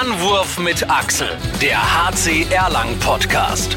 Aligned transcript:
Anwurf 0.00 0.60
mit 0.60 0.88
Axel, 0.88 1.26
der 1.60 1.76
HC 1.76 2.46
Erlangen 2.54 2.96
Podcast. 3.00 3.76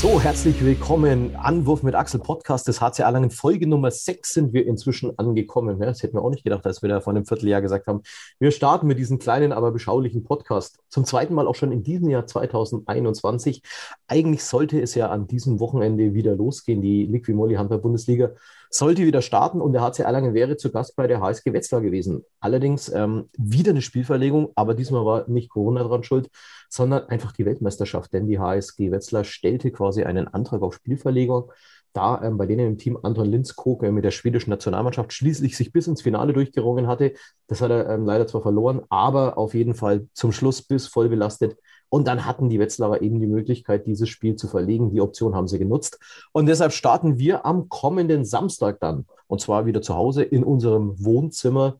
So, 0.00 0.18
herzlich 0.18 0.64
willkommen. 0.64 1.36
Anwurf 1.36 1.82
mit 1.82 1.94
Axel 1.94 2.20
Podcast 2.20 2.68
des 2.68 2.80
HC 2.80 3.02
Erlangen. 3.02 3.30
Folge 3.30 3.66
Nummer 3.66 3.90
6 3.90 4.32
sind 4.32 4.54
wir 4.54 4.66
inzwischen 4.66 5.18
angekommen. 5.18 5.78
Das 5.78 6.02
hätten 6.02 6.16
wir 6.16 6.22
auch 6.22 6.30
nicht 6.30 6.42
gedacht, 6.42 6.64
als 6.64 6.80
wir 6.80 6.88
da 6.88 7.02
vor 7.02 7.12
einem 7.12 7.26
Vierteljahr 7.26 7.60
gesagt 7.60 7.86
haben. 7.86 8.00
Wir 8.38 8.50
starten 8.50 8.86
mit 8.86 8.98
diesem 8.98 9.18
kleinen, 9.18 9.52
aber 9.52 9.70
beschaulichen 9.70 10.24
Podcast. 10.24 10.78
Zum 10.88 11.04
zweiten 11.04 11.34
Mal 11.34 11.46
auch 11.46 11.54
schon 11.54 11.70
in 11.70 11.82
diesem 11.82 12.08
Jahr 12.08 12.26
2021. 12.26 13.60
Eigentlich 14.06 14.44
sollte 14.44 14.80
es 14.80 14.94
ja 14.94 15.10
an 15.10 15.26
diesem 15.26 15.60
Wochenende 15.60 16.14
wieder 16.14 16.34
losgehen. 16.34 16.80
Die 16.80 17.04
Liquimolli 17.04 17.56
Handball-Bundesliga 17.56 18.30
sollte 18.70 19.02
wieder 19.02 19.22
starten 19.22 19.60
und 19.60 19.72
der 19.72 19.82
HC 19.82 20.02
Erlangen 20.02 20.34
wäre 20.34 20.56
zu 20.56 20.70
Gast 20.70 20.96
bei 20.96 21.06
der 21.06 21.20
HSG 21.20 21.52
Wetzlar 21.52 21.80
gewesen. 21.80 22.24
Allerdings 22.40 22.88
ähm, 22.88 23.28
wieder 23.36 23.70
eine 23.70 23.82
Spielverlegung, 23.82 24.50
aber 24.54 24.74
diesmal 24.74 25.04
war 25.04 25.28
nicht 25.28 25.50
Corona 25.50 25.82
dran 25.84 26.04
schuld, 26.04 26.28
sondern 26.68 27.08
einfach 27.08 27.32
die 27.32 27.46
Weltmeisterschaft, 27.46 28.12
denn 28.12 28.26
die 28.26 28.38
HSG 28.38 28.90
Wetzlar 28.90 29.24
stellte 29.24 29.70
quasi 29.70 30.04
einen 30.04 30.28
Antrag 30.28 30.62
auf 30.62 30.74
Spielverlegung 30.74 31.50
da 31.92 32.20
ähm, 32.22 32.36
bei 32.36 32.46
denen 32.46 32.66
im 32.66 32.78
Team 32.78 32.98
Anton 33.02 33.26
Lindskog 33.26 33.82
äh, 33.82 33.90
mit 33.90 34.04
der 34.04 34.10
schwedischen 34.10 34.50
Nationalmannschaft 34.50 35.12
schließlich 35.12 35.56
sich 35.56 35.72
bis 35.72 35.86
ins 35.86 36.02
Finale 36.02 36.32
durchgerungen 36.32 36.86
hatte. 36.86 37.14
Das 37.46 37.60
hat 37.60 37.70
er 37.70 37.88
ähm, 37.88 38.04
leider 38.04 38.26
zwar 38.26 38.42
verloren, 38.42 38.82
aber 38.88 39.38
auf 39.38 39.54
jeden 39.54 39.74
Fall 39.74 40.06
zum 40.12 40.32
Schluss 40.32 40.62
bis 40.62 40.86
voll 40.86 41.08
belastet 41.08 41.56
und 41.88 42.06
dann 42.06 42.26
hatten 42.26 42.48
die 42.48 42.58
Wetzlarer 42.58 43.02
eben 43.02 43.20
die 43.20 43.26
Möglichkeit, 43.26 43.86
dieses 43.86 44.08
Spiel 44.08 44.36
zu 44.36 44.48
verlegen. 44.48 44.90
Die 44.90 45.00
Option 45.00 45.34
haben 45.34 45.48
sie 45.48 45.58
genutzt. 45.58 45.98
Und 46.32 46.46
deshalb 46.46 46.72
starten 46.72 47.18
wir 47.18 47.46
am 47.46 47.68
kommenden 47.68 48.24
Samstag 48.24 48.78
dann. 48.80 49.06
Und 49.26 49.40
zwar 49.40 49.66
wieder 49.66 49.80
zu 49.80 49.94
Hause 49.94 50.22
in 50.22 50.44
unserem 50.44 51.02
Wohnzimmer 51.02 51.78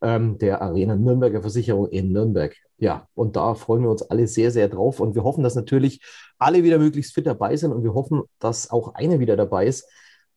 ähm, 0.00 0.38
der 0.38 0.62
Arena 0.62 0.96
Nürnberger 0.96 1.42
Versicherung 1.42 1.88
in 1.88 2.12
Nürnberg. 2.12 2.56
Ja, 2.78 3.06
und 3.14 3.36
da 3.36 3.54
freuen 3.54 3.82
wir 3.82 3.90
uns 3.90 4.02
alle 4.02 4.26
sehr, 4.26 4.50
sehr 4.50 4.68
drauf. 4.68 5.00
Und 5.00 5.14
wir 5.14 5.24
hoffen, 5.24 5.44
dass 5.44 5.54
natürlich 5.54 6.00
alle 6.38 6.62
wieder 6.64 6.78
möglichst 6.78 7.12
fit 7.12 7.26
dabei 7.26 7.56
sind. 7.56 7.72
Und 7.72 7.84
wir 7.84 7.92
hoffen, 7.92 8.22
dass 8.38 8.70
auch 8.70 8.94
einer 8.94 9.18
wieder 9.20 9.36
dabei 9.36 9.66
ist, 9.66 9.86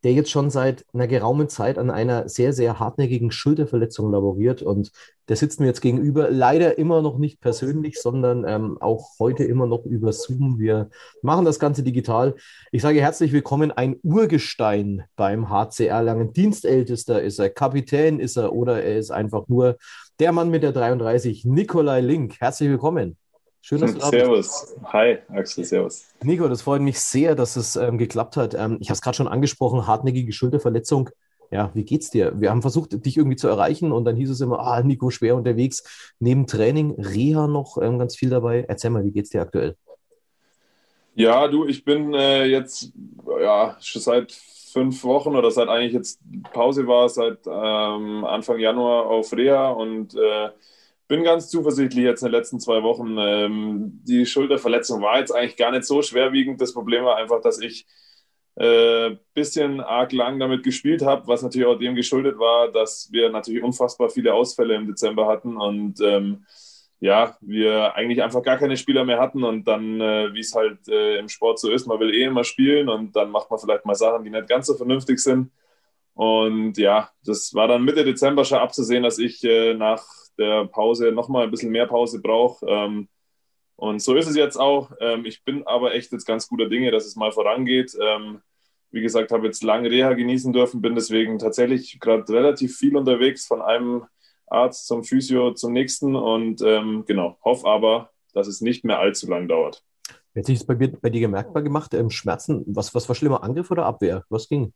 der 0.04 0.14
jetzt 0.14 0.32
schon 0.32 0.50
seit 0.50 0.86
einer 0.94 1.08
geraumen 1.08 1.48
Zeit 1.48 1.78
an 1.78 1.90
einer 1.90 2.28
sehr, 2.28 2.52
sehr 2.52 2.80
hartnäckigen 2.80 3.32
Schulterverletzung 3.32 4.12
laboriert. 4.12 4.62
Und 4.62 4.92
der 5.30 5.38
sitzt 5.38 5.60
mir 5.60 5.68
jetzt 5.68 5.82
gegenüber, 5.82 6.30
leider 6.30 6.78
immer 6.78 7.02
noch 7.02 7.18
nicht 7.18 7.40
persönlich, 7.40 8.02
sondern 8.02 8.44
ähm, 8.46 8.78
auch 8.82 9.18
heute 9.20 9.46
immer 9.46 9.66
noch 9.66 9.86
über 9.86 10.12
Zoom. 10.12 10.60
Wir 10.60 10.90
machen 11.22 11.46
das 11.46 11.60
Ganze 11.60 11.84
digital. 11.84 12.36
Ich 12.72 12.82
sage 12.82 13.00
herzlich 13.00 13.32
willkommen, 13.32 13.72
ein 13.72 13.96
Urgestein 14.04 15.04
beim 15.16 15.50
HCR 15.50 16.04
Langen. 16.04 16.34
Dienstältester 16.34 17.22
ist 17.22 17.40
er, 17.40 17.50
Kapitän 17.50 18.20
ist 18.20 18.36
er 18.36 18.54
oder 18.54 18.84
er 18.84 18.98
ist 18.98 19.12
einfach 19.12 19.48
nur 19.48 19.78
der 20.20 20.34
Mann 20.34 20.50
mit 20.50 20.64
der 20.64 20.74
33, 20.74 21.46
Nikolai 21.46 22.02
Link. 22.02 22.40
Herzlich 22.40 22.70
willkommen. 22.70 23.18
Schön, 23.66 23.80
dass 23.80 23.94
du 23.94 24.00
da 24.00 24.08
servus. 24.08 24.76
Hi, 24.92 25.20
Axel, 25.30 25.64
servus. 25.64 26.10
Nico, 26.22 26.50
das 26.50 26.64
freut 26.64 26.82
mich 26.82 27.00
sehr, 27.00 27.34
dass 27.34 27.56
es 27.56 27.78
ähm, 27.78 27.98
geklappt 27.98 28.36
hat. 28.36 28.54
Ähm, 28.56 28.76
ich 28.82 28.90
habe 28.90 28.96
es 28.96 29.02
gerade 29.02 29.16
schon 29.16 29.30
angesprochen, 29.30 29.88
hartnäckige 29.88 30.34
Schulterverletzung. 30.34 31.10
Ja, 31.50 31.72
wie 31.74 31.86
geht's 31.86 32.10
dir? 32.10 32.34
Wir 32.36 32.50
haben 32.50 32.62
versucht, 32.62 33.06
dich 33.06 33.16
irgendwie 33.16 33.38
zu 33.38 33.48
erreichen 33.48 33.94
und 33.94 34.04
dann 34.04 34.18
hieß 34.18 34.32
es 34.32 34.42
immer, 34.42 34.60
ah, 34.60 34.84
Nico, 34.84 35.12
schwer 35.12 35.38
unterwegs. 35.38 36.14
Neben 36.20 36.46
Training, 36.46 37.00
Reha 37.00 37.48
noch 37.48 37.78
ähm, 37.82 38.00
ganz 38.00 38.18
viel 38.18 38.30
dabei. 38.30 38.66
Erzähl 38.68 38.90
mal, 38.90 39.06
wie 39.06 39.12
geht's 39.12 39.30
dir 39.30 39.42
aktuell? 39.42 39.78
Ja, 41.16 41.48
du, 41.48 41.66
ich 41.66 41.86
bin 41.86 42.14
äh, 42.14 42.44
jetzt 42.44 42.92
ja 43.40 43.78
schon 43.80 44.02
seit 44.02 44.34
fünf 44.34 45.06
Wochen 45.06 45.38
oder 45.38 45.52
seit 45.52 45.70
eigentlich 45.70 45.94
jetzt 45.94 46.20
Pause 46.52 46.86
war, 46.86 47.08
seit 47.08 47.48
ähm, 47.48 48.26
Anfang 48.26 48.60
Januar 48.60 49.06
auf 49.06 49.32
Reha 49.32 49.70
und 49.70 50.16
äh, 50.16 50.50
bin 51.14 51.24
ganz 51.24 51.48
zuversichtlich 51.48 52.04
jetzt 52.04 52.24
in 52.24 52.30
den 52.30 52.40
letzten 52.40 52.60
zwei 52.60 52.82
Wochen. 52.82 53.18
Ähm, 53.20 54.02
die 54.04 54.26
Schulterverletzung 54.26 55.00
war 55.04 55.20
jetzt 55.20 55.30
eigentlich 55.30 55.58
gar 55.58 55.70
nicht 55.70 55.84
so 55.84 56.02
schwerwiegend. 56.02 56.60
Das 56.60 56.74
Problem 56.74 57.06
war 57.06 57.18
einfach, 57.18 57.40
dass 57.40 57.62
ich 57.62 57.86
ein 58.56 58.66
äh, 58.66 59.18
bisschen 59.36 59.80
arg 59.80 60.12
lang 60.12 60.40
damit 60.40 60.64
gespielt 60.64 61.04
habe, 61.04 61.28
was 61.28 61.44
natürlich 61.44 61.68
auch 61.68 61.78
dem 61.78 61.94
geschuldet 61.94 62.40
war, 62.40 62.72
dass 62.72 63.10
wir 63.12 63.30
natürlich 63.30 63.62
unfassbar 63.62 64.10
viele 64.10 64.34
Ausfälle 64.34 64.74
im 64.74 64.88
Dezember 64.88 65.28
hatten 65.28 65.56
und 65.56 66.02
ähm, 66.02 66.46
ja, 67.00 67.38
wir 67.42 67.94
eigentlich 67.94 68.24
einfach 68.24 68.42
gar 68.42 68.58
keine 68.58 68.76
Spieler 68.76 69.06
mehr 69.06 69.20
hatten 69.20 69.44
und 69.44 69.68
dann, 69.68 70.02
äh, 70.02 70.34
wie 70.34 70.40
es 70.40 70.56
halt 70.56 70.88
äh, 70.88 71.20
im 71.20 71.30
Sport 71.30 71.60
so 71.60 71.70
ist, 71.70 71.86
man 71.86 72.00
will 72.00 72.12
eh 72.12 72.24
immer 72.24 72.44
spielen 72.44 72.90
und 72.90 73.16
dann 73.16 73.30
macht 73.30 73.52
man 73.52 73.60
vielleicht 73.60 73.86
mal 73.86 73.94
Sachen, 73.94 74.24
die 74.24 74.32
nicht 74.32 74.48
ganz 74.48 74.66
so 74.66 74.74
vernünftig 74.74 75.20
sind. 75.20 75.52
Und 76.16 76.78
ja, 76.80 77.10
das 77.24 77.54
war 77.54 77.68
dann 77.68 77.84
Mitte 77.84 78.04
Dezember 78.04 78.46
schon 78.46 78.60
abzusehen, 78.60 79.04
dass 79.04 79.20
ich 79.20 79.44
äh, 79.44 79.76
nach 79.76 80.04
der 80.38 80.66
Pause 80.66 81.12
nochmal 81.12 81.44
ein 81.44 81.52
bisschen 81.52 81.72
mehr 81.72 81.88
Pause 81.88 82.22
brauche. 82.22 82.66
Ähm, 82.66 83.08
und 83.76 84.02
so 84.02 84.16
ist 84.16 84.28
es 84.28 84.36
jetzt 84.36 84.58
auch. 84.58 84.92
Ähm, 85.00 85.26
ich 85.26 85.44
bin 85.44 85.66
aber 85.66 85.94
echt 85.94 86.12
jetzt 86.12 86.26
ganz 86.26 86.48
guter 86.48 86.70
Dinge, 86.70 86.92
dass 86.92 87.06
es 87.06 87.16
mal 87.16 87.32
vorangeht. 87.32 87.98
Ähm, 88.02 88.42
wie 88.92 89.02
gesagt, 89.02 89.32
habe 89.32 89.48
jetzt 89.48 89.64
lange 89.64 89.90
Reha 89.90 90.14
genießen 90.14 90.54
dürfen, 90.54 90.82
bin 90.82 90.94
deswegen 90.94 91.40
tatsächlich 91.40 92.00
gerade 92.00 92.32
relativ 92.32 92.78
viel 92.78 92.96
unterwegs, 92.96 93.48
von 93.48 93.62
einem 93.62 94.06
Arzt 94.46 94.86
zum 94.88 95.04
Physio 95.04 95.54
zum 95.54 95.74
nächsten 95.74 96.16
und 96.16 96.62
ähm, 96.62 97.04
genau, 97.08 97.38
hoffe 97.44 97.68
aber, 97.68 98.12
dass 98.34 98.48
es 98.48 98.62
nicht 98.62 98.86
mehr 98.86 99.00
allzu 99.00 99.28
lang 99.28 99.48
dauert. 99.48 99.84
Hat 100.36 100.46
sich 100.46 100.60
das 100.60 100.68
bei, 100.68 100.76
bei 100.76 101.10
dir 101.10 101.22
gemerkbar 101.22 101.64
gemacht? 101.64 101.94
Ähm, 101.96 102.12
Schmerzen, 102.12 102.64
was, 102.68 102.94
was 102.94 103.08
war 103.08 103.16
schlimmer, 103.16 103.44
Angriff 103.44 103.72
oder 103.72 103.86
Abwehr? 103.86 104.26
Was 104.30 104.48
ging? 104.48 104.74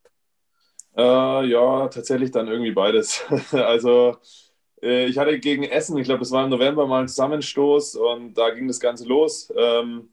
Äh, 0.95 1.45
ja, 1.45 1.87
tatsächlich 1.87 2.31
dann 2.31 2.47
irgendwie 2.47 2.71
beides. 2.71 3.23
also 3.51 4.17
ich 4.81 5.17
hatte 5.17 5.39
gegen 5.39 5.63
Essen, 5.63 5.97
ich 5.97 6.05
glaube, 6.05 6.23
es 6.23 6.31
war 6.31 6.43
im 6.43 6.49
November 6.51 6.85
mal 6.87 7.01
ein 7.01 7.07
Zusammenstoß 7.07 7.95
und 7.95 8.35
da 8.37 8.51
ging 8.51 8.67
das 8.67 8.79
Ganze 8.79 9.05
los. 9.05 9.51
Ähm, 9.57 10.09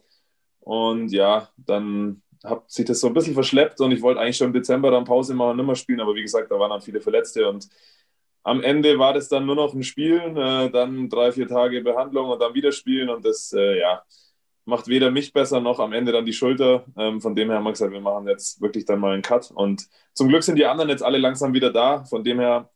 und 0.60 1.12
ja, 1.12 1.50
dann 1.56 2.22
hat 2.42 2.70
sich 2.70 2.84
das 2.86 3.00
so 3.00 3.08
ein 3.08 3.14
bisschen 3.14 3.34
verschleppt 3.34 3.80
und 3.80 3.92
ich 3.92 4.02
wollte 4.02 4.20
eigentlich 4.20 4.36
schon 4.36 4.48
im 4.48 4.52
Dezember 4.52 4.90
dann 4.90 5.04
Pause 5.04 5.34
machen 5.34 5.50
und 5.50 5.56
nicht 5.58 5.66
mehr 5.66 5.76
spielen, 5.76 6.00
aber 6.00 6.14
wie 6.14 6.22
gesagt, 6.22 6.50
da 6.50 6.58
waren 6.58 6.70
dann 6.70 6.82
viele 6.82 7.00
Verletzte 7.00 7.48
und 7.48 7.68
am 8.42 8.62
Ende 8.62 8.98
war 8.98 9.14
das 9.14 9.28
dann 9.28 9.46
nur 9.46 9.56
noch 9.56 9.74
ein 9.74 9.82
Spielen, 9.82 10.36
äh, 10.36 10.70
dann 10.70 11.08
drei, 11.08 11.32
vier 11.32 11.48
Tage 11.48 11.80
Behandlung 11.82 12.28
und 12.30 12.40
dann 12.40 12.54
wieder 12.54 12.72
spielen 12.72 13.08
und 13.08 13.24
das, 13.24 13.52
äh, 13.54 13.80
ja, 13.80 14.02
macht 14.66 14.88
weder 14.88 15.10
mich 15.10 15.32
besser 15.32 15.60
noch 15.60 15.78
am 15.80 15.92
Ende 15.92 16.12
dann 16.12 16.24
die 16.26 16.32
Schulter. 16.32 16.84
Ähm, 16.96 17.20
von 17.20 17.34
dem 17.34 17.48
her 17.48 17.58
haben 17.58 17.64
wir 17.64 17.72
gesagt, 17.72 17.92
wir 17.92 18.00
machen 18.00 18.28
jetzt 18.28 18.60
wirklich 18.60 18.84
dann 18.84 19.00
mal 19.00 19.12
einen 19.12 19.22
Cut 19.22 19.50
und 19.50 19.88
zum 20.14 20.28
Glück 20.28 20.42
sind 20.42 20.56
die 20.56 20.66
anderen 20.66 20.90
jetzt 20.90 21.02
alle 21.02 21.18
langsam 21.18 21.52
wieder 21.52 21.70
da. 21.70 22.04
Von 22.04 22.24
dem 22.24 22.40
her 22.40 22.70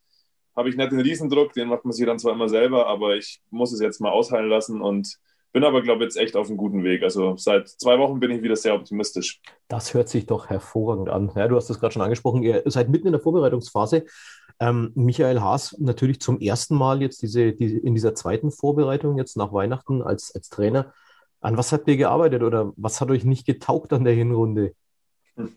habe 0.58 0.69
ich 0.69 0.76
nicht 0.76 0.91
den 0.91 1.00
Riesendruck, 1.00 1.52
den 1.52 1.69
macht 1.69 1.84
man 1.84 1.92
sich 1.92 2.04
dann 2.04 2.19
zwar 2.19 2.32
immer 2.32 2.48
selber, 2.48 2.88
aber 2.88 3.14
ich 3.14 3.41
muss 3.48 3.72
es 3.72 3.80
jetzt 3.80 4.00
mal 4.00 4.10
ausheilen 4.10 4.48
lassen 4.48 4.82
und 4.82 5.16
bin 5.52 5.62
aber, 5.62 5.82
glaube 5.82 6.02
ich, 6.02 6.08
jetzt 6.08 6.16
echt 6.16 6.36
auf 6.36 6.48
einem 6.48 6.56
guten 6.56 6.82
Weg. 6.82 7.04
Also 7.04 7.36
seit 7.36 7.69
zwei 7.69 7.96
Wochen 8.00 8.19
bin 8.19 8.32
ich 8.32 8.42
wieder 8.42 8.56
sehr 8.56 8.74
optimistisch. 8.74 9.41
Das 9.69 9.94
hört 9.94 10.08
sich 10.08 10.26
doch 10.26 10.50
hervorragend 10.50 11.10
an. 11.10 11.30
Ja, 11.36 11.46
du 11.46 11.54
hast 11.54 11.70
es 11.70 11.78
gerade 11.78 11.92
schon 11.92 12.02
angesprochen, 12.02 12.42
ihr 12.42 12.64
seid 12.66 12.88
mitten 12.88 13.06
in 13.06 13.12
der 13.12 13.20
Vorbereitungsphase. 13.20 14.04
Ähm, 14.58 14.91
Michael 14.96 15.41
Haas 15.41 15.76
natürlich 15.78 16.20
zum 16.20 16.41
ersten 16.41 16.75
Mal 16.75 17.02
jetzt 17.02 17.22
diese, 17.22 17.52
die, 17.52 17.78
in 17.78 17.94
dieser 17.94 18.16
zweiten 18.16 18.50
Vorbereitung 18.50 19.16
jetzt 19.16 19.36
nach 19.36 19.52
Weihnachten 19.52 20.02
als, 20.02 20.34
als 20.34 20.48
Trainer. 20.48 20.92
An 21.40 21.56
was 21.56 21.70
habt 21.70 21.86
ihr 21.86 21.96
gearbeitet 21.96 22.42
oder 22.42 22.72
was 22.76 23.00
hat 23.00 23.12
euch 23.12 23.25
nicht 23.25 23.46
getaugt 23.46 23.92
an 23.92 24.02
der 24.02 24.14
Hinrunde? 24.14 24.75
Hm. 25.36 25.56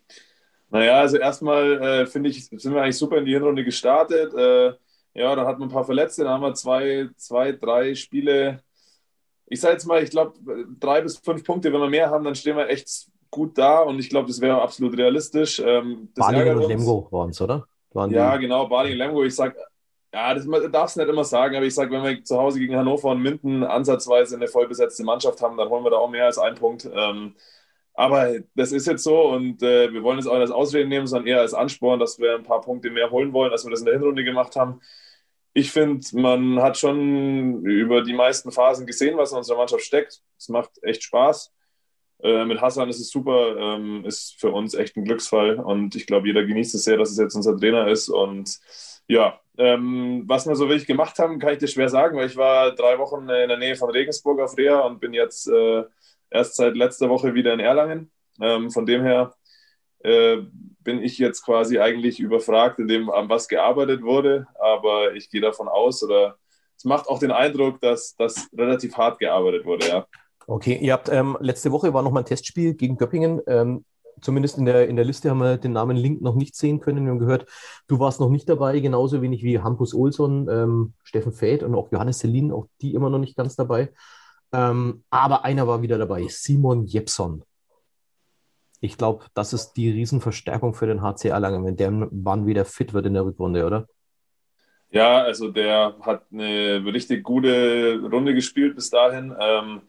Naja, 0.70 1.02
also 1.02 1.18
erstmal 1.18 1.82
äh, 1.82 2.06
finde 2.06 2.30
ich, 2.30 2.46
sind 2.46 2.74
wir 2.74 2.82
eigentlich 2.82 2.98
super 2.98 3.18
in 3.18 3.26
die 3.26 3.34
Hinrunde 3.34 3.66
gestartet. 3.66 4.34
Äh, 4.34 4.74
ja, 5.14 5.36
dann 5.36 5.46
hat 5.46 5.60
man 5.60 5.70
ein 5.70 5.74
paar 5.74 5.84
Verletzte, 5.84 6.24
dann 6.24 6.34
haben 6.34 6.44
wir 6.44 6.54
zwei, 6.54 7.10
zwei 7.18 7.52
drei 7.52 7.96
Spiele. 7.96 8.62
Ich 9.48 9.60
sage 9.60 9.74
jetzt 9.74 9.86
mal, 9.86 10.02
ich 10.02 10.10
glaube, 10.10 10.40
drei 10.80 11.02
bis 11.02 11.18
fünf 11.18 11.44
Punkte, 11.44 11.72
wenn 11.74 11.82
wir 11.82 11.90
mehr 11.90 12.10
haben, 12.10 12.24
dann 12.24 12.36
stehen 12.36 12.56
wir 12.56 12.70
echt 12.70 13.08
gut 13.30 13.58
da 13.58 13.80
und 13.80 14.00
ich 14.00 14.10
glaube, 14.10 14.28
das 14.28 14.40
wäre 14.40 14.62
absolut 14.62 14.98
realistisch. 14.98 15.60
Ähm, 15.60 16.10
Baling 16.16 16.56
und 16.58 16.68
Lemgo 16.68 17.08
waren 17.12 17.30
es, 17.32 17.42
oder? 17.42 17.66
Waren 17.94 18.12
ja, 18.12 18.38
genau, 18.38 18.68
Baling 18.68 18.94
und 18.94 18.98
Lemgo. 19.00 19.24
Ich 19.24 19.36
sage, 19.36 19.56
ja, 20.14 20.34
das 20.34 20.46
darfst 20.72 20.96
du 20.96 21.02
nicht 21.02 21.10
immer 21.10 21.24
sagen, 21.24 21.56
aber 21.56 21.66
ich 21.66 21.74
sage, 21.74 21.92
wenn 21.92 22.04
wir 22.04 22.24
zu 22.24 22.38
Hause 22.38 22.60
gegen 22.60 22.76
Hannover 22.76 23.10
und 23.10 23.22
Minden 23.22 23.64
ansatzweise 23.64 24.36
eine 24.36 24.48
vollbesetzte 24.48 25.04
Mannschaft 25.04 25.42
haben, 25.42 25.58
dann 25.58 25.70
holen 25.70 25.84
wir 25.84 25.92
da 25.92 25.98
auch 25.98 26.10
mehr 26.10 26.26
als 26.26 26.38
einen 26.38 26.58
Punkt. 26.58 26.90
Ähm, 26.94 27.36
aber 27.94 28.40
das 28.56 28.72
ist 28.72 28.88
jetzt 28.88 29.04
so 29.04 29.30
und 29.32 29.62
äh, 29.64 29.92
wir 29.94 30.04
wollen 30.04 30.20
es 30.20 30.28
auch 30.28 30.34
nicht 30.34 30.42
als 30.42 30.52
Ausrede 30.52 30.88
nehmen, 30.88 31.08
sondern 31.08 31.28
eher 31.28 31.42
als 31.42 31.54
Ansporn, 31.54 32.00
dass 32.00 32.20
wir 32.20 32.36
ein 32.36 32.44
paar 32.44 32.62
Punkte 32.62 32.90
mehr 32.90 33.12
holen 33.12 33.34
wollen, 33.34 33.52
als 33.52 33.66
wir 33.66 33.72
das 33.72 33.82
in 33.82 33.86
der 33.86 33.96
Hinrunde 33.96 34.24
gemacht 34.24 34.56
haben. 34.56 34.82
Ich 35.54 35.72
finde, 35.72 36.06
man 36.14 36.62
hat 36.62 36.78
schon 36.78 37.66
über 37.66 38.04
die 38.04 38.14
meisten 38.14 38.52
Phasen 38.52 38.88
gesehen, 38.88 39.18
was 39.18 39.32
in 39.32 39.38
unserer 39.38 39.58
Mannschaft 39.58 39.84
steckt. 39.84 40.22
Es 40.38 40.48
macht 40.48 40.72
echt 40.82 41.04
Spaß. 41.04 41.52
Äh, 42.24 42.46
mit 42.46 42.62
Hassan 42.62 42.90
ist 42.90 43.00
es 43.00 43.10
super, 43.10 43.58
ähm, 43.58 44.06
ist 44.06 44.40
für 44.40 44.52
uns 44.52 44.74
echt 44.76 44.96
ein 44.96 45.04
Glücksfall 45.06 45.60
und 45.60 45.96
ich 45.96 46.06
glaube, 46.06 46.28
jeder 46.28 46.46
genießt 46.46 46.76
es 46.76 46.84
sehr, 46.84 46.98
dass 46.98 47.10
es 47.12 47.18
jetzt 47.18 47.36
unser 47.36 47.58
Trainer 47.58 47.88
ist. 47.88 48.10
Und 48.10 48.60
ja, 49.08 49.40
ähm, 49.58 50.24
was 50.28 50.48
wir 50.48 50.56
so 50.56 50.70
wirklich 50.70 50.88
gemacht 50.88 51.20
haben, 51.20 51.40
kann 51.40 51.54
ich 51.54 51.60
dir 51.60 51.68
schwer 51.68 51.90
sagen, 51.90 52.18
weil 52.18 52.28
ich 52.28 52.38
war 52.38 52.74
drei 52.76 52.98
Wochen 53.00 53.22
in 53.22 53.50
der 53.50 53.58
Nähe 53.58 53.76
von 53.76 53.90
Regensburg 53.90 54.40
auf 54.40 54.58
Reha 54.58 54.82
und 54.82 55.00
bin 55.00 55.14
jetzt 55.14 55.48
äh, 55.48 55.84
erst 56.32 56.56
seit 56.56 56.76
letzter 56.76 57.10
Woche 57.10 57.34
wieder 57.36 57.54
in 57.54 57.60
Erlangen. 57.60 58.12
Ähm, 58.42 58.72
von 58.72 58.86
dem 58.86 59.04
her 59.04 59.36
äh, 60.00 60.38
bin 60.80 61.04
ich 61.04 61.20
jetzt 61.20 61.44
quasi 61.44 61.78
eigentlich 61.80 62.20
überfragt, 62.20 62.80
in 62.80 62.88
dem, 62.88 63.10
an 63.12 63.30
was 63.30 63.48
gearbeitet 63.48 64.02
wurde. 64.02 64.48
Aber 64.60 65.14
ich 65.14 65.30
gehe 65.30 65.42
davon 65.42 65.68
aus 65.68 66.02
oder 66.04 66.38
es 66.76 66.86
macht 66.86 67.08
auch 67.08 67.20
den 67.20 67.32
Eindruck, 67.32 67.80
dass 67.82 68.16
das 68.16 68.50
relativ 68.58 68.98
hart 68.98 69.20
gearbeitet 69.20 69.66
wurde, 69.66 69.88
ja. 69.88 70.08
Okay, 70.48 70.80
ihr 70.82 70.94
habt 70.94 71.10
ähm, 71.10 71.38
letzte 71.40 71.72
Woche 71.72 71.94
war 71.94 72.02
noch 72.02 72.12
mal 72.12 72.22
ein 72.22 72.26
Testspiel 72.26 72.74
gegen 72.74 72.98
Göppingen. 72.98 73.42
Ähm, 73.46 73.86
zumindest 74.22 74.58
in 74.58 74.66
der, 74.66 74.88
in 74.88 74.96
der 74.96 75.06
Liste 75.06 75.30
haben 75.30 75.40
wir 75.40 75.58
den 75.58 75.74
Namen 75.74 75.96
Link 75.96 76.22
noch 76.22 76.36
nicht 76.36 76.56
sehen 76.56 76.80
können. 76.80 77.06
Wir 77.06 77.12
haben 77.12 77.20
gehört, 77.20 77.46
du 77.88 78.00
warst 78.00 78.20
noch 78.20 78.30
nicht 78.30 78.50
dabei, 78.50 78.80
genauso 78.80 79.22
wenig 79.22 79.44
wie 79.44 79.60
Hampus 79.60 79.94
Olsson, 79.94 80.50
ähm, 80.50 80.94
Steffen 81.04 81.34
Fäth 81.34 81.64
und 81.64 81.76
auch 81.76 81.92
Johannes 81.92 82.20
Selin, 82.20 82.52
auch 82.52 82.66
die 82.82 82.94
immer 82.94 83.10
noch 83.10 83.20
nicht 83.20 83.36
ganz 83.36 83.56
dabei. 83.56 83.92
Ähm, 84.54 85.04
aber 85.10 85.46
einer 85.46 85.68
war 85.68 85.82
wieder 85.82 85.98
dabei, 85.98 86.28
Simon 86.28 86.86
Jepson. 86.86 87.44
Ich 88.80 88.98
glaube, 88.98 89.26
das 89.34 89.54
ist 89.54 89.74
die 89.74 89.90
Riesenverstärkung 89.92 90.74
für 90.74 90.88
den 90.88 91.02
HC 91.02 91.30
Erlangen, 91.30 91.64
wenn 91.64 91.78
der 91.78 91.92
Mann 91.92 92.48
wieder 92.48 92.66
fit 92.66 92.94
wird 92.94 93.06
in 93.06 93.14
der 93.14 93.26
Rückrunde, 93.26 93.66
oder? 93.66 93.88
Ja, 94.90 95.22
also 95.22 95.50
der 95.50 95.96
hat 96.02 96.26
eine 96.32 96.84
richtig 96.86 97.24
gute 97.24 98.02
Runde 98.12 98.34
gespielt 98.34 98.76
bis 98.76 98.90
dahin. 98.90 99.34
Ähm, 99.40 99.84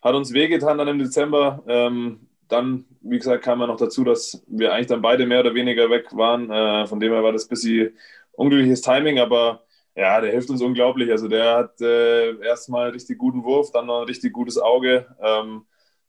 hat 0.00 0.14
uns 0.14 0.32
wehgetan 0.32 0.78
dann 0.78 0.88
im 0.88 0.98
Dezember. 0.98 1.64
Ähm, 1.66 2.28
dann, 2.46 2.84
wie 3.00 3.18
gesagt, 3.18 3.42
kam 3.42 3.60
ja 3.60 3.66
noch 3.66 3.78
dazu, 3.78 4.04
dass 4.04 4.44
wir 4.46 4.72
eigentlich 4.72 4.86
dann 4.86 5.02
beide 5.02 5.26
mehr 5.26 5.40
oder 5.40 5.54
weniger 5.54 5.90
weg 5.90 6.06
waren. 6.12 6.50
Äh, 6.50 6.86
von 6.86 7.00
dem 7.00 7.12
her 7.12 7.22
war 7.22 7.32
das 7.32 7.46
ein 7.46 7.48
bisschen 7.48 7.96
unglückliches 8.32 8.82
Timing, 8.82 9.18
aber 9.18 9.63
ja, 9.96 10.20
der 10.20 10.30
hilft 10.32 10.50
uns 10.50 10.62
unglaublich. 10.62 11.10
Also 11.10 11.28
der 11.28 11.56
hat 11.56 11.80
äh, 11.80 12.36
erstmal 12.44 12.90
richtig 12.90 13.18
guten 13.18 13.44
Wurf, 13.44 13.70
dann 13.70 13.86
noch 13.86 14.00
ein 14.00 14.06
richtig 14.06 14.32
gutes 14.32 14.58
Auge. 14.58 15.06
Ähm, 15.20 15.66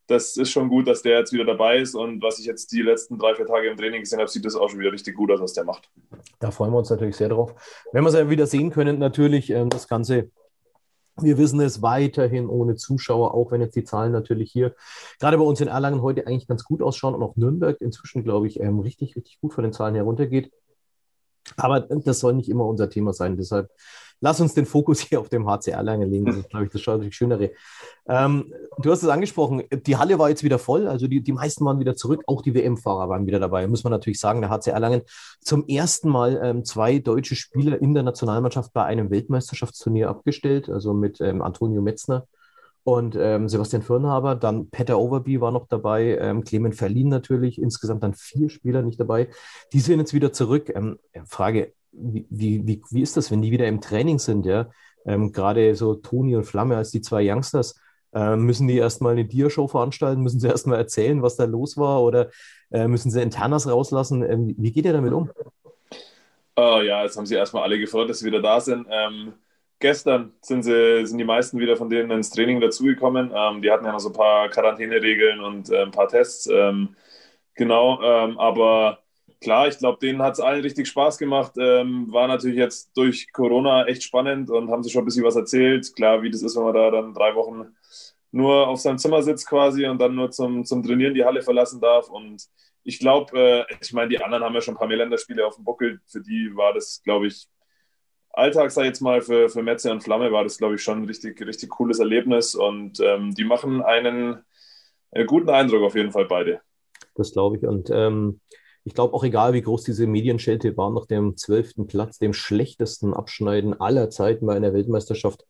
das 0.08 0.38
ist 0.38 0.52
schon 0.52 0.70
gut, 0.70 0.88
dass 0.88 1.02
der 1.02 1.20
jetzt 1.20 1.34
wieder 1.34 1.46
dabei 1.46 1.78
ist. 1.78 1.96
Und 1.96 2.22
was 2.22 2.40
ich 2.40 2.46
jetzt 2.46 2.72
die 2.72 2.82
letzten 2.82 3.18
drei, 3.18 3.36
vier 3.36 3.46
Tage 3.46 3.70
im 3.70 3.78
Training 3.78 4.02
gesehen 4.02 4.20
habe, 4.20 4.30
sieht 4.30 4.46
das 4.46 4.56
auch 4.56 4.70
schon 4.70 4.80
wieder 4.80 4.92
richtig 4.92 5.16
gut 5.16 5.32
aus, 5.32 5.42
was 5.42 5.54
der 5.54 5.64
macht. 5.64 5.90
Da 6.40 6.52
freuen 6.52 6.72
wir 6.72 6.78
uns 6.78 6.90
natürlich 6.90 7.16
sehr 7.16 7.30
drauf. 7.30 7.56
Wenn 7.92 8.04
wir 8.04 8.10
es 8.10 8.16
ja 8.16 8.30
wieder 8.30 8.46
sehen 8.46 8.72
können, 8.72 9.00
natürlich 9.00 9.50
ähm, 9.50 9.70
das 9.70 9.88
Ganze 9.88 10.30
wir 11.22 11.38
wissen 11.38 11.62
es 11.62 11.82
weiterhin 11.82 12.48
ohne 12.48 12.76
Zuschauer, 12.76 13.34
auch 13.34 13.52
wenn 13.52 13.62
jetzt 13.62 13.76
die 13.76 13.84
Zahlen 13.84 14.12
natürlich 14.12 14.52
hier 14.52 14.76
gerade 15.20 15.38
bei 15.38 15.44
uns 15.44 15.62
in 15.62 15.68
Erlangen 15.68 16.02
heute 16.02 16.28
eigentlich 16.28 16.48
ganz 16.48 16.66
gut 16.66 16.82
ausschauen 16.82 17.16
und 17.16 17.24
auch 17.24 17.36
Nürnberg 17.38 17.80
inzwischen, 17.80 18.24
glaube 18.24 18.48
ich, 18.48 18.60
ähm, 18.60 18.80
richtig, 18.80 19.16
richtig 19.16 19.40
gut 19.40 19.54
von 19.54 19.64
den 19.64 19.74
Zahlen 19.74 19.96
heruntergeht. 19.96 20.52
Aber 21.58 21.82
das 21.82 22.20
soll 22.20 22.34
nicht 22.34 22.50
immer 22.50 22.66
unser 22.66 22.90
Thema 22.90 23.14
sein. 23.14 23.38
Deshalb 23.38 23.72
lass 24.22 24.40
uns 24.40 24.54
den 24.54 24.66
Fokus 24.66 25.00
hier 25.02 25.20
auf 25.20 25.30
dem 25.30 25.48
HCR 25.48 25.84
lange 25.84 26.06
legen. 26.06 26.26
Das 26.26 26.38
ist, 26.38 26.50
glaube 26.50 26.66
ich, 26.66 26.72
das 26.72 26.82
deutlich 26.84 27.16
Schönere. 27.16 27.52
Ähm, 28.08 28.54
du 28.78 28.92
hast 28.92 29.04
es 29.04 29.10
angesprochen, 29.10 29.64
die 29.72 29.98
Halle 29.98 30.20
war 30.20 30.30
jetzt 30.30 30.44
wieder 30.44 30.60
voll, 30.60 30.88
also 30.88 31.08
die, 31.08 31.22
die 31.22 31.32
meisten 31.32 31.66
waren 31.66 31.80
wieder 31.80 31.96
zurück, 31.96 32.24
auch 32.28 32.42
die 32.42 32.54
WM-Fahrer 32.54 33.10
waren 33.10 33.26
wieder 33.26 33.40
dabei. 33.40 33.68
Muss 33.68 33.84
man 33.84 33.92
natürlich 33.92 34.20
sagen, 34.20 34.42
der 34.42 34.50
HCR 34.50 34.80
Langen 34.80 35.02
zum 35.42 35.68
ersten 35.68 36.10
Mal 36.10 36.40
ähm, 36.44 36.66
zwei 36.66 37.00
deutsche 37.00 37.36
Spieler 37.36 37.82
in 37.82 37.94
der 37.94 38.04
Nationalmannschaft 38.04 38.74
bei 38.74 38.84
einem 38.84 39.10
Weltmeisterschaftsturnier 39.10 40.10
abgestellt, 40.10 40.70
also 40.70 40.94
mit 40.94 41.20
ähm, 41.22 41.42
Antonio 41.42 41.82
Metzner 41.82 42.28
und 42.86 43.18
ähm, 43.20 43.50
Sebastian 43.50 43.82
Firnhaber, 43.82 44.36
dann 44.36 44.70
Peter 44.70 45.00
Overby 45.00 45.42
war 45.42 45.52
noch 45.52 45.68
dabei, 45.68 46.20
ähm, 46.22 46.44
Clement 46.44 46.76
Verlin 46.76 47.10
natürlich, 47.10 47.60
insgesamt 47.60 48.04
dann 48.04 48.14
vier 48.14 48.48
Spieler 48.48 48.84
nicht 48.84 49.00
dabei. 49.00 49.28
Die 49.74 49.80
sind 49.80 49.98
jetzt 49.98 50.14
wieder 50.14 50.32
zurück. 50.32 50.72
Ähm, 50.74 51.00
Frage, 51.26 51.74
wie, 51.92 52.28
wie, 52.30 52.84
wie 52.92 53.02
ist 53.02 53.18
das, 53.18 53.32
wenn 53.32 53.42
die 53.42 53.50
wieder 53.50 53.68
im 53.68 53.82
Training 53.82 54.20
sind, 54.20 54.46
ja? 54.46 54.70
Ähm, 55.04 55.32
Gerade 55.32 55.74
so 55.74 55.96
Toni 55.96 56.36
und 56.36 56.44
Flamme 56.44 56.78
als 56.78 56.92
die 56.92 57.02
zwei 57.02 57.28
Youngsters, 57.28 57.76
äh, 58.14 58.36
müssen 58.36 58.68
die 58.68 58.78
erstmal 58.78 59.14
eine 59.14 59.26
Dia-Show 59.26 59.68
veranstalten? 59.68 60.22
Müssen 60.22 60.40
sie 60.40 60.48
erstmal 60.48 60.78
erzählen, 60.78 61.24
was 61.24 61.38
da 61.38 61.46
los 61.46 61.78
war? 61.78 62.04
Oder 62.04 62.30
äh, 62.70 62.88
müssen 62.88 63.10
sie 63.10 63.20
Internas 63.20 63.68
rauslassen? 63.68 64.22
Ähm, 64.22 64.54
wie 64.60 64.72
geht 64.72 64.86
ihr 64.86 64.94
damit 64.94 65.12
um? 65.12 65.32
Oh, 66.56 66.82
ja, 66.82 67.02
jetzt 67.02 67.18
haben 67.18 67.26
sie 67.26 67.34
erstmal 67.34 67.64
alle 67.64 67.80
gefreut, 67.80 68.12
dass 68.12 68.20
sie 68.20 68.28
wieder 68.28 68.44
da 68.44 68.62
sind. 68.62 68.86
Ähm, 68.92 69.34
gestern 69.80 70.34
sind, 70.42 70.64
sie, 70.64 71.06
sind 71.06 71.18
die 71.18 71.24
meisten 71.26 71.60
wieder 71.60 71.78
von 71.78 71.90
denen 71.90 72.12
ins 72.12 72.30
Training 72.32 72.62
dazugekommen. 72.62 73.32
Ähm, 73.36 73.62
die 73.62 73.72
hatten 73.72 73.86
ja 73.86 73.92
noch 73.92 74.00
so 74.00 74.10
ein 74.10 74.14
paar 74.14 74.50
Quarantäneregeln 74.50 75.40
und 75.42 75.70
äh, 75.70 75.84
ein 75.84 75.92
paar 75.92 76.08
Tests. 76.08 76.48
Ähm, 76.48 76.96
genau, 77.56 78.02
ähm, 78.02 78.38
aber 78.40 79.00
klar, 79.42 79.68
ich 79.68 79.78
glaube, 79.78 80.00
denen 80.02 80.22
hat 80.22 80.34
es 80.34 80.40
allen 80.40 80.62
richtig 80.62 80.88
Spaß 80.88 81.18
gemacht. 81.18 81.54
Ähm, 81.60 82.12
war 82.12 82.28
natürlich 82.28 82.58
jetzt 82.58 82.98
durch 82.98 83.32
Corona 83.32 83.86
echt 83.86 84.04
spannend 84.04 84.50
und 84.50 84.72
haben 84.72 84.84
sich 84.84 84.94
schon 84.94 85.04
ein 85.04 85.06
bisschen 85.06 85.24
was 85.26 85.36
erzählt. 85.36 85.96
Klar, 85.96 86.22
wie 86.24 86.32
das 86.32 86.42
ist, 86.42 86.56
wenn 86.56 86.64
man 86.64 86.74
da 86.74 86.92
dann 86.92 87.14
drei 87.14 87.36
Wochen 87.36 87.76
nur 88.32 88.68
auf 88.68 88.80
seinem 88.82 88.98
Zimmer 88.98 89.24
sitzt 89.24 89.48
quasi 89.48 89.88
und 89.88 90.00
dann 90.02 90.16
nur 90.16 90.30
zum, 90.32 90.66
zum 90.66 90.84
Trainieren 90.84 91.14
die 91.14 91.24
Halle 91.26 91.42
verlassen 91.42 91.80
darf. 91.82 92.10
Und 92.10 92.44
ich 92.84 93.00
glaube, 93.00 93.66
äh, 93.70 93.76
ich 93.82 93.94
meine, 93.94 94.10
die 94.10 94.22
anderen 94.22 94.44
haben 94.44 94.54
ja 94.54 94.62
schon 94.62 94.76
ein 94.76 94.78
paar 94.78 94.88
mehr 94.88 94.98
Länderspiele 94.98 95.46
auf 95.46 95.56
dem 95.56 95.64
Buckel. 95.64 96.02
Für 96.06 96.22
die 96.22 96.52
war 96.56 96.74
das, 96.74 97.02
glaube 97.04 97.28
ich, 97.28 97.48
Alltag, 98.36 98.72
sag 98.72 98.84
ich 98.84 98.88
jetzt 98.88 99.02
mal, 99.02 99.22
für, 99.22 99.50
für 99.50 99.64
Metze 99.64 99.92
und 99.92 100.04
Flamme 100.04 100.32
war 100.32 100.44
das, 100.44 100.58
glaube 100.58 100.76
ich, 100.76 100.84
schon 100.84 101.00
ein 101.00 101.06
richtig, 101.06 101.40
richtig 101.46 101.70
cooles 101.70 102.00
Erlebnis. 102.00 102.54
Und 102.54 103.00
ähm, 103.00 103.34
die 103.34 103.46
machen 103.46 103.82
einen 103.82 104.44
äh, 105.12 105.26
guten 105.26 105.50
Eindruck 105.50 105.84
auf 105.84 105.96
jeden 105.96 106.12
Fall 106.12 106.26
beide. 106.26 106.62
Das 107.16 107.32
glaube 107.32 107.58
ich. 107.58 107.64
Und 107.64 107.90
ähm, 107.92 108.42
ich 108.84 108.94
glaube 108.94 109.14
auch 109.14 109.24
egal, 109.24 109.54
wie 109.54 109.62
groß 109.62 109.84
diese 109.84 110.06
Medienschelte 110.06 110.76
war, 110.78 110.92
nach 110.92 111.06
dem 111.06 111.38
zwölften 111.38 111.88
Platz, 111.88 112.20
dem 112.20 112.34
schlechtesten 112.34 113.14
Abschneiden 113.14 113.80
aller 113.80 114.10
Zeiten 114.10 114.46
bei 114.46 114.56
einer 114.56 114.74
Weltmeisterschaft. 114.74 115.46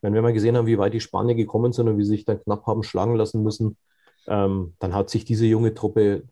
Wenn 0.00 0.14
wir 0.14 0.22
mal 0.22 0.32
gesehen 0.32 0.56
haben, 0.56 0.66
wie 0.66 0.78
weit 0.78 0.94
die 0.94 1.00
Spanier 1.00 1.34
gekommen 1.34 1.72
sind 1.72 1.86
und 1.86 1.98
wie 1.98 2.04
sie 2.04 2.16
sich 2.16 2.24
dann 2.24 2.42
knapp 2.42 2.66
haben 2.66 2.82
schlagen 2.82 3.14
lassen 3.14 3.42
müssen, 3.42 3.76
ähm, 4.26 4.74
dann 4.78 4.94
hat 4.94 5.10
sich 5.10 5.24
diese 5.24 5.46
junge 5.46 5.74
Truppe 5.74 6.24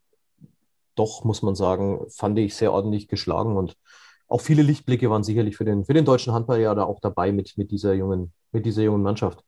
doch, 0.96 1.24
muss 1.24 1.42
man 1.42 1.54
sagen, 1.54 2.06
fand 2.10 2.38
ich 2.38 2.54
sehr 2.56 2.72
ordentlich 2.72 3.06
geschlagen 3.06 3.56
und 3.56 3.76
auch 4.30 4.40
viele 4.40 4.62
Lichtblicke 4.62 5.10
waren 5.10 5.24
sicherlich 5.24 5.56
für 5.56 5.64
den, 5.64 5.84
für 5.84 5.92
den 5.92 6.04
deutschen 6.04 6.32
Handball 6.32 6.60
ja 6.60 6.74
da 6.74 6.84
auch 6.84 7.00
dabei 7.00 7.32
mit, 7.32 7.58
mit, 7.58 7.70
dieser 7.70 7.94
jungen, 7.94 8.32
mit 8.52 8.64
dieser 8.64 8.82
jungen 8.82 9.02
Mannschaft. 9.02 9.44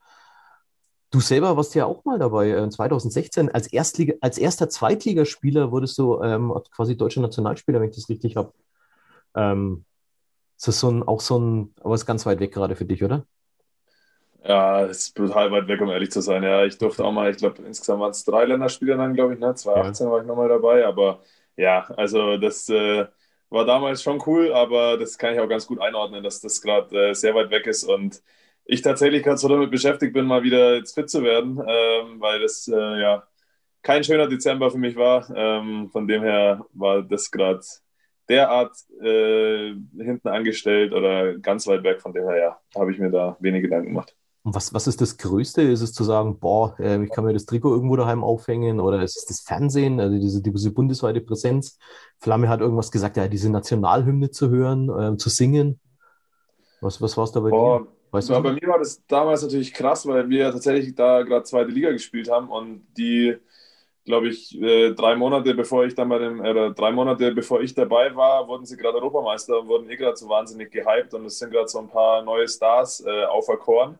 Du 1.10 1.20
selber 1.20 1.56
warst 1.56 1.74
ja 1.74 1.86
auch 1.86 2.04
mal 2.04 2.18
dabei, 2.18 2.68
2016 2.68 3.48
äh, 3.48 3.52
als, 3.52 3.66
Erstliga, 3.66 4.14
als 4.20 4.38
erster 4.38 4.68
Zweitligaspieler 4.68 5.70
wurdest 5.70 5.98
du 5.98 6.20
ähm, 6.22 6.52
quasi 6.74 6.96
deutscher 6.96 7.20
Nationalspieler, 7.20 7.80
wenn 7.80 7.90
ich 7.90 7.96
das 7.96 8.08
richtig 8.08 8.36
habe. 8.36 8.52
Ähm, 9.36 9.84
ist 10.56 10.68
das 10.68 10.80
so 10.80 10.90
ein, 10.90 11.02
auch 11.02 11.20
so 11.20 11.38
ein, 11.38 11.74
aber 11.80 11.94
ist 11.94 12.06
ganz 12.06 12.26
weit 12.26 12.40
weg 12.40 12.52
gerade 12.52 12.76
für 12.76 12.84
dich, 12.84 13.04
oder? 13.04 13.24
Ja, 14.44 14.84
es 14.86 14.98
ist 14.98 15.14
brutal 15.14 15.52
weit 15.52 15.68
weg, 15.68 15.80
um 15.80 15.90
ehrlich 15.90 16.10
zu 16.10 16.20
sein. 16.20 16.42
Ja, 16.42 16.64
ich 16.64 16.78
durfte 16.78 17.04
auch 17.04 17.12
mal, 17.12 17.30
ich 17.30 17.36
glaube, 17.36 17.62
insgesamt 17.62 18.00
waren 18.00 18.10
es 18.10 18.24
drei 18.24 18.46
Länderspieler 18.46 18.96
dann, 18.96 19.14
glaube 19.14 19.34
ich, 19.34 19.38
ne? 19.38 19.54
2018 19.54 20.06
ja. 20.06 20.12
war 20.12 20.20
ich 20.20 20.26
nochmal 20.26 20.48
dabei, 20.48 20.84
aber 20.86 21.20
ja, 21.56 21.84
also 21.96 22.38
das 22.38 22.68
äh, 22.68 23.06
war 23.52 23.64
damals 23.66 24.02
schon 24.02 24.22
cool, 24.26 24.52
aber 24.52 24.98
das 24.98 25.18
kann 25.18 25.34
ich 25.34 25.40
auch 25.40 25.48
ganz 25.48 25.66
gut 25.66 25.80
einordnen, 25.80 26.24
dass 26.24 26.40
das 26.40 26.60
gerade 26.62 27.10
äh, 27.10 27.14
sehr 27.14 27.34
weit 27.34 27.50
weg 27.50 27.66
ist 27.66 27.84
und 27.84 28.22
ich 28.64 28.82
tatsächlich 28.82 29.22
gerade 29.22 29.38
so 29.38 29.48
damit 29.48 29.70
beschäftigt 29.70 30.12
bin, 30.12 30.24
mal 30.26 30.42
wieder 30.42 30.76
jetzt 30.76 30.94
fit 30.94 31.10
zu 31.10 31.22
werden, 31.22 31.58
ähm, 31.66 32.20
weil 32.20 32.40
das 32.40 32.68
äh, 32.68 33.00
ja 33.00 33.26
kein 33.82 34.04
schöner 34.04 34.28
Dezember 34.28 34.70
für 34.70 34.78
mich 34.78 34.96
war. 34.96 35.28
Ähm, 35.34 35.90
von 35.90 36.06
dem 36.08 36.22
her 36.22 36.64
war 36.72 37.02
das 37.02 37.30
gerade 37.30 37.60
derart 38.28 38.76
äh, 39.02 39.74
hinten 39.98 40.28
angestellt 40.28 40.92
oder 40.92 41.38
ganz 41.38 41.66
weit 41.66 41.82
weg. 41.84 42.00
Von 42.00 42.12
dem 42.12 42.28
her 42.28 42.36
ja, 42.38 42.60
habe 42.80 42.92
ich 42.92 42.98
mir 42.98 43.10
da 43.10 43.36
wenig 43.40 43.62
Gedanken 43.62 43.88
gemacht. 43.88 44.16
Und 44.44 44.56
was, 44.56 44.74
was 44.74 44.88
ist 44.88 45.00
das 45.00 45.18
Größte? 45.18 45.62
Ist 45.62 45.82
es 45.82 45.92
zu 45.92 46.02
sagen, 46.02 46.38
boah, 46.40 46.74
äh, 46.80 47.02
ich 47.02 47.10
kann 47.10 47.24
mir 47.24 47.32
das 47.32 47.46
Trikot 47.46 47.74
irgendwo 47.74 47.94
daheim 47.94 48.24
aufhängen 48.24 48.80
oder 48.80 49.02
ist 49.02 49.16
es 49.16 49.24
das 49.24 49.40
Fernsehen, 49.40 50.00
also 50.00 50.18
diese, 50.18 50.42
diese 50.42 50.72
bundesweite 50.72 51.20
Präsenz? 51.20 51.78
Flamme 52.18 52.48
hat 52.48 52.60
irgendwas 52.60 52.90
gesagt, 52.90 53.16
ja, 53.16 53.28
diese 53.28 53.50
Nationalhymne 53.50 54.30
zu 54.30 54.50
hören, 54.50 55.14
äh, 55.14 55.16
zu 55.16 55.28
singen. 55.28 55.80
Was, 56.80 57.00
was 57.00 57.16
war 57.16 57.24
es 57.24 57.32
da 57.32 57.40
bei 57.40 57.50
boah. 57.50 57.80
dir? 57.80 57.86
Weißt 58.10 58.28
du? 58.28 58.42
Bei 58.42 58.52
mir 58.52 58.68
war 58.68 58.78
das 58.78 59.04
damals 59.06 59.42
natürlich 59.42 59.72
krass, 59.72 60.06
weil 60.06 60.28
wir 60.28 60.50
tatsächlich 60.50 60.94
da 60.94 61.22
gerade 61.22 61.44
zweite 61.44 61.70
Liga 61.70 61.92
gespielt 61.92 62.28
haben 62.28 62.50
und 62.50 62.84
die, 62.98 63.36
glaube 64.04 64.28
ich, 64.28 64.60
äh, 64.60 64.92
drei 64.92 65.14
Monate 65.14 65.54
bevor 65.54 65.86
ich 65.86 65.94
dann 65.94 66.08
bei 66.08 66.18
dem, 66.18 66.44
äh, 66.44 66.72
drei 66.72 66.90
Monate 66.90 67.32
bevor 67.32 67.62
ich 67.62 67.74
dabei 67.74 68.14
war, 68.14 68.48
wurden 68.48 68.66
sie 68.66 68.76
gerade 68.76 68.98
Europameister 68.98 69.60
und 69.60 69.68
wurden 69.68 69.88
eh 69.88 69.96
gerade 69.96 70.16
so 70.16 70.28
wahnsinnig 70.28 70.72
gehypt 70.72 71.14
und 71.14 71.24
es 71.24 71.38
sind 71.38 71.52
gerade 71.52 71.68
so 71.68 71.78
ein 71.78 71.88
paar 71.88 72.22
neue 72.22 72.48
Stars 72.48 73.02
äh, 73.06 73.24
auferkoren. 73.24 73.98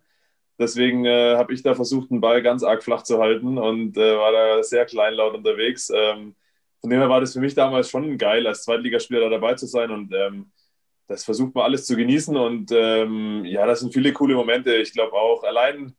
Deswegen 0.58 1.04
äh, 1.04 1.36
habe 1.36 1.54
ich 1.54 1.62
da 1.62 1.74
versucht, 1.74 2.10
den 2.10 2.20
Ball 2.20 2.42
ganz 2.42 2.62
arg 2.62 2.82
flach 2.82 3.02
zu 3.02 3.18
halten 3.18 3.58
und 3.58 3.96
äh, 3.96 4.16
war 4.16 4.32
da 4.32 4.62
sehr 4.62 4.84
kleinlaut 4.86 5.34
unterwegs. 5.34 5.90
Ähm, 5.94 6.34
von 6.80 6.90
dem 6.90 7.00
her 7.00 7.08
war 7.08 7.20
das 7.20 7.32
für 7.32 7.40
mich 7.40 7.54
damals 7.54 7.90
schon 7.90 8.18
geil, 8.18 8.46
als 8.46 8.64
Zweitligaspieler 8.64 9.20
da 9.20 9.28
dabei 9.30 9.54
zu 9.54 9.66
sein 9.66 9.90
und 9.90 10.12
ähm, 10.12 10.52
das 11.08 11.24
versucht 11.24 11.54
man 11.54 11.64
alles 11.64 11.86
zu 11.86 11.96
genießen 11.96 12.36
und 12.36 12.70
ähm, 12.72 13.44
ja, 13.44 13.66
das 13.66 13.80
sind 13.80 13.92
viele 13.92 14.12
coole 14.12 14.34
Momente. 14.34 14.74
Ich 14.76 14.92
glaube 14.92 15.12
auch 15.12 15.42
allein 15.44 15.94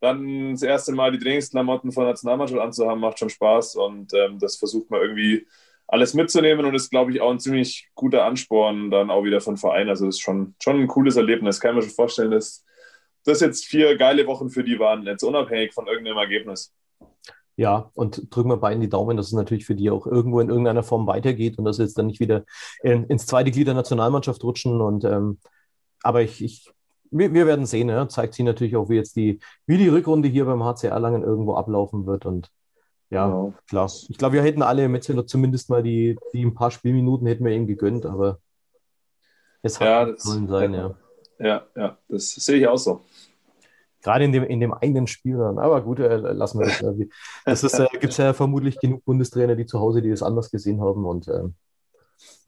dann 0.00 0.52
das 0.52 0.62
erste 0.62 0.92
Mal 0.92 1.12
die 1.12 1.18
Trainingsklamotten 1.18 1.92
von 1.92 2.04
Nationalmannschaft 2.04 2.60
anzuhaben, 2.60 3.00
macht 3.00 3.18
schon 3.18 3.30
Spaß 3.30 3.76
und 3.76 4.12
ähm, 4.14 4.38
das 4.38 4.56
versucht 4.56 4.90
man 4.90 5.00
irgendwie 5.00 5.46
alles 5.86 6.14
mitzunehmen 6.14 6.64
und 6.64 6.74
ist, 6.74 6.90
glaube 6.90 7.12
ich, 7.12 7.20
auch 7.20 7.30
ein 7.30 7.40
ziemlich 7.40 7.88
guter 7.94 8.24
Ansporn 8.24 8.90
dann 8.90 9.10
auch 9.10 9.24
wieder 9.24 9.40
von 9.40 9.56
Verein. 9.56 9.88
Also 9.88 10.06
das 10.06 10.16
ist 10.16 10.22
schon, 10.22 10.54
schon 10.62 10.80
ein 10.80 10.88
cooles 10.88 11.16
Erlebnis. 11.16 11.60
Kann 11.60 11.74
mir 11.74 11.82
schon 11.82 11.90
vorstellen, 11.90 12.30
dass 12.30 12.63
das 13.24 13.40
jetzt 13.40 13.66
vier 13.66 13.96
geile 13.96 14.26
Wochen 14.26 14.50
für 14.50 14.64
die 14.64 14.78
waren, 14.78 15.04
jetzt 15.04 15.22
unabhängig 15.22 15.72
von 15.72 15.86
irgendeinem 15.86 16.18
Ergebnis. 16.18 16.72
Ja, 17.56 17.90
und 17.94 18.34
drücken 18.34 18.50
wir 18.50 18.56
beiden 18.56 18.80
die 18.80 18.88
Daumen, 18.88 19.16
dass 19.16 19.28
es 19.28 19.32
natürlich 19.32 19.64
für 19.64 19.76
die 19.76 19.90
auch 19.90 20.06
irgendwo 20.06 20.40
in 20.40 20.48
irgendeiner 20.48 20.82
Form 20.82 21.06
weitergeht 21.06 21.56
und 21.56 21.64
dass 21.64 21.76
sie 21.76 21.84
jetzt 21.84 21.96
dann 21.96 22.06
nicht 22.06 22.18
wieder 22.18 22.44
in, 22.82 23.04
ins 23.04 23.26
zweite 23.26 23.52
Glied 23.52 23.68
der 23.68 23.74
Nationalmannschaft 23.74 24.42
rutschen. 24.42 24.80
Und 24.80 25.04
ähm, 25.04 25.38
aber 26.02 26.22
ich, 26.22 26.42
ich 26.42 26.72
wir, 27.10 27.32
wir, 27.32 27.46
werden 27.46 27.64
sehen. 27.64 27.88
Ja. 27.88 28.08
Zeigt 28.08 28.34
sich 28.34 28.44
natürlich 28.44 28.74
auch, 28.76 28.88
wie 28.88 28.96
jetzt 28.96 29.14
die, 29.14 29.38
wie 29.66 29.78
die 29.78 29.88
Rückrunde 29.88 30.28
hier 30.28 30.46
beim 30.46 30.64
HCR 30.64 30.98
Langen 30.98 31.22
irgendwo 31.22 31.54
ablaufen 31.54 32.06
wird. 32.06 32.26
Und 32.26 32.50
ja, 33.10 33.26
genau. 33.26 33.54
klar. 33.68 33.90
Ich 34.08 34.18
glaube, 34.18 34.34
wir 34.34 34.42
hätten 34.42 34.62
alle 34.62 34.88
Metzeler 34.88 35.24
zumindest 35.24 35.70
mal 35.70 35.82
die, 35.82 36.18
die 36.32 36.44
ein 36.44 36.54
paar 36.54 36.72
Spielminuten 36.72 37.28
hätten 37.28 37.44
wir 37.44 37.52
ihm 37.52 37.68
gegönnt, 37.68 38.04
aber 38.04 38.40
es 39.62 39.78
hat 39.78 39.86
ja, 39.86 40.04
das, 40.06 40.24
sollen 40.24 40.48
sein, 40.48 40.74
ja. 40.74 40.94
Ja, 41.38 41.66
ja, 41.76 41.98
das 42.08 42.34
sehe 42.34 42.58
ich 42.58 42.66
auch 42.66 42.76
so. 42.76 43.04
Gerade 44.04 44.26
in 44.26 44.32
dem, 44.32 44.44
in 44.44 44.60
dem 44.60 44.74
einen 44.74 45.06
Spiel 45.06 45.38
dann. 45.38 45.58
Aber 45.58 45.80
gut, 45.80 45.98
äh, 45.98 46.16
lassen 46.16 46.60
wir 46.60 46.66
das. 46.66 46.84
das 47.46 47.64
ist, 47.64 47.78
äh, 47.80 47.86
gibt 47.98 48.12
es 48.12 48.18
ja 48.18 48.34
vermutlich 48.34 48.78
genug 48.78 49.02
Bundestrainer, 49.06 49.56
die 49.56 49.64
zu 49.64 49.80
Hause, 49.80 50.02
die 50.02 50.10
das 50.10 50.22
anders 50.22 50.50
gesehen 50.50 50.82
haben. 50.82 51.06
Und, 51.06 51.26
äh, 51.26 51.44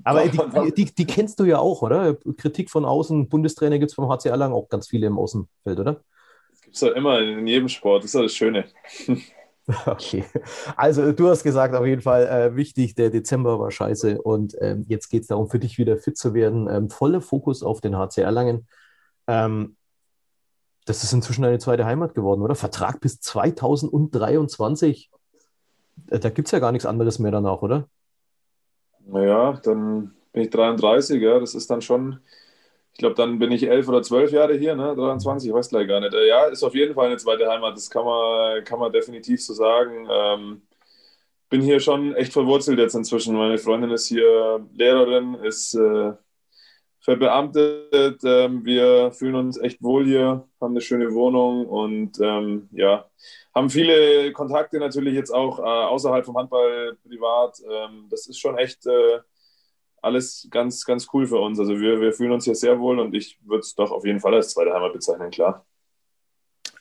aber 0.04 0.28
die, 0.28 0.74
die, 0.74 0.94
die, 0.94 1.06
kennst 1.06 1.40
du 1.40 1.44
ja 1.44 1.58
auch, 1.58 1.80
oder? 1.80 2.14
Kritik 2.36 2.70
von 2.70 2.84
außen, 2.84 3.30
Bundestrainer 3.30 3.78
gibt 3.78 3.90
es 3.90 3.94
vom 3.94 4.08
HCR 4.08 4.36
lang 4.36 4.52
auch 4.52 4.68
ganz 4.68 4.88
viele 4.88 5.06
im 5.06 5.18
Außenfeld, 5.18 5.80
oder? 5.80 6.04
Das 6.50 6.60
gibt 6.60 6.74
es 6.76 6.80
ja 6.82 6.92
immer 6.92 7.20
in 7.20 7.46
jedem 7.46 7.70
Sport, 7.70 8.04
das 8.04 8.10
ist 8.10 8.14
ja 8.14 8.22
das 8.22 8.34
Schöne. 8.34 8.64
Okay, 9.84 10.24
also 10.76 11.10
du 11.10 11.28
hast 11.28 11.42
gesagt, 11.42 11.74
auf 11.74 11.84
jeden 11.84 12.00
Fall 12.00 12.28
äh, 12.28 12.54
wichtig, 12.54 12.94
der 12.94 13.10
Dezember 13.10 13.58
war 13.58 13.72
scheiße 13.72 14.22
und 14.22 14.54
ähm, 14.60 14.84
jetzt 14.86 15.08
geht 15.08 15.22
es 15.22 15.26
darum, 15.26 15.50
für 15.50 15.58
dich 15.58 15.76
wieder 15.76 15.96
fit 15.96 16.16
zu 16.16 16.34
werden. 16.34 16.68
Ähm, 16.70 16.88
voller 16.88 17.20
Fokus 17.20 17.64
auf 17.64 17.80
den 17.80 17.96
HCR 17.96 18.30
Langen. 18.30 18.68
Ähm, 19.26 19.74
das 20.86 21.02
ist 21.02 21.12
inzwischen 21.12 21.44
eine 21.44 21.58
zweite 21.58 21.84
Heimat 21.84 22.14
geworden, 22.14 22.42
oder? 22.42 22.54
Vertrag 22.54 23.00
bis 23.00 23.20
2023. 23.20 25.10
Äh, 26.10 26.18
da 26.18 26.30
gibt 26.30 26.48
es 26.48 26.52
ja 26.52 26.60
gar 26.60 26.72
nichts 26.72 26.86
anderes 26.86 27.18
mehr 27.18 27.32
danach, 27.32 27.60
oder? 27.60 27.88
Naja, 29.04 29.60
dann 29.62 30.14
bin 30.32 30.44
ich 30.44 30.50
33, 30.50 31.20
ja. 31.20 31.40
Das 31.40 31.54
ist 31.54 31.68
dann 31.70 31.82
schon, 31.82 32.20
ich 32.92 32.98
glaube, 32.98 33.16
dann 33.16 33.38
bin 33.38 33.50
ich 33.52 33.68
elf 33.68 33.88
oder 33.88 34.02
zwölf 34.02 34.30
Jahre 34.30 34.54
hier, 34.54 34.76
ne? 34.76 34.94
23, 34.94 35.48
ich 35.48 35.54
weiß 35.54 35.70
gleich 35.70 35.88
gar 35.88 36.00
nicht. 36.00 36.14
Äh, 36.14 36.28
ja, 36.28 36.44
ist 36.46 36.62
auf 36.62 36.74
jeden 36.74 36.94
Fall 36.94 37.06
eine 37.08 37.16
zweite 37.16 37.48
Heimat, 37.48 37.76
das 37.76 37.90
kann 37.90 38.04
man, 38.04 38.62
kann 38.64 38.78
man 38.78 38.92
definitiv 38.92 39.44
so 39.44 39.54
sagen. 39.54 40.06
Ähm, 40.08 40.62
bin 41.48 41.62
hier 41.62 41.80
schon 41.80 42.14
echt 42.14 42.32
verwurzelt 42.32 42.78
jetzt 42.78 42.94
inzwischen. 42.94 43.36
Meine 43.36 43.58
Freundin 43.58 43.90
ist 43.90 44.06
hier 44.06 44.64
Lehrerin, 44.74 45.34
ist 45.34 45.74
äh, 45.74 46.12
verbeamtet. 47.06 48.20
Ähm, 48.24 48.64
wir 48.64 49.12
fühlen 49.12 49.36
uns 49.36 49.58
echt 49.58 49.80
wohl 49.80 50.04
hier, 50.04 50.44
haben 50.60 50.72
eine 50.72 50.80
schöne 50.80 51.14
Wohnung 51.14 51.66
und 51.66 52.18
ähm, 52.20 52.68
ja, 52.72 53.06
haben 53.54 53.70
viele 53.70 54.32
Kontakte 54.32 54.80
natürlich 54.80 55.14
jetzt 55.14 55.30
auch 55.30 55.60
äh, 55.60 55.62
außerhalb 55.62 56.26
vom 56.26 56.36
Handball 56.36 56.96
privat. 57.06 57.60
Ähm, 57.60 58.08
das 58.10 58.26
ist 58.26 58.40
schon 58.40 58.58
echt 58.58 58.84
äh, 58.86 59.20
alles 60.02 60.48
ganz, 60.50 60.84
ganz 60.84 61.06
cool 61.12 61.28
für 61.28 61.38
uns. 61.38 61.60
Also 61.60 61.78
wir, 61.78 62.00
wir 62.00 62.12
fühlen 62.12 62.32
uns 62.32 62.44
hier 62.44 62.56
sehr 62.56 62.80
wohl 62.80 62.98
und 62.98 63.14
ich 63.14 63.38
würde 63.44 63.60
es 63.60 63.76
doch 63.76 63.92
auf 63.92 64.04
jeden 64.04 64.18
Fall 64.18 64.34
als 64.34 64.50
zweite 64.50 64.74
Heimat 64.74 64.92
bezeichnen, 64.92 65.30
klar. 65.30 65.64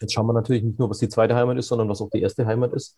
Jetzt 0.01 0.13
schauen 0.13 0.25
wir 0.25 0.33
natürlich 0.33 0.63
nicht 0.63 0.79
nur, 0.79 0.89
was 0.89 0.97
die 0.97 1.07
zweite 1.07 1.35
Heimat 1.35 1.57
ist, 1.59 1.67
sondern 1.67 1.87
was 1.87 2.01
auch 2.01 2.09
die 2.09 2.21
erste 2.21 2.47
Heimat 2.47 2.73
ist. 2.73 2.97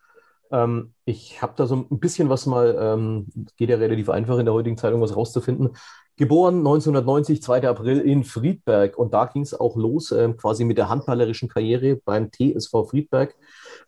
Ähm, 0.49 0.93
ich 1.03 1.41
habe 1.41 1.53
da 1.57 1.65
so 1.65 1.75
ein 1.75 1.99
bisschen 1.99 2.29
was 2.29 2.45
mal, 2.45 2.77
ähm, 2.79 3.27
geht 3.57 3.69
ja 3.69 3.75
relativ 3.75 4.09
einfach 4.09 4.37
in 4.37 4.45
der 4.45 4.53
heutigen 4.53 4.77
Zeitung 4.77 5.01
was 5.01 5.13
rauszufinden. 5.13 5.75
Geboren 6.17 6.57
1990, 6.57 7.41
2. 7.43 7.67
April 7.69 7.99
in 7.99 8.23
Friedberg. 8.23 8.97
Und 8.97 9.13
da 9.13 9.25
ging 9.25 9.43
es 9.43 9.53
auch 9.53 9.75
los, 9.75 10.11
ähm, 10.11 10.35
quasi 10.35 10.63
mit 10.63 10.77
der 10.77 10.89
handballerischen 10.89 11.47
Karriere 11.47 11.95
beim 12.03 12.31
TSV 12.31 12.89
Friedberg. 12.89 13.35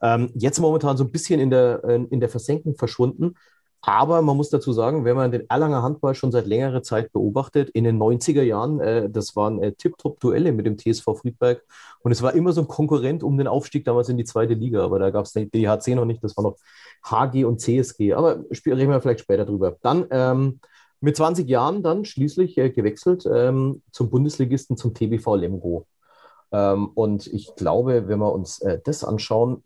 Ähm, 0.02 0.32
jetzt 0.36 0.60
momentan 0.60 0.96
so 0.96 1.04
ein 1.04 1.12
bisschen 1.12 1.40
in 1.40 1.50
der, 1.50 1.84
in 1.84 2.20
der 2.20 2.30
Versenkung 2.30 2.76
verschwunden. 2.76 3.36
Aber 3.82 4.22
man 4.22 4.36
muss 4.36 4.50
dazu 4.50 4.74
sagen, 4.74 5.06
wenn 5.06 5.16
man 5.16 5.32
den 5.32 5.50
Erlanger 5.50 5.82
Handball 5.82 6.14
schon 6.14 6.32
seit 6.32 6.46
längerer 6.46 6.84
Zeit 6.84 7.14
beobachtet, 7.14 7.70
in 7.70 7.86
den 7.86 7.98
90er 7.98 8.42
Jahren, 8.42 8.80
äh, 8.82 9.10
das 9.10 9.36
waren 9.36 9.62
äh, 9.64 9.72
Tip-Top-Duelle 9.72 10.52
mit 10.52 10.66
dem 10.66 10.78
TSV 10.78 11.06
Friedberg. 11.16 11.64
Und 12.02 12.12
es 12.12 12.22
war 12.22 12.34
immer 12.34 12.52
so 12.52 12.62
ein 12.62 12.68
Konkurrent 12.68 13.24
um 13.24 13.38
den 13.38 13.48
Aufstieg 13.48 13.86
damals 13.86 14.10
in 14.10 14.18
die 14.18 14.26
zweite 14.26 14.54
Liga. 14.54 14.84
Aber 14.84 15.00
da 15.00 15.10
gab 15.12 15.26
es 15.26 15.34
die 15.34 15.68
HC 15.70 15.96
noch 15.96 16.06
nicht, 16.06 16.24
das 16.24 16.36
war 16.36 16.44
noch 16.44 16.58
HG 17.06 17.46
und 17.46 17.62
CSG. 17.62 18.14
Aber 18.14 18.44
reden 18.66 18.90
wir 18.90 19.02
vielleicht 19.02 19.22
später 19.22 19.46
drüber. 19.46 19.78
Dann 19.82 20.06
ähm, 20.12 20.60
mit 21.02 21.16
20 21.16 21.48
Jahren 21.48 21.84
dann 21.84 22.06
schließlich 22.06 22.58
äh, 22.58 22.70
gewechselt 22.70 23.26
ähm, 23.32 23.82
zum 23.92 24.10
Bundesligisten, 24.10 24.78
zum 24.78 24.94
TBV 24.94 25.36
Lemgo. 25.36 25.88
Ähm, 26.52 26.90
und 26.90 27.28
ich 27.28 27.56
glaube, 27.56 28.08
wenn 28.08 28.20
wir 28.20 28.34
uns 28.34 28.60
äh, 28.62 28.80
das 28.84 29.04
anschauen, 29.04 29.64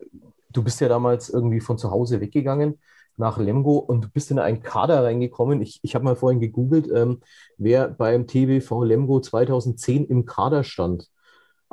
du 0.51 0.63
bist 0.63 0.81
ja 0.81 0.87
damals 0.87 1.29
irgendwie 1.29 1.59
von 1.59 1.77
zu 1.77 1.91
Hause 1.91 2.21
weggegangen 2.21 2.79
nach 3.17 3.37
Lemgo 3.37 3.77
und 3.77 4.05
du 4.05 4.09
bist 4.09 4.31
in 4.31 4.39
einen 4.39 4.61
Kader 4.61 5.03
reingekommen. 5.03 5.61
Ich, 5.61 5.79
ich 5.83 5.95
habe 5.95 6.05
mal 6.05 6.15
vorhin 6.15 6.39
gegoogelt, 6.39 6.89
ähm, 6.93 7.21
wer 7.57 7.87
beim 7.87 8.27
TBV 8.27 8.83
Lemgo 8.83 9.19
2010 9.19 10.05
im 10.05 10.25
Kader 10.25 10.63
stand 10.63 11.09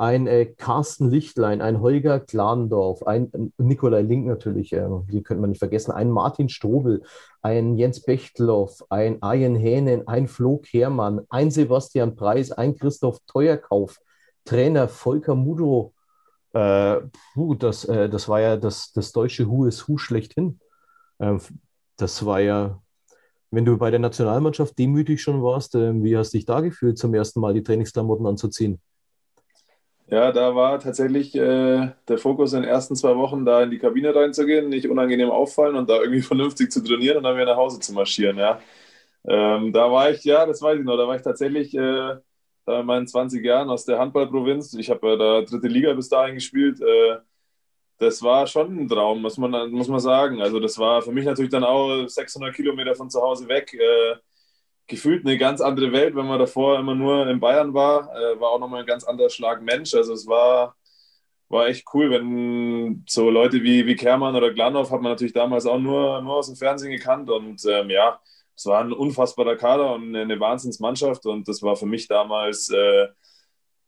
ein 0.01 0.25
äh, 0.25 0.47
Carsten 0.47 1.11
Lichtlein, 1.11 1.61
ein 1.61 1.79
Holger 1.79 2.19
Klandorf, 2.19 3.03
ein 3.03 3.31
äh, 3.33 3.63
Nikolai 3.63 4.01
Link 4.01 4.25
natürlich, 4.25 4.73
äh, 4.73 4.87
die 5.11 5.21
könnte 5.21 5.41
man 5.41 5.51
nicht 5.51 5.59
vergessen, 5.59 5.91
ein 5.91 6.09
Martin 6.09 6.49
Strobel, 6.49 7.03
ein 7.43 7.77
Jens 7.77 8.01
Bechtloff, 8.01 8.83
ein 8.89 9.21
Arjen 9.21 9.55
Hähnen, 9.55 10.07
ein 10.07 10.27
Flo 10.27 10.57
Kehrmann, 10.57 11.21
ein 11.29 11.51
Sebastian 11.51 12.15
Preis, 12.15 12.51
ein 12.51 12.75
Christoph 12.75 13.19
Teuerkauf, 13.27 13.99
Trainer 14.43 14.87
Volker 14.87 15.35
Mudo. 15.35 15.93
Äh, 16.53 17.01
puh, 17.35 17.53
das, 17.53 17.85
äh, 17.85 18.09
das 18.09 18.27
war 18.27 18.41
ja 18.41 18.57
das, 18.57 18.93
das 18.93 19.11
deutsche 19.11 19.45
Hu 19.45 19.65
ist 19.65 19.87
Hu 19.87 19.99
schlechthin. 19.99 20.59
Ähm, 21.19 21.39
das 21.97 22.25
war 22.25 22.39
ja, 22.39 22.81
wenn 23.51 23.65
du 23.65 23.77
bei 23.77 23.91
der 23.91 23.99
Nationalmannschaft 23.99 24.79
demütig 24.79 25.21
schon 25.21 25.43
warst, 25.43 25.75
äh, 25.75 25.93
wie 26.01 26.17
hast 26.17 26.33
du 26.33 26.39
dich 26.39 26.47
da 26.47 26.61
gefühlt, 26.61 26.97
zum 26.97 27.13
ersten 27.13 27.39
Mal 27.39 27.53
die 27.53 27.61
Trainingsklamotten 27.61 28.25
anzuziehen? 28.25 28.81
Ja, 30.11 30.33
da 30.33 30.53
war 30.55 30.77
tatsächlich 30.79 31.33
äh, 31.35 31.91
der 32.07 32.17
Fokus 32.17 32.51
in 32.51 32.63
den 32.63 32.69
ersten 32.69 32.97
zwei 32.97 33.15
Wochen, 33.15 33.45
da 33.45 33.63
in 33.63 33.71
die 33.71 33.79
Kabine 33.79 34.13
reinzugehen, 34.13 34.67
nicht 34.67 34.89
unangenehm 34.89 35.29
auffallen 35.29 35.77
und 35.77 35.89
da 35.89 36.01
irgendwie 36.01 36.21
vernünftig 36.21 36.69
zu 36.71 36.83
trainieren 36.83 37.17
und 37.17 37.23
dann 37.23 37.35
wieder 37.35 37.45
nach 37.45 37.55
Hause 37.55 37.79
zu 37.79 37.93
marschieren. 37.93 38.37
Ja. 38.37 38.59
Ähm, 39.27 39.73
da 39.73 39.91
war 39.91 40.11
ich, 40.11 40.23
ja, 40.25 40.45
das 40.45 40.61
weiß 40.61 40.79
ich 40.79 40.85
noch, 40.85 40.97
da 40.97 41.07
war 41.07 41.15
ich 41.17 41.23
tatsächlich 41.23 41.73
äh, 41.75 42.17
da 42.65 42.81
in 42.81 42.85
meinen 42.85 43.07
20 43.07 43.45
Jahren 43.45 43.69
aus 43.69 43.85
der 43.85 43.99
Handballprovinz. 43.99 44.73
Ich 44.75 44.89
habe 44.89 45.13
äh, 45.13 45.17
da 45.17 45.41
dritte 45.43 45.67
Liga 45.67 45.93
bis 45.93 46.09
dahin 46.09 46.35
gespielt. 46.35 46.81
Äh, 46.81 47.19
das 47.99 48.21
war 48.23 48.47
schon 48.47 48.79
ein 48.79 48.89
Traum, 48.89 49.21
muss 49.21 49.37
man, 49.37 49.71
muss 49.71 49.87
man 49.87 49.99
sagen. 49.99 50.41
Also, 50.41 50.59
das 50.59 50.77
war 50.79 51.01
für 51.01 51.11
mich 51.11 51.25
natürlich 51.25 51.51
dann 51.51 51.63
auch 51.63 52.07
600 52.07 52.53
Kilometer 52.55 52.95
von 52.95 53.09
zu 53.09 53.21
Hause 53.21 53.47
weg 53.47 53.73
äh, 53.73 54.15
gefühlt 54.91 55.25
eine 55.25 55.37
ganz 55.37 55.61
andere 55.61 55.91
Welt, 55.91 56.15
wenn 56.15 56.27
man 56.27 56.39
davor 56.39 56.77
immer 56.79 56.93
nur 56.93 57.27
in 57.27 57.39
Bayern 57.39 57.73
war. 57.73 58.11
Äh, 58.15 58.39
war 58.39 58.49
auch 58.51 58.59
nochmal 58.59 58.81
ein 58.81 58.85
ganz 58.85 59.03
anderer 59.03 59.29
Schlag 59.29 59.61
Mensch. 59.63 59.93
Also 59.95 60.13
es 60.13 60.27
war, 60.27 60.75
war 61.49 61.67
echt 61.67 61.85
cool, 61.93 62.11
wenn 62.11 63.03
so 63.07 63.29
Leute 63.29 63.63
wie, 63.63 63.87
wie 63.87 63.95
Kermann 63.95 64.35
oder 64.35 64.53
Glanov 64.53 64.91
hat 64.91 65.01
man 65.01 65.11
natürlich 65.13 65.33
damals 65.33 65.65
auch 65.65 65.79
nur, 65.79 66.21
nur 66.21 66.35
aus 66.35 66.47
dem 66.47 66.55
Fernsehen 66.55 66.91
gekannt. 66.91 67.29
Und 67.29 67.63
ähm, 67.65 67.89
ja, 67.89 68.19
es 68.55 68.65
war 68.65 68.83
ein 68.83 68.93
unfassbarer 68.93 69.55
Kader 69.55 69.95
und 69.95 70.15
eine, 70.15 70.39
Wahnsinnsmannschaft. 70.39 71.25
Und 71.25 71.47
das 71.47 71.63
war 71.63 71.75
für 71.75 71.87
mich 71.87 72.07
damals, 72.07 72.69
äh, 72.69 73.07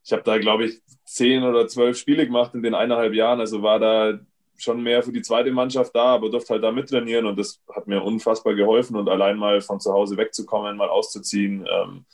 ich 0.04 0.12
habe 0.12 0.24
da, 0.24 0.38
glaube 0.40 0.66
ich, 0.66 0.82
zehn 1.06 1.44
oder 1.44 1.68
zwölf 1.68 1.98
Spiele 1.98 2.26
gemacht 2.26 2.56
in 2.56 2.64
den 2.64 2.74
eineinhalb 2.74 3.14
Jahren. 3.14 3.40
Also 3.40 3.62
war 3.62 3.80
da 3.80 4.20
schon 4.58 4.82
mehr 4.84 5.04
für 5.04 5.12
die 5.12 5.22
zweite 5.22 5.52
Mannschaft 5.52 5.96
da, 5.96 6.16
aber 6.16 6.30
durfte 6.30 6.54
halt 6.54 6.64
da 6.64 6.72
mittrainieren 6.72 7.26
und 7.26 7.38
das 7.38 7.62
hat 7.74 7.88
mir 7.88 8.04
unfassbar 8.04 8.56
geholfen 8.56 8.96
und 8.96 9.10
allein 9.10 9.38
mal 9.38 9.62
von 9.62 9.80
zu 9.80 9.92
Hause 9.94 10.18
wegzukommen, 10.18 10.78
mal 10.78 10.90
auszuziehen, 10.90 11.68
ähm, 11.70 12.06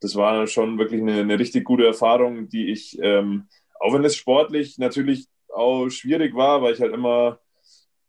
das 0.00 0.14
war 0.14 0.46
schon 0.46 0.78
wirklich 0.78 1.00
eine, 1.00 1.20
eine, 1.20 1.38
richtig 1.38 1.64
gute 1.64 1.86
Erfahrung, 1.86 2.48
die 2.48 2.70
ich, 2.70 2.98
ähm, 3.00 3.48
auch 3.80 3.92
wenn 3.94 4.04
es 4.04 4.16
sportlich 4.16 4.78
natürlich 4.78 5.26
auch 5.52 5.88
schwierig 5.88 6.34
war, 6.34 6.62
weil 6.62 6.74
ich 6.74 6.80
halt 6.80 6.92
immer 6.92 7.38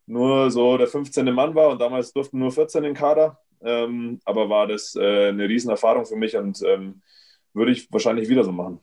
nur 0.05 0.51
so 0.51 0.77
der 0.77 0.88
15. 0.88 1.34
Mann 1.34 1.55
war 1.55 1.69
und 1.69 1.79
damals 1.81 2.13
durften 2.13 2.39
nur 2.39 2.51
14 2.51 2.84
in 2.84 2.93
Kader, 2.93 3.39
ähm, 3.62 4.19
aber 4.25 4.50
war 4.50 4.67
das 4.67 4.96
äh, 4.96 5.29
eine 5.29 5.48
Riesenerfahrung 5.48 6.05
für 6.05 6.15
mich 6.15 6.36
und 6.36 6.62
ähm, 6.63 7.01
würde 7.53 7.72
ich 7.72 7.91
wahrscheinlich 7.91 8.29
wieder 8.29 8.43
so 8.43 8.51
machen. 8.51 8.79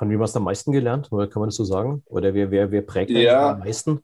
Von 0.00 0.08
wem 0.08 0.22
hast 0.22 0.34
du 0.34 0.38
am 0.38 0.44
meisten 0.44 0.72
gelernt? 0.72 1.12
Oder 1.12 1.26
kann 1.26 1.40
man 1.40 1.48
das 1.48 1.56
so 1.56 1.64
sagen? 1.64 2.02
Oder 2.06 2.32
wer, 2.32 2.50
wer, 2.50 2.70
wer 2.70 2.80
prägt 2.80 3.10
ja, 3.10 3.50
am 3.50 3.58
meisten? 3.58 4.02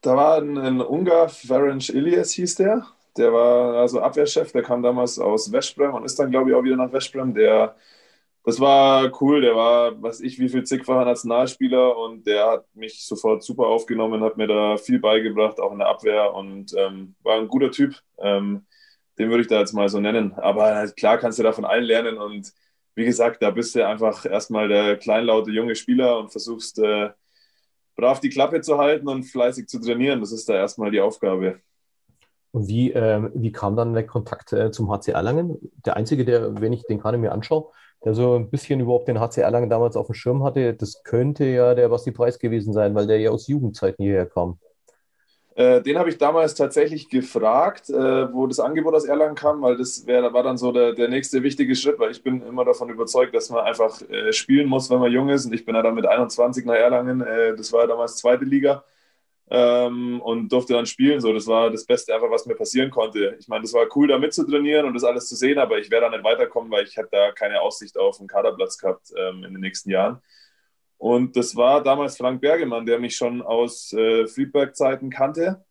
Da 0.00 0.16
war 0.16 0.38
ein, 0.38 0.56
ein 0.56 0.80
Ungar, 0.80 1.28
Ferenc 1.28 1.90
Ilias 1.90 2.30
hieß 2.30 2.54
der. 2.54 2.86
Der 3.18 3.34
war 3.34 3.74
also 3.74 4.00
Abwehrchef, 4.00 4.52
der 4.52 4.62
kam 4.62 4.82
damals 4.82 5.18
aus 5.18 5.52
Westbrem 5.52 5.92
und 5.92 6.06
ist 6.06 6.18
dann, 6.18 6.30
glaube 6.30 6.48
ich, 6.48 6.56
auch 6.56 6.64
wieder 6.64 6.76
nach 6.76 6.90
Westbrem. 6.90 7.34
Der, 7.34 7.76
das 8.44 8.58
war 8.60 9.12
cool, 9.20 9.42
der 9.42 9.54
war, 9.54 10.02
was 10.02 10.22
ich, 10.22 10.38
wie 10.38 10.48
viel 10.48 10.64
zigfacher 10.64 11.04
Nationalspieler 11.04 11.98
und 11.98 12.26
der 12.26 12.46
hat 12.52 12.64
mich 12.72 13.04
sofort 13.04 13.42
super 13.42 13.66
aufgenommen, 13.66 14.24
hat 14.24 14.38
mir 14.38 14.46
da 14.46 14.78
viel 14.78 15.00
beigebracht, 15.00 15.60
auch 15.60 15.72
in 15.72 15.80
der 15.80 15.88
Abwehr 15.88 16.32
und 16.32 16.72
ähm, 16.78 17.14
war 17.22 17.36
ein 17.36 17.48
guter 17.48 17.70
Typ. 17.70 17.94
Ähm, 18.18 18.64
den 19.18 19.28
würde 19.28 19.42
ich 19.42 19.48
da 19.48 19.58
jetzt 19.58 19.74
mal 19.74 19.90
so 19.90 20.00
nennen. 20.00 20.32
Aber 20.32 20.86
klar 20.96 21.18
kannst 21.18 21.38
du 21.38 21.42
da 21.42 21.52
von 21.52 21.66
allen 21.66 21.84
lernen 21.84 22.16
und 22.16 22.54
wie 22.96 23.04
gesagt, 23.04 23.42
da 23.42 23.50
bist 23.50 23.74
du 23.74 23.86
einfach 23.86 24.24
erstmal 24.24 24.68
der 24.68 24.96
kleinlaute 24.96 25.50
junge 25.50 25.76
Spieler 25.76 26.18
und 26.18 26.30
versuchst 26.30 26.78
äh, 26.78 27.10
brav 27.94 28.20
die 28.20 28.30
Klappe 28.30 28.62
zu 28.62 28.78
halten 28.78 29.06
und 29.06 29.24
fleißig 29.24 29.68
zu 29.68 29.78
trainieren. 29.80 30.20
Das 30.20 30.32
ist 30.32 30.48
da 30.48 30.54
erstmal 30.54 30.90
die 30.90 31.00
Aufgabe. 31.00 31.60
Und 32.52 32.68
wie, 32.68 32.90
äh, 32.92 33.30
wie 33.34 33.52
kam 33.52 33.76
dann 33.76 33.92
der 33.92 34.06
Kontakt 34.06 34.54
äh, 34.54 34.70
zum 34.70 34.90
HC 34.90 35.12
Erlangen? 35.12 35.58
Der 35.84 35.96
einzige, 35.96 36.24
der, 36.24 36.58
wenn 36.58 36.72
ich 36.72 36.84
den 36.84 36.98
gerade 36.98 37.18
mir 37.18 37.32
anschaue, 37.32 37.70
der 38.02 38.14
so 38.14 38.34
ein 38.34 38.48
bisschen 38.48 38.80
überhaupt 38.80 39.08
den 39.08 39.20
HC 39.20 39.42
Erlangen 39.42 39.68
damals 39.68 39.94
auf 39.94 40.06
dem 40.06 40.14
Schirm 40.14 40.42
hatte, 40.42 40.72
das 40.72 41.02
könnte 41.02 41.44
ja 41.44 41.74
der 41.74 41.90
Basti 41.90 42.12
Preis 42.12 42.38
gewesen 42.38 42.72
sein, 42.72 42.94
weil 42.94 43.06
der 43.06 43.20
ja 43.20 43.30
aus 43.30 43.46
Jugendzeiten 43.46 44.02
hierher 44.02 44.26
kam. 44.26 44.58
Äh, 45.56 45.80
den 45.80 45.98
habe 45.98 46.10
ich 46.10 46.18
damals 46.18 46.54
tatsächlich 46.54 47.08
gefragt, 47.08 47.88
äh, 47.88 48.30
wo 48.32 48.46
das 48.46 48.60
Angebot 48.60 48.94
aus 48.94 49.06
Erlangen 49.06 49.34
kam, 49.34 49.62
weil 49.62 49.78
das 49.78 50.06
wär, 50.06 50.30
war 50.34 50.42
dann 50.42 50.58
so 50.58 50.70
der, 50.70 50.92
der 50.92 51.08
nächste 51.08 51.42
wichtige 51.42 51.74
Schritt, 51.74 51.98
weil 51.98 52.10
ich 52.10 52.22
bin 52.22 52.42
immer 52.42 52.66
davon 52.66 52.90
überzeugt, 52.90 53.34
dass 53.34 53.48
man 53.48 53.64
einfach 53.64 54.02
äh, 54.10 54.34
spielen 54.34 54.68
muss, 54.68 54.90
wenn 54.90 55.00
man 55.00 55.10
jung 55.10 55.30
ist. 55.30 55.46
Und 55.46 55.54
ich 55.54 55.64
bin 55.64 55.74
ja 55.74 55.82
dann 55.82 55.94
mit 55.94 56.04
21 56.04 56.66
nach 56.66 56.74
Erlangen, 56.74 57.22
äh, 57.22 57.56
das 57.56 57.72
war 57.72 57.80
ja 57.82 57.86
damals 57.86 58.16
zweite 58.16 58.44
Liga 58.44 58.84
ähm, 59.50 60.20
und 60.20 60.52
durfte 60.52 60.74
dann 60.74 60.84
spielen. 60.84 61.20
So, 61.22 61.32
das 61.32 61.46
war 61.46 61.70
das 61.70 61.86
Beste 61.86 62.14
einfach, 62.14 62.30
was 62.30 62.44
mir 62.44 62.54
passieren 62.54 62.90
konnte. 62.90 63.36
Ich 63.40 63.48
meine, 63.48 63.62
das 63.62 63.72
war 63.72 63.86
cool, 63.96 64.08
da 64.08 64.18
mitzutrainieren 64.18 64.86
und 64.86 64.92
das 64.92 65.04
alles 65.04 65.26
zu 65.26 65.36
sehen, 65.36 65.58
aber 65.58 65.78
ich 65.78 65.90
werde 65.90 66.06
da 66.06 66.10
nicht 66.10 66.24
weiterkommen, 66.24 66.70
weil 66.70 66.84
ich 66.84 66.98
hätte 66.98 67.10
da 67.12 67.32
keine 67.32 67.62
Aussicht 67.62 67.98
auf 67.98 68.18
einen 68.18 68.28
Kaderplatz 68.28 68.76
gehabt 68.76 69.10
ähm, 69.16 69.44
in 69.44 69.52
den 69.52 69.60
nächsten 69.60 69.90
Jahren. 69.90 70.20
Und 70.98 71.36
das 71.36 71.54
war 71.56 71.82
damals 71.82 72.16
Frank 72.16 72.40
Bergemann, 72.40 72.86
der 72.86 72.98
mich 72.98 73.16
schon 73.16 73.42
aus 73.42 73.92
äh, 73.92 74.26
Friedberg-Zeiten 74.26 75.10
kannte. 75.10 75.64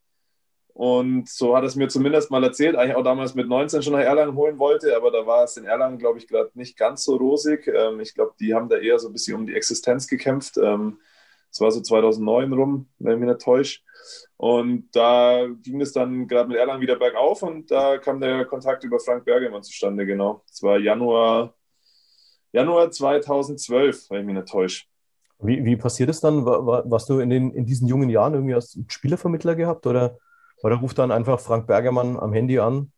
Und 0.75 1.29
so 1.29 1.55
hat 1.55 1.63
es 1.63 1.77
mir 1.77 1.87
zumindest 1.87 2.31
mal 2.31 2.43
erzählt, 2.43 2.75
eigentlich 2.75 2.97
auch 2.97 3.03
damals 3.03 3.33
mit 3.33 3.47
19 3.47 3.81
schon 3.81 3.93
nach 3.93 4.01
Erlangen 4.01 4.35
holen 4.35 4.59
wollte, 4.59 4.93
aber 4.97 5.09
da 5.09 5.25
war 5.25 5.45
es 5.45 5.55
in 5.55 5.63
Erlangen, 5.63 5.97
glaube 5.97 6.19
ich, 6.19 6.27
gerade 6.27 6.51
nicht 6.53 6.77
ganz 6.77 7.05
so 7.05 7.15
rosig. 7.15 7.65
Ähm, 7.67 8.01
ich 8.01 8.13
glaube, 8.13 8.33
die 8.41 8.53
haben 8.53 8.67
da 8.67 8.75
eher 8.75 8.99
so 8.99 9.07
ein 9.07 9.13
bisschen 9.13 9.37
um 9.37 9.45
die 9.45 9.55
Existenz 9.55 10.05
gekämpft. 10.05 10.57
Ähm, 10.57 10.99
das 11.49 11.61
war 11.61 11.71
so 11.71 11.79
2009 11.79 12.51
rum, 12.51 12.89
wenn 12.99 13.13
ich 13.13 13.19
mich 13.19 13.29
nicht 13.29 13.41
täusche. 13.41 13.79
Und 14.35 14.89
da 14.93 15.47
ging 15.63 15.79
es 15.79 15.93
dann 15.93 16.27
gerade 16.27 16.49
mit 16.49 16.57
Erlangen 16.57 16.81
wieder 16.81 16.97
bergauf 16.97 17.41
und 17.43 17.71
da 17.71 17.97
kam 17.97 18.19
der 18.19 18.43
Kontakt 18.43 18.83
über 18.83 18.99
Frank 18.99 19.23
Bergemann 19.23 19.63
zustande, 19.63 20.05
genau. 20.05 20.43
Das 20.49 20.61
war 20.61 20.77
Januar, 20.77 21.55
Januar 22.51 22.91
2012, 22.91 24.09
wenn 24.09 24.19
ich 24.19 24.25
mich 24.25 24.35
nicht 24.35 24.49
täusche. 24.49 24.85
Wie, 25.39 25.65
wie 25.65 25.75
passiert 25.75 26.09
es 26.09 26.21
dann? 26.21 26.45
War, 26.45 26.65
war, 26.65 26.89
warst 26.89 27.09
du 27.09 27.19
in, 27.19 27.29
den, 27.29 27.51
in 27.51 27.65
diesen 27.65 27.87
jungen 27.87 28.09
Jahren 28.09 28.33
irgendwie 28.33 28.53
als 28.53 28.79
Spielervermittler 28.87 29.55
gehabt 29.55 29.85
oder, 29.85 30.17
oder 30.61 30.75
ruft 30.75 30.97
dann 30.97 31.11
einfach 31.11 31.39
Frank 31.39 31.67
Bergermann 31.67 32.17
am 32.17 32.33
Handy 32.33 32.59
an? 32.59 32.91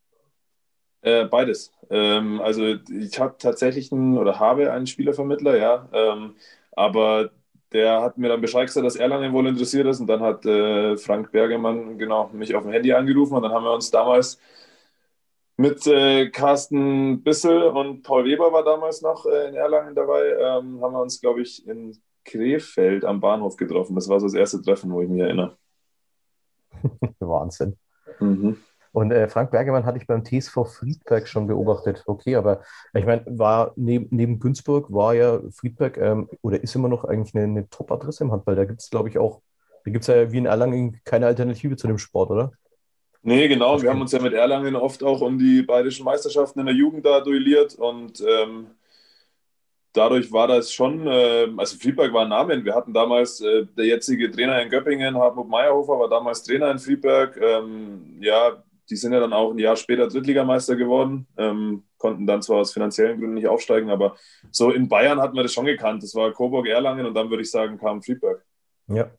Äh, 1.02 1.26
beides. 1.26 1.72
Ähm, 1.90 2.42
also 2.42 2.66
ich 2.66 3.20
habe 3.20 3.36
tatsächlich 3.40 3.92
einen 3.92 4.18
oder 4.18 4.40
habe 4.40 4.72
einen 4.72 4.88
Spielervermittler, 4.88 5.58
ja. 5.58 5.90
Ähm, 5.94 6.36
aber 6.76 7.32
der 7.72 8.02
hat 8.02 8.18
mir 8.18 8.30
dann 8.30 8.42
Bescheid 8.42 8.68
gesagt, 8.68 8.86
dass 8.86 8.96
Erlangen 8.96 9.34
wohl 9.34 9.48
interessiert 9.48 9.88
ist 9.88 10.00
und 10.00 10.08
dann 10.08 10.22
hat 10.22 10.46
äh, 10.46 10.98
Frank 10.98 11.32
Bergermann 11.32 11.98
genau 11.98 12.30
mich 12.34 12.56
auf 12.56 12.64
dem 12.64 12.72
Handy 12.72 12.94
angerufen 12.94 13.36
und 13.36 13.44
dann 13.44 13.52
haben 13.52 13.66
wir 13.66 13.74
uns 13.74 13.92
damals 13.92 14.40
mit 15.58 15.86
äh, 15.88 16.30
Carsten 16.30 17.24
Bissel 17.24 17.64
und 17.64 18.04
Paul 18.04 18.26
Weber 18.26 18.52
war 18.54 18.64
damals 18.64 19.02
noch 19.02 19.26
äh, 19.26 19.50
in 19.50 19.56
Erlangen 19.56 19.96
dabei, 19.96 20.28
ähm, 20.40 20.82
haben 20.82 20.94
wir 20.94 21.02
uns, 21.02 21.20
glaube 21.20 21.42
ich, 21.42 21.68
in 21.68 21.98
Krefeld 22.28 23.06
am 23.06 23.20
Bahnhof 23.20 23.56
getroffen. 23.58 23.96
Das 23.96 24.08
war 24.10 24.20
so 24.20 24.28
das 24.28 24.36
erste 24.36 24.62
Treffen, 24.62 24.92
wo 24.92 25.02
ich 25.02 25.10
mich 25.10 25.22
erinnere. 25.22 25.58
Wahnsinn. 27.20 27.76
Mhm. 28.20 28.58
Und 28.92 29.12
äh, 29.12 29.28
Frank 29.28 29.52
Bergemann 29.52 29.86
hatte 29.86 30.00
ich 30.00 30.08
beim 30.08 30.24
TSV 30.24 30.66
Friedberg 30.66 31.28
schon 31.28 31.48
beobachtet. 31.48 32.04
Okay, 32.08 32.36
aber 32.36 32.62
ich 32.94 33.06
meine, 33.06 33.24
war 33.28 33.74
neben, 33.76 34.08
neben 34.10 34.40
Günzburg 34.40 34.92
war 34.92 35.14
ja 35.14 35.40
Friedberg 35.52 35.98
ähm, 35.98 36.30
oder 36.42 36.62
ist 36.62 36.76
immer 36.76 36.88
noch 36.88 37.04
eigentlich 37.04 37.36
eine, 37.36 37.44
eine 37.44 37.70
Top-Adresse 37.70 38.24
im 38.24 38.32
Handball. 38.32 38.56
Da 38.56 38.66
gibt 38.66 38.82
es, 38.82 38.90
glaube 38.90 39.10
ich, 39.10 39.18
auch, 39.18 39.42
da 39.86 39.92
gibt 39.92 40.04
es 40.04 40.08
ja 40.08 40.32
wie 40.32 40.38
in 40.38 40.46
Erlangen 40.46 41.00
keine 41.06 41.28
Alternative 41.28 41.76
zu 41.76 41.88
dem 41.88 41.98
Sport, 41.98 42.32
oder? 42.32 42.52
Nee, 43.22 43.48
genau. 43.48 43.82
Wir 43.82 43.90
haben 43.90 44.02
uns 44.02 44.14
ja 44.14 44.22
mit 44.22 44.34
Erlangen 44.34 44.76
oft 44.76 45.04
auch 45.04 45.22
um 45.22 45.38
die 45.38 45.62
bayerischen 45.62 46.06
Meisterschaften 46.06 46.62
in 46.62 46.66
der 46.66 46.76
Jugend 46.76 47.06
da 47.06 47.20
duelliert 47.20 47.76
und 47.76 48.22
ähm, 48.22 48.68
dadurch 49.98 50.32
war 50.32 50.48
das 50.48 50.72
schon, 50.72 51.08
äh, 51.08 51.48
also 51.58 51.78
Friedberg 51.78 52.14
war 52.14 52.24
ein 52.24 52.30
Name. 52.30 52.64
Wir 52.64 52.76
hatten 52.76 52.94
damals 52.94 53.42
äh, 53.42 53.66
der 53.78 53.86
jetzige 53.86 54.32
Trainer 54.32 54.62
in 54.62 54.70
Göppingen, 54.70 55.18
Hartmut 55.18 55.50
Meyerhofer, 55.50 56.00
war 56.00 56.10
damals 56.10 56.44
Trainer 56.44 56.72
in 56.72 56.80
Friedberg. 56.80 57.38
Ähm, 57.42 58.18
ja, 58.22 58.64
die 58.90 58.96
sind 58.96 59.14
ja 59.14 59.20
dann 59.20 59.34
auch 59.34 59.52
ein 59.52 59.60
Jahr 59.60 59.76
später 59.76 60.08
Drittligameister 60.08 60.76
geworden, 60.76 61.28
ähm, 61.38 61.84
konnten 61.98 62.26
dann 62.26 62.42
zwar 62.42 62.58
aus 62.58 62.74
finanziellen 62.74 63.20
Gründen 63.20 63.36
nicht 63.36 63.48
aufsteigen, 63.48 63.90
aber 63.90 64.16
so 64.52 64.72
in 64.72 64.88
Bayern 64.88 65.20
hat 65.20 65.34
man 65.34 65.44
das 65.44 65.54
schon 65.54 65.66
gekannt. 65.66 66.04
Das 66.04 66.16
war 66.16 66.32
Coburg, 66.32 66.68
Erlangen 66.68 67.06
und 67.06 67.14
dann 67.14 67.30
würde 67.30 67.44
ich 67.44 67.52
sagen, 67.52 67.78
kam 67.78 68.02
Friedberg. 68.02 68.46
Ja, 68.88 69.12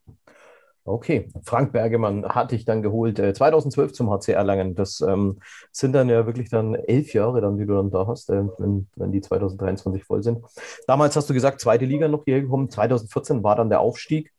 Okay, 0.88 1.28
Frank 1.44 1.72
Bergemann 1.72 2.24
hatte 2.26 2.56
ich 2.56 2.64
dann 2.64 2.82
geholt, 2.82 3.18
äh, 3.18 3.34
2012 3.34 3.92
zum 3.92 4.10
HC 4.10 4.32
Erlangen. 4.32 4.74
Das 4.74 5.00
ähm, 5.00 5.38
sind 5.70 5.92
dann 5.92 6.08
ja 6.08 6.24
wirklich 6.26 6.48
dann 6.48 6.74
elf 6.74 7.12
Jahre, 7.12 7.40
dann, 7.42 7.58
die 7.58 7.66
du 7.66 7.74
dann 7.74 7.90
da 7.90 8.06
hast, 8.06 8.30
äh, 8.30 8.44
wenn, 8.58 8.88
wenn 8.96 9.12
die 9.12 9.20
2023 9.20 10.04
voll 10.04 10.22
sind. 10.22 10.44
Damals 10.86 11.14
hast 11.14 11.28
du 11.28 11.34
gesagt, 11.34 11.60
zweite 11.60 11.84
Liga 11.84 12.08
noch 12.08 12.24
hierher 12.24 12.42
gekommen. 12.42 12.70
2014 12.70 13.42
war 13.42 13.56
dann 13.56 13.68
der 13.68 13.80
Aufstieg. 13.80 14.32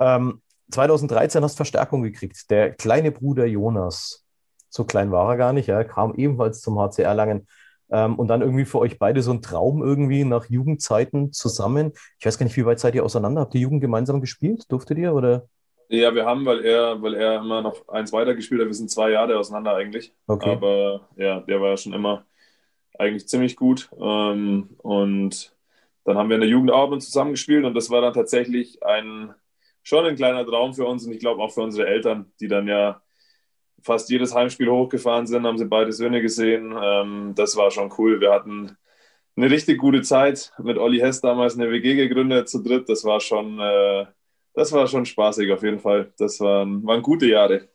Ähm, 0.00 0.42
2013 0.70 1.42
hast 1.42 1.56
Verstärkung 1.56 2.02
gekriegt. 2.02 2.50
Der 2.50 2.72
kleine 2.72 3.10
Bruder 3.10 3.46
Jonas, 3.46 4.24
so 4.68 4.84
klein 4.84 5.10
war 5.10 5.30
er 5.30 5.36
gar 5.36 5.52
nicht, 5.52 5.68
er 5.68 5.84
kam 5.84 6.14
ebenfalls 6.14 6.60
zum 6.60 6.78
HC 6.78 7.02
Erlangen. 7.02 7.48
Ähm, 7.90 8.16
und 8.16 8.28
dann 8.28 8.42
irgendwie 8.42 8.64
für 8.64 8.78
euch 8.78 8.98
beide 8.98 9.22
so 9.22 9.32
ein 9.32 9.42
Traum 9.42 9.82
irgendwie 9.82 10.24
nach 10.24 10.46
Jugendzeiten 10.48 11.32
zusammen. 11.32 11.92
Ich 12.18 12.26
weiß 12.26 12.38
gar 12.38 12.44
nicht, 12.44 12.56
wie 12.56 12.66
weit 12.66 12.80
seid 12.80 12.94
ihr 12.94 13.04
auseinander? 13.04 13.42
Habt 13.42 13.54
ihr 13.54 13.60
Jugend 13.60 13.80
gemeinsam 13.80 14.20
gespielt? 14.20 14.64
Durftet 14.70 14.98
ihr 14.98 15.12
oder? 15.14 15.48
Ja, 15.88 16.14
wir 16.14 16.24
haben, 16.24 16.44
weil 16.44 16.64
er, 16.64 17.00
weil 17.00 17.14
er 17.14 17.40
immer 17.40 17.62
noch 17.62 17.88
eins 17.88 18.12
weiter 18.12 18.34
gespielt 18.34 18.60
hat. 18.60 18.66
Wir 18.66 18.74
sind 18.74 18.90
zwei 18.90 19.10
Jahre 19.10 19.38
auseinander 19.38 19.74
eigentlich. 19.74 20.12
Okay. 20.26 20.50
Aber 20.50 21.08
ja, 21.16 21.40
der 21.40 21.60
war 21.60 21.70
ja 21.70 21.76
schon 21.76 21.92
immer 21.92 22.26
eigentlich 22.98 23.28
ziemlich 23.28 23.56
gut. 23.56 23.88
Ähm, 24.00 24.70
und 24.78 25.54
dann 26.04 26.16
haben 26.16 26.28
wir 26.28 26.36
in 26.36 26.40
der 26.40 26.50
Jugend 26.50 26.70
auch 26.70 26.96
zusammengespielt 26.98 27.64
und 27.64 27.74
das 27.74 27.90
war 27.90 28.00
dann 28.00 28.14
tatsächlich 28.14 28.82
ein 28.84 29.34
schon 29.82 30.04
ein 30.04 30.16
kleiner 30.16 30.44
Traum 30.44 30.74
für 30.74 30.84
uns 30.84 31.06
und 31.06 31.12
ich 31.12 31.20
glaube 31.20 31.40
auch 31.42 31.52
für 31.52 31.62
unsere 31.62 31.86
Eltern, 31.86 32.32
die 32.40 32.48
dann 32.48 32.66
ja 32.66 33.02
fast 33.82 34.10
jedes 34.10 34.34
Heimspiel 34.34 34.68
hochgefahren 34.68 35.26
sind, 35.26 35.46
haben 35.46 35.58
sie 35.58 35.64
beide 35.64 35.92
Söhne 35.92 36.20
gesehen. 36.20 36.76
Ähm, 36.82 37.34
das 37.36 37.56
war 37.56 37.70
schon 37.70 37.92
cool. 37.98 38.20
Wir 38.20 38.32
hatten 38.32 38.76
eine 39.36 39.50
richtig 39.50 39.78
gute 39.78 40.02
Zeit 40.02 40.52
mit 40.58 40.78
Olli 40.78 40.98
Hess 40.98 41.20
damals 41.20 41.54
eine 41.54 41.70
WG 41.70 41.94
gegründet 41.94 42.48
zu 42.48 42.62
dritt. 42.62 42.88
Das 42.88 43.04
war 43.04 43.20
schon 43.20 43.60
äh, 43.60 44.06
das 44.56 44.72
war 44.72 44.86
schon 44.88 45.04
spaßig 45.04 45.52
auf 45.52 45.62
jeden 45.62 45.78
Fall. 45.78 46.12
Das 46.18 46.40
waren, 46.40 46.84
waren 46.84 47.02
gute 47.02 47.26
Jahre. 47.26 47.68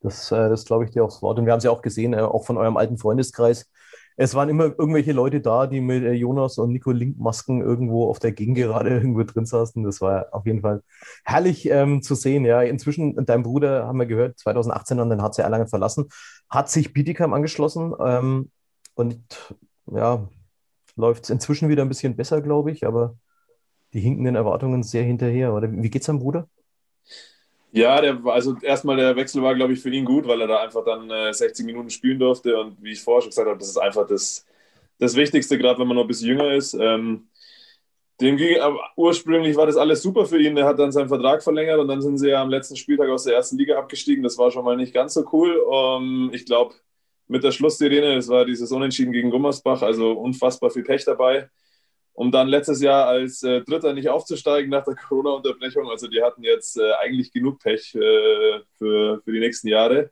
Das, 0.00 0.32
äh, 0.32 0.48
das 0.48 0.64
glaube 0.64 0.84
ich 0.84 0.90
dir 0.90 1.04
aufs 1.04 1.20
Wort. 1.20 1.38
Und 1.38 1.44
wir 1.44 1.52
haben 1.52 1.58
es 1.58 1.64
ja 1.64 1.70
auch 1.70 1.82
gesehen, 1.82 2.14
äh, 2.14 2.20
auch 2.20 2.46
von 2.46 2.56
eurem 2.56 2.78
alten 2.78 2.96
Freundeskreis. 2.96 3.70
Es 4.16 4.34
waren 4.34 4.48
immer 4.48 4.64
irgendwelche 4.64 5.12
Leute 5.12 5.42
da, 5.42 5.66
die 5.66 5.82
mit 5.82 6.02
äh, 6.02 6.12
Jonas 6.12 6.56
und 6.56 6.72
Nico 6.72 6.90
Link-Masken 6.90 7.60
irgendwo 7.60 8.08
auf 8.08 8.18
der 8.18 8.32
Gegengerade 8.32 8.90
irgendwo 8.94 9.24
drin 9.24 9.44
saßen. 9.44 9.84
Das 9.84 10.00
war 10.00 10.28
auf 10.32 10.46
jeden 10.46 10.62
Fall 10.62 10.82
herrlich 11.22 11.68
ähm, 11.68 12.00
zu 12.00 12.14
sehen. 12.14 12.46
Ja, 12.46 12.62
inzwischen, 12.62 13.26
dein 13.26 13.42
Bruder, 13.42 13.86
haben 13.86 13.98
wir 13.98 14.06
gehört, 14.06 14.38
2018 14.38 14.98
an 14.98 15.10
den 15.10 15.20
HC 15.20 15.42
Erlangen 15.42 15.68
verlassen, 15.68 16.08
hat 16.48 16.70
sich 16.70 16.94
Bietigheim 16.94 17.34
angeschlossen 17.34 17.92
ähm, 18.00 18.50
und 18.94 19.54
ja, 19.92 20.26
läuft 20.96 21.24
es 21.24 21.30
inzwischen 21.30 21.68
wieder 21.68 21.82
ein 21.82 21.90
bisschen 21.90 22.16
besser, 22.16 22.40
glaube 22.40 22.70
ich, 22.70 22.86
aber 22.86 23.16
die 23.96 24.02
hinken 24.02 24.24
den 24.24 24.34
Erwartungen 24.34 24.82
sehr 24.82 25.02
hinterher. 25.02 25.54
Oder 25.54 25.72
wie 25.72 25.88
geht's 25.88 26.06
seinem 26.06 26.18
Bruder? 26.18 26.48
Ja, 27.72 28.00
der, 28.00 28.20
also 28.26 28.56
erstmal 28.60 28.96
der 28.96 29.16
Wechsel 29.16 29.42
war, 29.42 29.54
glaube 29.54 29.72
ich, 29.72 29.80
für 29.80 29.90
ihn 29.90 30.04
gut, 30.04 30.26
weil 30.28 30.40
er 30.40 30.46
da 30.46 30.62
einfach 30.62 30.84
dann 30.84 31.10
äh, 31.10 31.32
60 31.32 31.64
Minuten 31.64 31.88
spielen 31.90 32.18
durfte. 32.18 32.58
Und 32.58 32.76
wie 32.82 32.92
ich 32.92 33.00
vorher 33.00 33.22
schon 33.22 33.30
gesagt 33.30 33.48
habe, 33.48 33.58
das 33.58 33.68
ist 33.68 33.78
einfach 33.78 34.06
das, 34.06 34.44
das 34.98 35.16
Wichtigste, 35.16 35.56
gerade 35.56 35.78
wenn 35.80 35.88
man 35.88 35.96
noch 35.96 36.04
ein 36.04 36.08
bisschen 36.08 36.28
jünger 36.28 36.52
ist. 36.52 36.74
Ähm, 36.74 37.28
dem 38.20 38.36
ging, 38.36 38.60
aber 38.60 38.80
ursprünglich 38.96 39.56
war 39.56 39.66
das 39.66 39.76
alles 39.76 40.02
super 40.02 40.26
für 40.26 40.40
ihn. 40.40 40.54
Der 40.54 40.66
hat 40.66 40.78
dann 40.78 40.92
seinen 40.92 41.08
Vertrag 41.08 41.42
verlängert 41.42 41.78
und 41.78 41.88
dann 41.88 42.02
sind 42.02 42.18
sie 42.18 42.28
ja 42.28 42.42
am 42.42 42.50
letzten 42.50 42.76
Spieltag 42.76 43.08
aus 43.08 43.24
der 43.24 43.34
ersten 43.34 43.56
Liga 43.56 43.78
abgestiegen. 43.78 44.22
Das 44.22 44.36
war 44.36 44.50
schon 44.50 44.64
mal 44.64 44.76
nicht 44.76 44.92
ganz 44.92 45.14
so 45.14 45.26
cool. 45.32 45.56
Um, 45.58 46.30
ich 46.34 46.44
glaube, 46.44 46.74
mit 47.28 47.44
der 47.44 47.50
Schlusssirene, 47.50 48.14
das 48.14 48.28
war 48.28 48.44
dieses 48.44 48.70
Unentschieden 48.72 49.12
gegen 49.12 49.30
Gummersbach, 49.30 49.80
also 49.80 50.12
unfassbar 50.12 50.70
viel 50.70 50.84
Pech 50.84 51.04
dabei 51.06 51.48
um 52.16 52.32
dann 52.32 52.48
letztes 52.48 52.80
Jahr 52.80 53.06
als 53.06 53.42
äh, 53.42 53.60
Dritter 53.60 53.92
nicht 53.92 54.08
aufzusteigen 54.08 54.70
nach 54.70 54.84
der 54.84 54.94
Corona-Unterbrechung. 55.08 55.88
Also 55.90 56.08
die 56.08 56.22
hatten 56.22 56.42
jetzt 56.42 56.78
äh, 56.78 56.92
eigentlich 56.94 57.30
genug 57.30 57.60
Pech 57.60 57.94
äh, 57.94 58.60
für, 58.78 59.20
für 59.22 59.32
die 59.32 59.38
nächsten 59.38 59.68
Jahre 59.68 60.10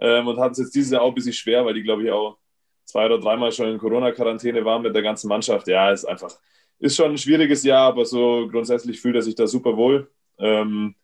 ähm, 0.00 0.26
und 0.26 0.38
hatten 0.38 0.52
es 0.52 0.58
jetzt 0.58 0.74
dieses 0.74 0.90
Jahr 0.90 1.02
auch 1.02 1.08
ein 1.08 1.14
bisschen 1.14 1.32
schwer, 1.32 1.64
weil 1.64 1.74
die, 1.74 1.84
glaube 1.84 2.02
ich, 2.02 2.10
auch 2.10 2.38
zwei 2.84 3.06
oder 3.06 3.20
dreimal 3.20 3.52
schon 3.52 3.68
in 3.68 3.78
Corona-Quarantäne 3.78 4.64
waren 4.64 4.82
mit 4.82 4.96
der 4.96 5.02
ganzen 5.02 5.28
Mannschaft. 5.28 5.68
Ja, 5.68 5.92
ist 5.92 6.04
einfach, 6.04 6.32
ist 6.80 6.96
schon 6.96 7.12
ein 7.12 7.18
schwieriges 7.18 7.62
Jahr, 7.62 7.86
aber 7.86 8.04
so 8.04 8.48
grundsätzlich 8.50 9.00
fühlt 9.00 9.14
er 9.14 9.22
sich 9.22 9.36
da 9.36 9.46
super 9.46 9.76
wohl. 9.76 10.10
Ähm, 10.38 10.96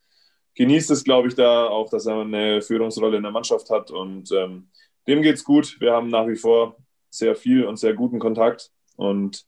genießt 0.57 0.91
es, 0.91 1.05
glaube 1.05 1.29
ich, 1.29 1.37
da 1.37 1.69
auch, 1.69 1.89
dass 1.91 2.07
er 2.07 2.23
eine 2.23 2.61
Führungsrolle 2.61 3.19
in 3.19 3.23
der 3.23 3.33
Mannschaft 3.33 3.71
hat 3.71 3.93
und 3.93 4.33
ähm, 4.33 4.69
dem 5.07 5.23
es 5.23 5.45
gut. 5.45 5.81
Wir 5.81 5.93
haben 5.93 6.09
nach 6.09 6.27
wie 6.27 6.37
vor 6.37 6.77
sehr 7.09 7.37
viel 7.37 7.65
und 7.65 7.77
sehr 7.77 7.95
guten 7.95 8.19
Kontakt 8.19 8.73
und 8.97 9.47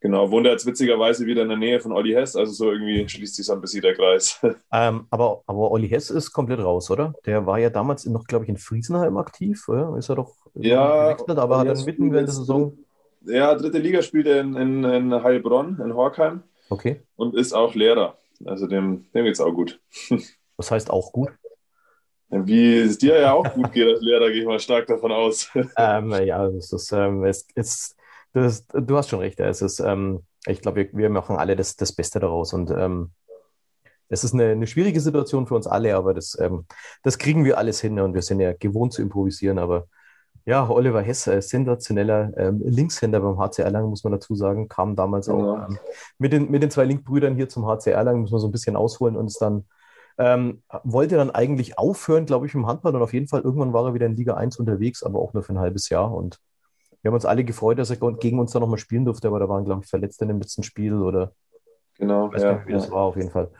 Genau, 0.00 0.30
wohnt 0.30 0.46
er 0.46 0.52
jetzt 0.52 0.64
witzigerweise 0.64 1.26
wieder 1.26 1.42
in 1.42 1.50
der 1.50 1.58
Nähe 1.58 1.78
von 1.78 1.92
Olli 1.92 2.12
Hess, 2.12 2.34
also 2.34 2.52
so 2.52 2.72
irgendwie 2.72 3.06
schließt 3.06 3.36
sich 3.36 3.44
so 3.44 3.52
ein 3.52 3.60
bisschen 3.60 3.82
der 3.82 3.94
Kreis. 3.94 4.40
Ähm, 4.72 5.06
aber, 5.10 5.42
aber 5.46 5.70
Olli 5.72 5.88
Hess 5.88 6.10
ist 6.10 6.32
komplett 6.32 6.60
raus, 6.60 6.90
oder? 6.90 7.12
Der 7.26 7.44
war 7.44 7.58
ja 7.58 7.70
damals 7.70 8.06
noch, 8.06 8.24
glaube 8.24 8.44
ich, 8.44 8.48
in 8.48 8.56
Friesenheim 8.56 9.16
aktiv, 9.16 9.68
oder? 9.68 9.96
Ist 9.98 10.08
er 10.08 10.16
doch 10.16 10.32
ja, 10.54 11.12
gewechselt, 11.12 11.38
aber 11.38 11.58
hat 11.58 11.68
dann 11.68 11.84
mitten 11.84 12.12
während 12.12 12.28
der 12.28 12.34
Saison. 12.34 12.78
Ja, 13.22 13.54
dritte 13.54 13.78
Liga 13.78 14.00
spielt 14.00 14.26
er 14.26 14.40
in, 14.40 14.54
in, 14.56 14.84
in 14.84 15.22
Heilbronn, 15.22 15.80
in 15.84 15.94
Horkheim. 15.94 16.44
Okay. 16.70 17.02
Und 17.16 17.34
ist 17.34 17.52
auch 17.52 17.74
Lehrer. 17.74 18.16
Also 18.44 18.66
dem, 18.66 19.06
dem 19.12 19.24
geht 19.24 19.34
es 19.34 19.40
auch 19.40 19.52
gut. 19.52 19.80
Was 20.56 20.70
heißt 20.70 20.90
auch 20.90 21.12
gut? 21.12 21.30
Wie 22.28 22.78
es 22.78 22.96
dir 22.96 23.18
ja 23.18 23.32
auch 23.32 23.52
gut 23.52 23.72
geht 23.72 23.88
als 23.88 24.00
Lehrer, 24.00 24.30
gehe 24.30 24.40
ich 24.40 24.46
mal 24.46 24.60
stark 24.60 24.86
davon 24.86 25.10
aus. 25.10 25.50
ähm, 25.76 26.10
ja, 26.24 26.46
es 26.46 26.72
ist, 26.72 26.92
ähm, 26.92 27.24
es, 27.24 27.46
es, 27.56 27.96
das, 28.32 28.66
du 28.66 28.96
hast 28.96 29.08
schon 29.08 29.20
recht. 29.20 29.40
Es 29.40 29.62
ist, 29.62 29.80
ähm, 29.80 30.24
ich 30.46 30.60
glaube, 30.60 30.76
wir, 30.92 30.92
wir 30.92 31.10
machen 31.10 31.36
alle 31.36 31.56
das, 31.56 31.76
das 31.76 31.92
Beste 31.92 32.20
daraus. 32.20 32.52
Und 32.52 32.70
ähm, 32.70 33.12
es 34.08 34.24
ist 34.24 34.34
eine, 34.34 34.50
eine 34.50 34.66
schwierige 34.66 35.00
Situation 35.00 35.46
für 35.46 35.54
uns 35.54 35.66
alle, 35.66 35.94
aber 35.96 36.14
das, 36.14 36.36
ähm, 36.40 36.66
das 37.02 37.18
kriegen 37.18 37.44
wir 37.44 37.58
alles 37.58 37.80
hin 37.80 37.98
und 38.00 38.14
wir 38.14 38.22
sind 38.22 38.40
ja 38.40 38.52
gewohnt 38.52 38.92
zu 38.92 39.02
improvisieren. 39.02 39.58
Aber 39.58 39.86
ja, 40.46 40.68
Oliver 40.68 41.02
Hess, 41.02 41.26
äh, 41.26 41.40
sensationeller 41.42 42.32
ähm, 42.36 42.60
Linkshänder 42.64 43.20
beim 43.20 43.38
HC 43.38 43.62
Erlangen, 43.62 43.90
muss 43.90 44.04
man 44.04 44.12
dazu 44.12 44.34
sagen, 44.34 44.68
kam 44.68 44.96
damals 44.96 45.28
auch 45.28 45.56
Ja. 45.56 45.66
ähm, 45.68 45.78
mit, 46.18 46.32
den, 46.32 46.50
mit 46.50 46.62
den 46.62 46.70
zwei 46.70 46.84
Linkbrüdern 46.84 47.36
hier 47.36 47.48
zum 47.48 47.66
HC 47.66 47.90
Erlangen, 47.90 48.22
muss 48.22 48.32
man 48.32 48.40
so 48.40 48.48
ein 48.48 48.52
bisschen 48.52 48.76
ausholen 48.76 49.16
und 49.16 49.26
ist 49.26 49.40
dann 49.40 49.66
ähm, 50.18 50.62
wollte 50.84 51.16
dann 51.16 51.30
eigentlich 51.30 51.78
aufhören, 51.78 52.26
glaube 52.26 52.46
ich, 52.46 52.54
im 52.54 52.66
Handball 52.66 52.94
und 52.94 53.02
auf 53.02 53.14
jeden 53.14 53.28
Fall 53.28 53.40
irgendwann 53.40 53.72
war 53.72 53.86
er 53.86 53.94
wieder 53.94 54.06
in 54.06 54.16
Liga 54.16 54.34
1 54.34 54.58
unterwegs, 54.58 55.02
aber 55.02 55.18
auch 55.20 55.32
nur 55.32 55.42
für 55.42 55.54
ein 55.54 55.58
halbes 55.58 55.88
Jahr 55.88 56.12
und 56.12 56.40
wir 57.02 57.10
haben 57.10 57.14
uns 57.14 57.24
alle 57.24 57.44
gefreut, 57.44 57.78
dass 57.78 57.90
er 57.90 57.96
gegen 58.14 58.38
uns 58.38 58.52
dann 58.52 58.60
nochmal 58.60 58.78
spielen 58.78 59.04
durfte, 59.04 59.28
aber 59.28 59.40
da 59.40 59.48
waren, 59.48 59.64
glaube 59.64 59.82
ich, 59.82 59.90
Verletzte 59.90 60.24
in 60.24 60.28
dem 60.28 60.38
letzten 60.40 60.62
Spiel 60.62 60.94
oder 60.94 61.32
Genau, 62.00 62.28
ich 62.28 62.34
weiß 62.34 62.42
ja. 62.42 62.52
nicht, 62.54 62.66
wie 62.66 62.72
das 62.72 62.90
war, 62.90 63.02
auf 63.02 63.16
jeden 63.16 63.30
Fall. 63.30 63.50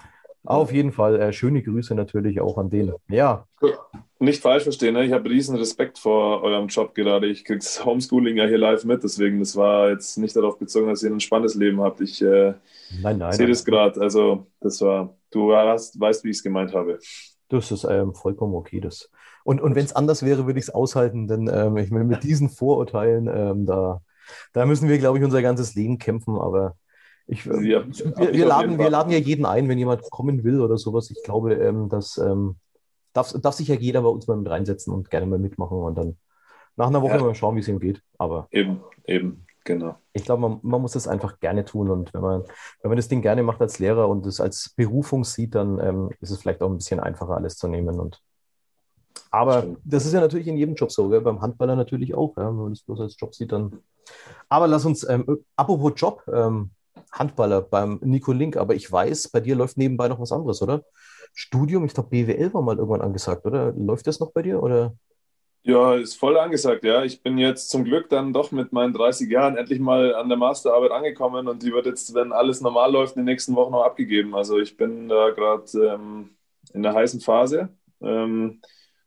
Auf 0.44 0.72
jeden 0.72 0.92
Fall 0.92 1.20
äh, 1.20 1.32
schöne 1.34 1.62
Grüße 1.62 1.94
natürlich 1.94 2.40
auch 2.40 2.56
an 2.56 2.70
den. 2.70 2.94
Ja, 3.08 3.46
Nicht 4.18 4.40
falsch 4.40 4.62
verstehen, 4.62 4.94
ne? 4.94 5.04
ich 5.04 5.12
habe 5.12 5.28
riesen 5.28 5.56
Respekt 5.56 5.98
vor 5.98 6.42
eurem 6.42 6.68
Job 6.68 6.94
gerade. 6.94 7.26
Ich 7.26 7.44
krieg's 7.44 7.84
Homeschooling 7.84 8.38
ja 8.38 8.46
hier 8.46 8.56
live 8.56 8.84
mit, 8.86 9.04
deswegen 9.04 9.38
das 9.40 9.54
war 9.56 9.90
jetzt 9.90 10.16
nicht 10.16 10.34
darauf 10.34 10.58
bezogen, 10.58 10.88
dass 10.88 11.02
ihr 11.02 11.10
ein 11.10 11.20
spannendes 11.20 11.54
Leben 11.54 11.82
habt. 11.82 12.00
Ich 12.00 12.22
äh, 12.22 12.54
nein, 13.02 13.18
nein, 13.18 13.32
sehe 13.32 13.46
das 13.46 13.62
gerade. 13.62 14.00
Also 14.00 14.46
das 14.60 14.80
war, 14.80 15.14
du 15.30 15.54
hast, 15.54 16.00
weißt, 16.00 16.24
wie 16.24 16.30
ich 16.30 16.38
es 16.38 16.42
gemeint 16.42 16.72
habe. 16.72 16.98
Das 17.50 17.70
ist 17.70 17.84
ähm, 17.84 18.14
vollkommen 18.14 18.54
okay. 18.54 18.80
Das. 18.80 19.10
Und, 19.50 19.60
und 19.60 19.74
wenn 19.74 19.84
es 19.84 19.96
anders 19.96 20.24
wäre, 20.24 20.46
würde 20.46 20.60
ich 20.60 20.66
es 20.66 20.70
aushalten, 20.70 21.26
denn 21.26 21.50
ähm, 21.52 21.76
ich 21.76 21.90
meine, 21.90 22.04
mit 22.04 22.22
diesen 22.22 22.48
Vorurteilen, 22.50 23.26
ähm, 23.26 23.66
da, 23.66 24.00
da 24.52 24.64
müssen 24.64 24.88
wir, 24.88 24.96
glaube 24.98 25.18
ich, 25.18 25.24
unser 25.24 25.42
ganzes 25.42 25.74
Leben 25.74 25.98
kämpfen, 25.98 26.38
aber 26.38 26.76
ich, 27.26 27.46
ähm, 27.46 27.60
wir- 27.64 27.84
wir, 28.16 28.32
wir, 28.32 28.46
laden, 28.46 28.78
wir 28.78 28.90
laden 28.90 29.10
ja 29.10 29.18
jeden 29.18 29.44
ein, 29.46 29.68
wenn 29.68 29.76
jemand 29.76 30.08
kommen 30.08 30.44
will 30.44 30.60
oder 30.60 30.76
sowas. 30.78 31.10
Ich 31.10 31.20
glaube, 31.24 31.54
ähm, 31.54 31.88
das 31.88 32.16
ähm, 32.18 32.58
darf, 33.12 33.32
darf 33.42 33.56
sich 33.56 33.66
ja 33.66 33.74
jeder 33.74 34.02
bei 34.02 34.08
uns 34.08 34.28
mal 34.28 34.36
mit 34.36 34.48
reinsetzen 34.48 34.94
und 34.94 35.10
gerne 35.10 35.26
mal 35.26 35.40
mitmachen 35.40 35.78
und 35.78 35.98
dann 35.98 36.16
nach 36.76 36.86
einer 36.86 37.02
Woche 37.02 37.16
Ja. 37.16 37.22
mal 37.24 37.34
schauen, 37.34 37.56
wie 37.56 37.60
es 37.60 37.66
ihm 37.66 37.80
geht. 37.80 38.00
Aber 38.18 38.46
Eben, 38.52 38.78
eben, 39.04 39.46
genau. 39.64 39.96
ich 40.12 40.22
glaube, 40.24 40.42
man, 40.42 40.60
man 40.62 40.80
muss 40.80 40.92
das 40.92 41.08
einfach 41.08 41.40
gerne 41.40 41.64
tun 41.64 41.90
und 41.90 42.14
wenn 42.14 42.20
man, 42.22 42.44
wenn 42.82 42.88
man 42.90 42.96
das 42.98 43.08
Ding 43.08 43.20
gerne 43.20 43.42
macht 43.42 43.60
als 43.60 43.80
Lehrer 43.80 44.08
und 44.08 44.26
es 44.26 44.40
als 44.40 44.74
Berufung 44.76 45.24
sieht, 45.24 45.56
dann 45.56 45.80
ähm, 45.80 46.10
ist 46.20 46.30
es 46.30 46.38
vielleicht 46.38 46.62
auch 46.62 46.70
ein 46.70 46.76
bisschen 46.76 47.00
einfacher, 47.00 47.36
alles 47.36 47.56
zu 47.56 47.66
nehmen. 47.66 47.98
Und 47.98 48.20
aber 49.30 49.60
Stimmt. 49.60 49.78
das 49.84 50.06
ist 50.06 50.12
ja 50.12 50.20
natürlich 50.20 50.48
in 50.48 50.56
jedem 50.56 50.74
Job 50.74 50.90
so, 50.90 51.08
gell? 51.08 51.20
beim 51.20 51.40
Handballer 51.40 51.76
natürlich 51.76 52.14
auch, 52.14 52.36
ja? 52.36 52.48
wenn 52.48 52.56
man 52.56 52.70
das 52.70 52.82
bloß 52.82 53.00
als 53.00 53.16
Job 53.18 53.34
sieht, 53.34 53.52
dann. 53.52 53.78
Aber 54.48 54.66
lass 54.66 54.84
uns, 54.84 55.08
ähm, 55.08 55.44
apropos 55.56 55.92
Job, 55.96 56.22
ähm, 56.32 56.70
Handballer 57.12 57.62
beim 57.62 57.98
Nico 58.02 58.32
Link, 58.32 58.56
aber 58.56 58.74
ich 58.74 58.90
weiß, 58.90 59.30
bei 59.30 59.40
dir 59.40 59.56
läuft 59.56 59.76
nebenbei 59.76 60.08
noch 60.08 60.20
was 60.20 60.32
anderes, 60.32 60.62
oder? 60.62 60.84
Studium, 61.32 61.84
ich 61.84 61.94
glaube, 61.94 62.10
BWL 62.10 62.52
war 62.54 62.62
mal 62.62 62.76
irgendwann 62.76 63.02
angesagt, 63.02 63.46
oder? 63.46 63.72
Läuft 63.72 64.06
das 64.06 64.20
noch 64.20 64.32
bei 64.32 64.42
dir? 64.42 64.62
Oder? 64.62 64.94
Ja, 65.62 65.94
ist 65.94 66.14
voll 66.14 66.38
angesagt, 66.38 66.84
ja. 66.84 67.04
Ich 67.04 67.22
bin 67.22 67.36
jetzt 67.38 67.68
zum 67.68 67.84
Glück 67.84 68.08
dann 68.08 68.32
doch 68.32 68.50
mit 68.50 68.72
meinen 68.72 68.94
30 68.94 69.30
Jahren 69.30 69.56
endlich 69.56 69.78
mal 69.78 70.14
an 70.14 70.28
der 70.28 70.38
Masterarbeit 70.38 70.90
angekommen 70.90 71.48
und 71.48 71.62
die 71.62 71.72
wird 71.72 71.86
jetzt, 71.86 72.14
wenn 72.14 72.32
alles 72.32 72.60
normal 72.60 72.90
läuft, 72.90 73.16
in 73.16 73.22
den 73.22 73.26
nächsten 73.26 73.54
Wochen 73.54 73.72
noch 73.72 73.84
abgegeben. 73.84 74.34
Also 74.34 74.58
ich 74.58 74.76
bin 74.76 75.08
da 75.08 75.30
gerade 75.30 75.64
ähm, 75.76 76.30
in 76.72 76.82
der 76.82 76.94
heißen 76.94 77.20
Phase 77.20 77.68
ähm, 78.00 78.60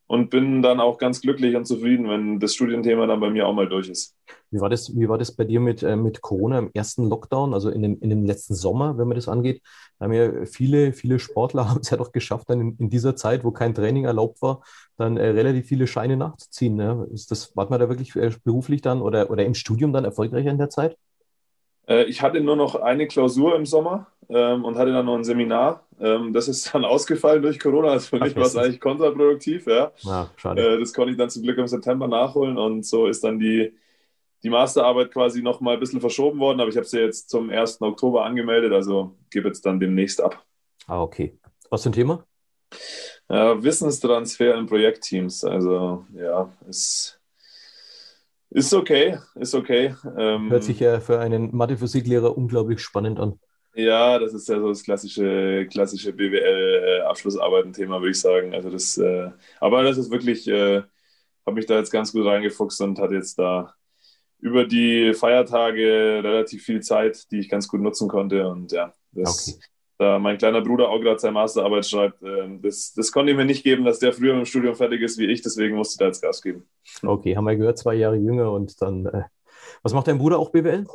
und 0.07 0.29
bin 0.29 0.61
dann 0.61 0.79
auch 0.79 0.97
ganz 0.97 1.21
glücklich 1.21 1.55
und 1.55 1.65
zufrieden, 1.65 2.09
wenn 2.09 2.39
das 2.39 2.53
Studienthema 2.53 3.07
dann 3.07 3.19
bei 3.19 3.29
mir 3.29 3.47
auch 3.47 3.53
mal 3.53 3.67
durch 3.67 3.89
ist. 3.89 4.15
Wie 4.51 4.59
war 4.59 4.69
das, 4.69 4.95
wie 4.95 5.09
war 5.09 5.17
das 5.17 5.35
bei 5.35 5.45
dir 5.45 5.59
mit, 5.59 5.81
äh, 5.81 5.95
mit 5.95 6.21
Corona 6.21 6.59
im 6.59 6.69
ersten 6.73 7.05
Lockdown, 7.05 7.53
also 7.53 7.69
in 7.69 7.81
dem, 7.81 7.99
in 7.99 8.09
dem 8.09 8.25
letzten 8.25 8.53
Sommer, 8.53 8.97
wenn 8.97 9.07
man 9.07 9.15
das 9.15 9.27
angeht? 9.27 9.61
Da 9.97 10.05
haben 10.05 10.13
ja 10.13 10.45
viele, 10.45 10.93
viele 10.93 11.19
Sportler 11.19 11.69
haben 11.69 11.79
es 11.81 11.89
ja 11.89 11.97
doch 11.97 12.11
geschafft, 12.11 12.49
dann 12.49 12.61
in, 12.61 12.75
in 12.77 12.89
dieser 12.89 13.15
Zeit, 13.15 13.43
wo 13.43 13.51
kein 13.51 13.73
Training 13.73 14.05
erlaubt 14.05 14.41
war, 14.41 14.61
dann 14.97 15.17
äh, 15.17 15.29
relativ 15.29 15.67
viele 15.67 15.87
Scheine 15.87 16.17
nachzuziehen. 16.17 16.75
Ne? 16.75 17.07
Ist 17.13 17.31
das, 17.31 17.55
war 17.55 17.69
man 17.69 17.79
da 17.79 17.89
wirklich 17.89 18.15
äh, 18.15 18.31
beruflich 18.43 18.81
dann 18.81 19.01
oder, 19.01 19.31
oder 19.31 19.45
im 19.45 19.53
Studium 19.53 19.93
dann 19.93 20.05
erfolgreicher 20.05 20.51
in 20.51 20.57
der 20.57 20.69
Zeit? 20.69 20.97
Äh, 21.87 22.05
ich 22.05 22.21
hatte 22.21 22.41
nur 22.41 22.55
noch 22.55 22.75
eine 22.75 23.07
Klausur 23.07 23.55
im 23.55 23.65
Sommer 23.65 24.07
ähm, 24.29 24.65
und 24.65 24.77
hatte 24.77 24.93
dann 24.93 25.05
noch 25.05 25.15
ein 25.15 25.23
Seminar. 25.23 25.85
Ähm, 25.99 26.33
das 26.33 26.47
ist 26.47 26.73
dann 26.73 26.85
ausgefallen 26.85 27.41
durch 27.41 27.59
Corona. 27.59 27.89
Also 27.89 28.17
für 28.17 28.23
mich 28.23 28.35
war 28.35 28.43
es 28.43 28.55
eigentlich 28.55 28.79
kontraproduktiv, 28.79 29.67
ja. 29.67 29.91
Ja, 29.99 30.29
schade. 30.35 30.75
Äh, 30.75 30.79
das 30.79 30.93
konnte 30.93 31.11
ich 31.11 31.17
dann 31.17 31.29
zum 31.29 31.43
Glück 31.43 31.57
im 31.57 31.67
September 31.67 32.07
nachholen 32.07 32.57
und 32.57 32.85
so 32.85 33.07
ist 33.07 33.23
dann 33.23 33.39
die, 33.39 33.73
die 34.43 34.49
Masterarbeit 34.49 35.11
quasi 35.11 35.41
noch 35.41 35.61
mal 35.61 35.75
ein 35.75 35.79
bisschen 35.79 36.01
verschoben 36.01 36.39
worden, 36.39 36.59
aber 36.59 36.69
ich 36.69 36.77
habe 36.77 36.85
sie 36.85 36.99
jetzt 36.99 37.29
zum 37.29 37.49
1. 37.49 37.81
Oktober 37.81 38.25
angemeldet, 38.25 38.73
also 38.73 39.15
gebe 39.29 39.47
jetzt 39.47 39.65
dann 39.65 39.79
demnächst 39.79 40.21
ab. 40.21 40.43
Ah, 40.87 41.01
okay. 41.01 41.37
Was 41.69 41.83
für 41.83 41.89
ein 41.89 41.93
Thema? 41.93 42.25
Ja, 43.29 43.61
Wissenstransfer 43.63 44.55
in 44.55 44.65
Projektteams, 44.65 45.43
also 45.45 46.05
ja, 46.13 46.51
ist, 46.67 47.19
ist 48.53 48.73
okay, 48.73 49.17
ist 49.35 49.55
okay. 49.55 49.95
Ähm, 50.17 50.49
Hört 50.49 50.63
sich 50.63 50.79
ja 50.79 50.99
für 50.99 51.19
einen 51.19 51.55
Mathe-Physiklehrer 51.55 52.37
unglaublich 52.37 52.81
spannend 52.81 53.19
an. 53.19 53.39
Ja, 53.75 54.19
das 54.19 54.33
ist 54.33 54.47
ja 54.49 54.59
so 54.59 54.69
das 54.69 54.83
klassische, 54.83 55.67
klassische 55.71 56.13
BWL-Abschlussarbeiten-Thema, 56.13 57.99
würde 58.01 58.11
ich 58.11 58.19
sagen. 58.21 58.53
Also 58.53 58.69
das, 58.69 58.97
äh, 58.97 59.31
aber 59.59 59.81
das 59.83 59.97
ist 59.97 60.11
wirklich, 60.11 60.47
äh, 60.47 60.83
habe 61.45 61.55
mich 61.55 61.65
da 61.65 61.77
jetzt 61.77 61.91
ganz 61.91 62.11
gut 62.13 62.25
reingefuchst 62.25 62.81
und 62.81 62.99
hatte 62.99 63.15
jetzt 63.15 63.39
da 63.39 63.75
über 64.39 64.65
die 64.65 65.13
Feiertage 65.15 66.21
relativ 66.23 66.63
viel 66.65 66.81
Zeit, 66.81 67.31
die 67.31 67.39
ich 67.39 67.49
ganz 67.49 67.67
gut 67.67 67.81
nutzen 67.81 68.09
konnte. 68.09 68.47
Und 68.49 68.71
ja, 68.73 68.93
das, 69.11 69.47
Okay. 69.49 69.72
Da 70.03 70.19
mein 70.19 70.37
kleiner 70.37 70.61
Bruder 70.61 70.89
auch 70.89 70.99
gerade 70.99 71.19
seine 71.19 71.33
Masterarbeit 71.33 71.85
schreibt, 71.85 72.21
äh, 72.21 72.49
das, 72.61 72.93
das 72.93 73.11
konnte 73.11 73.31
ich 73.31 73.37
mir 73.37 73.45
nicht 73.45 73.63
geben, 73.63 73.85
dass 73.85 73.99
der 73.99 74.13
früher 74.13 74.35
dem 74.35 74.45
Studium 74.45 74.75
fertig 74.75 75.01
ist 75.01 75.17
wie 75.17 75.25
ich, 75.25 75.41
deswegen 75.41 75.75
musste 75.75 75.93
ich 75.93 75.99
da 75.99 76.05
jetzt 76.05 76.21
Gas 76.21 76.41
geben. 76.41 76.67
Okay, 77.01 77.35
haben 77.35 77.45
wir 77.45 77.55
gehört, 77.55 77.77
zwei 77.77 77.95
Jahre 77.95 78.17
jünger 78.17 78.51
und 78.51 78.81
dann. 78.81 79.05
Äh, 79.05 79.23
was 79.81 79.93
macht 79.93 80.07
dein 80.07 80.17
Bruder 80.17 80.39
auch 80.39 80.51
BWL? 80.51 80.85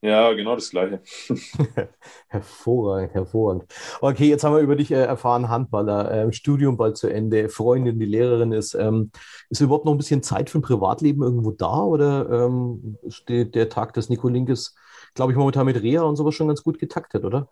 Ja, 0.00 0.32
genau 0.34 0.54
das 0.54 0.68
Gleiche. 0.68 1.00
Hervorragend, 2.28 3.14
hervorragend. 3.14 3.64
Okay, 4.02 4.28
jetzt 4.28 4.44
haben 4.44 4.54
wir 4.54 4.60
über 4.60 4.76
dich 4.76 4.90
äh, 4.90 5.02
erfahren, 5.02 5.48
Handballer, 5.48 6.10
ähm, 6.12 6.32
Studium 6.32 6.76
bald 6.76 6.98
zu 6.98 7.08
Ende, 7.08 7.48
Freundin, 7.48 7.98
die 7.98 8.04
Lehrerin 8.04 8.52
ist. 8.52 8.74
Ähm, 8.74 9.12
ist 9.48 9.62
überhaupt 9.62 9.86
noch 9.86 9.92
ein 9.92 9.98
bisschen 9.98 10.22
Zeit 10.22 10.50
für 10.50 10.58
ein 10.58 10.62
Privatleben 10.62 11.22
irgendwo 11.22 11.52
da 11.52 11.82
oder 11.82 12.44
ähm, 12.44 12.98
steht 13.08 13.54
der 13.54 13.70
Tag 13.70 13.94
des 13.94 14.10
Nico 14.10 14.28
Linkes, 14.28 14.74
glaube 15.14 15.32
ich, 15.32 15.38
momentan 15.38 15.64
mit 15.64 15.80
Reha 15.82 16.02
und 16.02 16.16
sowas 16.16 16.34
schon 16.34 16.48
ganz 16.48 16.62
gut 16.62 16.78
getaktet, 16.78 17.24
oder? 17.24 17.48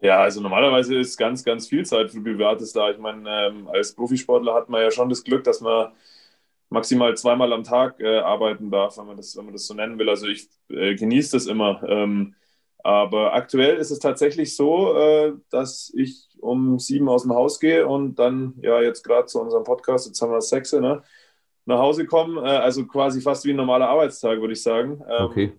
Ja, 0.00 0.20
also 0.20 0.40
normalerweise 0.40 0.96
ist 0.96 1.16
ganz, 1.16 1.42
ganz 1.44 1.66
viel 1.68 1.84
Zeit 1.84 2.10
für 2.12 2.20
Privates 2.22 2.72
da. 2.72 2.90
Ich 2.90 2.98
meine, 2.98 3.28
ähm, 3.48 3.68
als 3.68 3.94
Profisportler 3.94 4.54
hat 4.54 4.68
man 4.68 4.82
ja 4.82 4.90
schon 4.90 5.08
das 5.08 5.24
Glück, 5.24 5.42
dass 5.44 5.60
man 5.60 5.92
maximal 6.70 7.16
zweimal 7.16 7.52
am 7.52 7.64
Tag 7.64 8.00
äh, 8.00 8.18
arbeiten 8.18 8.70
darf, 8.70 8.96
wenn 8.98 9.06
man 9.06 9.16
das, 9.16 9.36
wenn 9.36 9.46
man 9.46 9.54
das 9.54 9.66
so 9.66 9.74
nennen 9.74 9.98
will. 9.98 10.08
Also 10.08 10.28
ich 10.28 10.48
äh, 10.68 10.94
genieße 10.94 11.32
das 11.32 11.46
immer. 11.46 11.82
Ähm, 11.88 12.34
aber 12.84 13.34
aktuell 13.34 13.76
ist 13.76 13.90
es 13.90 13.98
tatsächlich 13.98 14.54
so, 14.54 14.96
äh, 14.96 15.32
dass 15.50 15.92
ich 15.96 16.28
um 16.40 16.78
sieben 16.78 17.08
aus 17.08 17.22
dem 17.22 17.34
Haus 17.34 17.58
gehe 17.58 17.86
und 17.86 18.16
dann, 18.20 18.54
ja, 18.62 18.80
jetzt 18.80 19.02
gerade 19.02 19.26
zu 19.26 19.40
unserem 19.40 19.64
Podcast, 19.64 20.06
jetzt 20.06 20.22
haben 20.22 20.30
wir 20.30 20.40
sechs, 20.40 20.72
ne, 20.72 21.02
nach 21.64 21.78
Hause 21.78 22.06
komme. 22.06 22.40
Äh, 22.42 22.56
also 22.58 22.86
quasi 22.86 23.20
fast 23.20 23.44
wie 23.44 23.50
ein 23.50 23.56
normaler 23.56 23.88
Arbeitstag, 23.88 24.40
würde 24.40 24.52
ich 24.52 24.62
sagen. 24.62 25.02
Ähm, 25.08 25.24
Okay. 25.26 25.52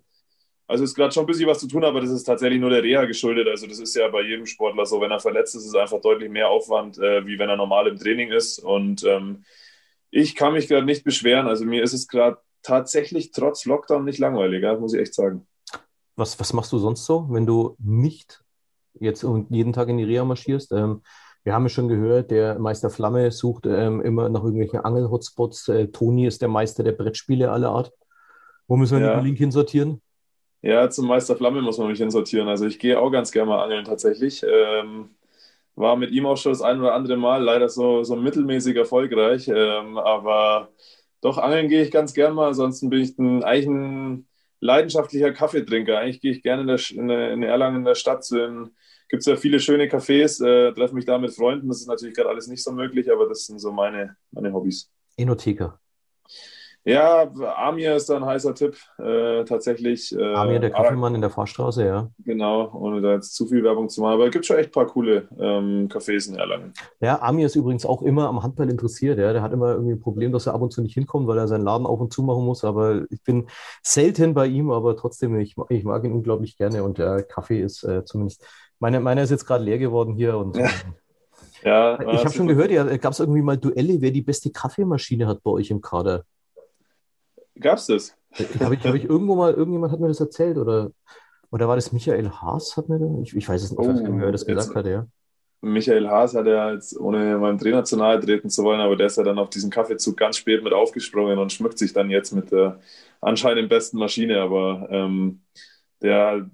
Also 0.70 0.84
ist 0.84 0.94
gerade 0.94 1.12
schon 1.12 1.24
ein 1.24 1.28
bisschen 1.28 1.48
was 1.48 1.60
zu 1.60 1.68
tun, 1.68 1.84
aber 1.84 2.00
das 2.00 2.12
ist 2.12 2.24
tatsächlich 2.24 2.62
nur 2.62 2.70
der 2.70 2.84
Reha 2.84 3.06
geschuldet. 3.06 3.48
Also 3.48 3.66
das 3.66 3.80
ist 3.80 3.96
ja 3.96 4.08
bei 4.08 4.22
jedem 4.22 4.46
Sportler 4.46 4.86
so, 4.86 5.02
wenn 5.02 5.10
er 5.10 5.20
verletzt 5.20 5.56
ist, 5.56 5.64
ist 5.64 5.70
es 5.70 5.76
einfach 5.76 6.00
deutlich 6.00 6.30
mehr 6.30 6.48
Aufwand, 6.50 7.00
äh, 7.00 7.26
wie 7.26 7.40
wenn 7.40 7.50
er 7.50 7.58
normal 7.58 7.88
im 7.88 7.98
Training 7.98 8.32
ist. 8.32 8.60
Und 8.60 9.04
ähm, 9.04 9.44
ich 10.12 10.36
kann 10.36 10.54
mich 10.54 10.68
gerade 10.68 10.86
nicht 10.86 11.04
beschweren. 11.04 11.48
Also 11.48 11.66
mir 11.66 11.82
ist 11.82 11.94
es 11.94 12.08
gerade 12.08 12.38
tatsächlich 12.62 13.32
trotz 13.32 13.66
Lockdown 13.66 14.06
nicht 14.06 14.20
langweilig, 14.20 14.62
ja, 14.62 14.78
muss 14.78 14.94
ich 14.94 15.02
echt 15.02 15.16
sagen. 15.16 15.48
Was, 16.16 16.40
was 16.40 16.54
machst 16.54 16.72
du 16.72 16.78
sonst 16.78 17.06
so, 17.06 17.26
wenn 17.32 17.48
du 17.48 17.76
nicht 17.80 18.44
jetzt 19.00 19.24
und 19.24 19.50
jeden 19.50 19.74
Tag 19.74 19.90
in 19.90 19.98
die 19.98 20.04
Reha 20.04 20.24
marschierst? 20.24 20.72
Ähm, 20.72 21.02
wir 21.44 21.54
haben 21.56 21.64
ja 21.64 21.70
schon 21.70 21.88
gehört, 21.88 22.30
der 22.30 22.60
Meister 22.60 22.92
Flamme 22.92 23.32
sucht 23.32 23.66
ähm, 23.66 24.02
immer 24.02 24.30
nach 24.30 24.44
irgendwelchen 24.44 24.82
Angel-Hotspots. 24.82 25.68
Äh, 25.70 25.88
Toni 25.88 26.28
ist 26.28 26.44
der 26.44 26.50
Meister 26.50 26.84
der 26.84 26.92
Brettspiele 26.92 27.50
aller 27.50 27.70
Art. 27.70 27.92
Wo 28.68 28.78
müssen 28.78 29.00
wir 29.00 29.08
Ja. 29.08 29.16
den 29.16 29.26
Link 29.26 29.40
hinsortieren? 29.40 30.02
Ja, 30.62 30.90
zum 30.90 31.08
Meister 31.08 31.36
Flamme 31.36 31.62
muss 31.62 31.78
man 31.78 31.88
mich 31.88 32.00
hinsortieren. 32.00 32.50
Also 32.50 32.66
ich 32.66 32.80
gehe 32.80 33.00
auch 33.00 33.12
ganz 33.12 33.32
gerne 33.32 33.50
mal 33.50 33.64
angeln 33.64 33.86
tatsächlich. 33.86 34.44
Ähm, 34.44 35.12
war 35.76 35.96
mit 35.96 36.12
ihm 36.12 36.26
auch 36.26 36.36
schon 36.36 36.52
das 36.52 36.62
ein 36.62 36.80
oder 36.80 36.94
andere 36.94 37.16
Mal 37.16 37.42
leider 37.42 37.70
so, 37.70 38.04
so 38.04 38.16
mittelmäßig 38.18 38.76
erfolgreich. 38.76 39.48
Ähm, 39.48 39.98
aber 39.98 40.70
doch, 41.22 41.38
angeln 41.38 41.70
gehe 41.70 41.82
ich 41.84 41.92
ganz 41.92 42.14
gern 42.14 42.34
mal. 42.34 42.50
Ansonsten 42.50 42.90
bin 42.90 43.02
ich 43.02 43.18
ein, 43.18 43.44
eigentlich 43.44 43.68
ein 43.68 44.28
leidenschaftlicher 44.60 45.32
Kaffeetrinker. 45.32 45.98
Eigentlich 45.98 46.22
gehe 46.22 46.32
ich 46.32 46.44
gerne 46.44 46.62
in, 46.64 46.68
der, 46.68 46.80
in, 46.92 47.10
in 47.10 47.44
Erlangen 47.44 47.78
in 47.78 47.86
der 47.86 47.96
Stadt. 47.96 48.26
So 48.26 48.38
Gibt 49.08 49.22
es 49.22 49.26
ja 49.26 49.38
viele 49.38 49.60
schöne 49.60 49.86
Cafés, 49.86 50.44
äh, 50.46 50.72
treffe 50.74 50.94
mich 50.94 51.06
da 51.06 51.18
mit 51.18 51.34
Freunden. 51.34 51.68
Das 51.68 51.80
ist 51.80 51.88
natürlich 51.88 52.16
gerade 52.16 52.30
alles 52.30 52.48
nicht 52.48 52.64
so 52.64 52.72
möglich, 52.72 53.12
aber 53.12 53.28
das 53.28 53.46
sind 53.46 53.60
so 53.60 53.72
meine, 53.72 54.16
meine 54.32 54.54
Hobbys. 54.54 54.92
Enotheker. 55.18 55.80
Ja, 56.90 57.32
Amir 57.56 57.96
ist 57.96 58.10
da 58.10 58.16
ein 58.16 58.26
heißer 58.26 58.56
Tipp, 58.56 58.76
äh, 58.98 59.44
tatsächlich. 59.44 60.12
Äh, 60.18 60.34
Amir, 60.34 60.60
der 60.60 60.72
Kaffeemann 60.72 61.14
in 61.14 61.22
der 61.22 61.30
Fahrstraße, 61.30 61.86
ja. 61.86 62.10
Genau, 62.26 62.72
ohne 62.74 63.00
da 63.00 63.14
jetzt 63.14 63.36
zu 63.36 63.46
viel 63.46 63.64
Werbung 63.64 63.90
zu 63.90 64.02
machen. 64.02 64.14
Aber 64.14 64.26
es 64.26 64.32
gibt 64.32 64.48
schon 64.48 64.58
echt 64.58 64.70
ein 64.70 64.72
paar 64.72 64.88
coole 64.88 65.28
ähm, 65.40 65.88
Cafés 65.88 66.28
in 66.28 66.36
Erlangen. 66.36 66.74
Ja, 67.00 67.22
Amir 67.22 67.46
ist 67.46 67.56
übrigens 67.56 67.86
auch 67.86 68.02
immer 68.02 68.28
am 68.28 68.42
Handball 68.42 68.72
interessiert. 68.72 69.20
Ja. 69.20 69.34
Der 69.34 69.44
hat 69.44 69.54
immer 69.54 69.74
irgendwie 69.74 69.94
ein 69.94 70.00
Problem, 70.00 70.32
dass 70.32 70.48
er 70.48 70.56
ab 70.56 70.64
und 70.64 70.74
zu 70.74 70.82
nicht 70.82 70.96
hinkommt, 70.96 71.28
weil 71.28 71.38
er 71.38 71.48
seinen 71.48 71.64
Laden 71.64 71.86
auf 71.86 72.00
und 72.00 72.12
zu 72.12 72.24
machen 72.24 72.44
muss. 72.44 72.64
Aber 72.64 73.04
ich 73.12 73.22
bin 73.24 73.46
selten 73.84 74.34
bei 74.34 74.48
ihm, 74.48 74.72
aber 74.72 74.98
trotzdem, 74.98 75.40
ich, 75.40 75.56
ich 75.70 75.84
mag 75.84 76.04
ihn 76.04 76.12
unglaublich 76.12 76.58
gerne. 76.58 76.84
Und 76.84 76.98
der 76.98 77.22
Kaffee 77.22 77.62
ist 77.62 77.84
äh, 77.84 78.04
zumindest, 78.04 78.44
meine, 78.80 79.00
meiner 79.00 79.22
ist 79.22 79.30
jetzt 79.30 79.46
gerade 79.46 79.64
leer 79.64 79.78
geworden 79.78 80.16
hier. 80.16 80.40
Und, 80.40 80.58
ja. 80.58 80.70
Ja, 81.64 82.00
ich 82.14 82.24
habe 82.24 82.34
schon 82.34 82.48
gehört, 82.48 82.72
ja, 82.72 82.84
gab 82.98 83.12
es 83.12 83.20
irgendwie 83.20 83.42
mal 83.44 83.58
Duelle, 83.58 84.02
wer 84.02 84.12
die 84.12 84.22
beste 84.22 84.50
Kaffeemaschine 84.50 85.28
hat 85.28 85.44
bei 85.44 85.52
euch 85.52 85.70
im 85.70 85.82
Kader. 85.82 86.24
Gab's 87.60 87.88
das? 87.88 88.16
Habe 88.60 88.76
ich, 88.76 88.84
hab 88.86 88.96
ich 88.96 89.06
irgendwo 89.06 89.36
mal, 89.36 89.54
irgendjemand 89.54 89.92
hat 89.92 90.00
mir 90.00 90.08
das 90.08 90.20
erzählt 90.20 90.58
oder, 90.58 90.92
oder 91.52 91.68
war 91.68 91.76
das 91.76 91.92
Michael 91.92 92.30
Haas? 92.30 92.78
Hat 92.78 92.90
mir 92.90 93.00
das? 93.00 93.10
Ich, 93.24 93.36
ich 93.36 93.50
weiß 93.50 93.64
es 93.64 93.72
nicht, 93.72 93.80
oh, 93.80 93.88
wer 93.88 94.32
das 94.32 94.46
gesagt 94.46 94.76
hat, 94.76 94.86
ja. 94.86 95.08
Michael 95.62 96.08
Haas 96.08 96.36
hat 96.36 96.46
ja 96.46 96.72
jetzt, 96.72 96.98
ohne 96.98 97.38
meinem 97.38 97.58
Trainer 97.58 97.84
zu 97.84 97.98
nahe 97.98 98.20
treten 98.20 98.50
zu 98.50 98.64
wollen, 98.64 98.80
aber 98.80 98.96
der 98.96 99.08
ist 99.08 99.18
ja 99.18 99.24
dann 99.24 99.40
auf 99.40 99.50
diesen 99.50 99.70
Kaffeezug 99.70 100.16
ganz 100.16 100.38
spät 100.38 100.64
mit 100.64 100.72
aufgesprungen 100.72 101.38
und 101.38 101.52
schmückt 101.52 101.78
sich 101.78 101.92
dann 101.92 102.10
jetzt 102.10 102.32
mit 102.32 102.52
der 102.52 102.80
anscheinend 103.20 103.68
besten 103.68 103.98
Maschine. 103.98 104.40
Aber 104.40 104.88
ähm, 104.90 105.42
der 106.02 106.50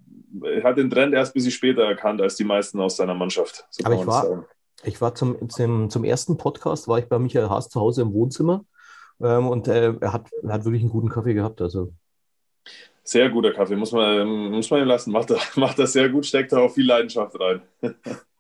hat 0.63 0.77
den 0.77 0.89
Trend 0.89 1.13
erst 1.13 1.31
ein 1.31 1.33
bisschen 1.35 1.51
später 1.51 1.83
erkannt 1.83 2.19
als 2.19 2.35
die 2.35 2.43
meisten 2.43 2.79
aus 2.79 2.97
seiner 2.97 3.13
Mannschaft. 3.13 3.65
So 3.69 3.85
aber 3.85 3.95
ich 3.95 4.07
war, 4.07 4.45
ich 4.83 5.01
war 5.01 5.13
zum, 5.13 5.49
zum, 5.49 5.89
zum 5.91 6.03
ersten 6.03 6.37
Podcast, 6.37 6.87
war 6.87 6.97
ich 6.97 7.07
bei 7.07 7.19
Michael 7.19 7.49
Haas 7.49 7.69
zu 7.69 7.79
Hause 7.79 8.01
im 8.01 8.13
Wohnzimmer 8.13 8.65
ähm, 9.21 9.47
und 9.47 9.67
äh, 9.67 9.93
er, 9.99 10.13
hat, 10.13 10.29
er 10.43 10.53
hat 10.53 10.65
wirklich 10.65 10.81
einen 10.81 10.91
guten 10.91 11.09
Kaffee 11.09 11.33
gehabt. 11.33 11.61
Also. 11.61 11.91
Sehr 13.03 13.29
guter 13.29 13.53
Kaffee, 13.53 13.75
muss 13.75 13.91
man, 13.91 14.27
muss 14.51 14.69
man 14.71 14.81
ihm 14.81 14.87
lassen. 14.87 15.11
Macht, 15.11 15.31
macht 15.55 15.79
das 15.79 15.93
sehr 15.93 16.09
gut, 16.09 16.25
steckt 16.25 16.51
da 16.51 16.59
auch 16.59 16.71
viel 16.71 16.87
Leidenschaft 16.87 17.39
rein. 17.39 17.61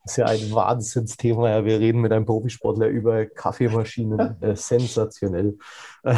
Das 0.05 0.11
ist 0.11 0.17
ja 0.17 0.25
ein 0.27 0.51
Wahnsinnsthema. 0.53 1.49
Ja. 1.49 1.65
Wir 1.65 1.79
reden 1.79 1.99
mit 1.99 2.11
einem 2.11 2.27
Profisportler 2.27 2.87
über 2.89 3.25
Kaffeemaschinen. 3.25 4.37
Äh, 4.41 4.55
sensationell. 4.55 5.57
Äh, 6.03 6.15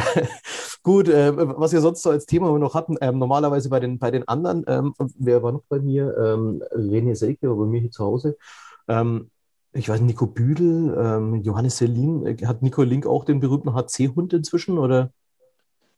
gut, 0.82 1.08
äh, 1.08 1.32
was 1.34 1.72
wir 1.72 1.80
sonst 1.80 2.02
so 2.02 2.10
als 2.10 2.26
Thema 2.26 2.58
noch 2.58 2.74
hatten, 2.74 2.96
ähm, 3.00 3.18
normalerweise 3.18 3.70
bei 3.70 3.80
den, 3.80 3.98
bei 3.98 4.10
den 4.10 4.28
anderen, 4.28 4.62
ähm, 4.66 4.92
wer 5.18 5.42
war 5.42 5.52
noch 5.52 5.62
bei 5.70 5.78
mir? 5.78 6.14
Ähm, 6.18 6.62
René 6.74 7.14
Selke, 7.14 7.48
bei 7.48 7.64
mir 7.64 7.80
hier 7.80 7.90
zu 7.90 8.04
Hause. 8.04 8.36
Ähm, 8.88 9.30
ich 9.78 9.88
weiß, 9.88 10.00
Nico 10.00 10.26
Büdel, 10.26 10.96
ähm, 10.98 11.42
Johannes 11.42 11.78
Selin, 11.78 12.26
äh, 12.26 12.46
hat 12.46 12.62
Nico 12.62 12.82
Link 12.82 13.06
auch 13.06 13.24
den 13.24 13.40
berühmten 13.40 13.74
HC-Hund 13.74 14.32
inzwischen, 14.32 14.78
oder? 14.78 15.12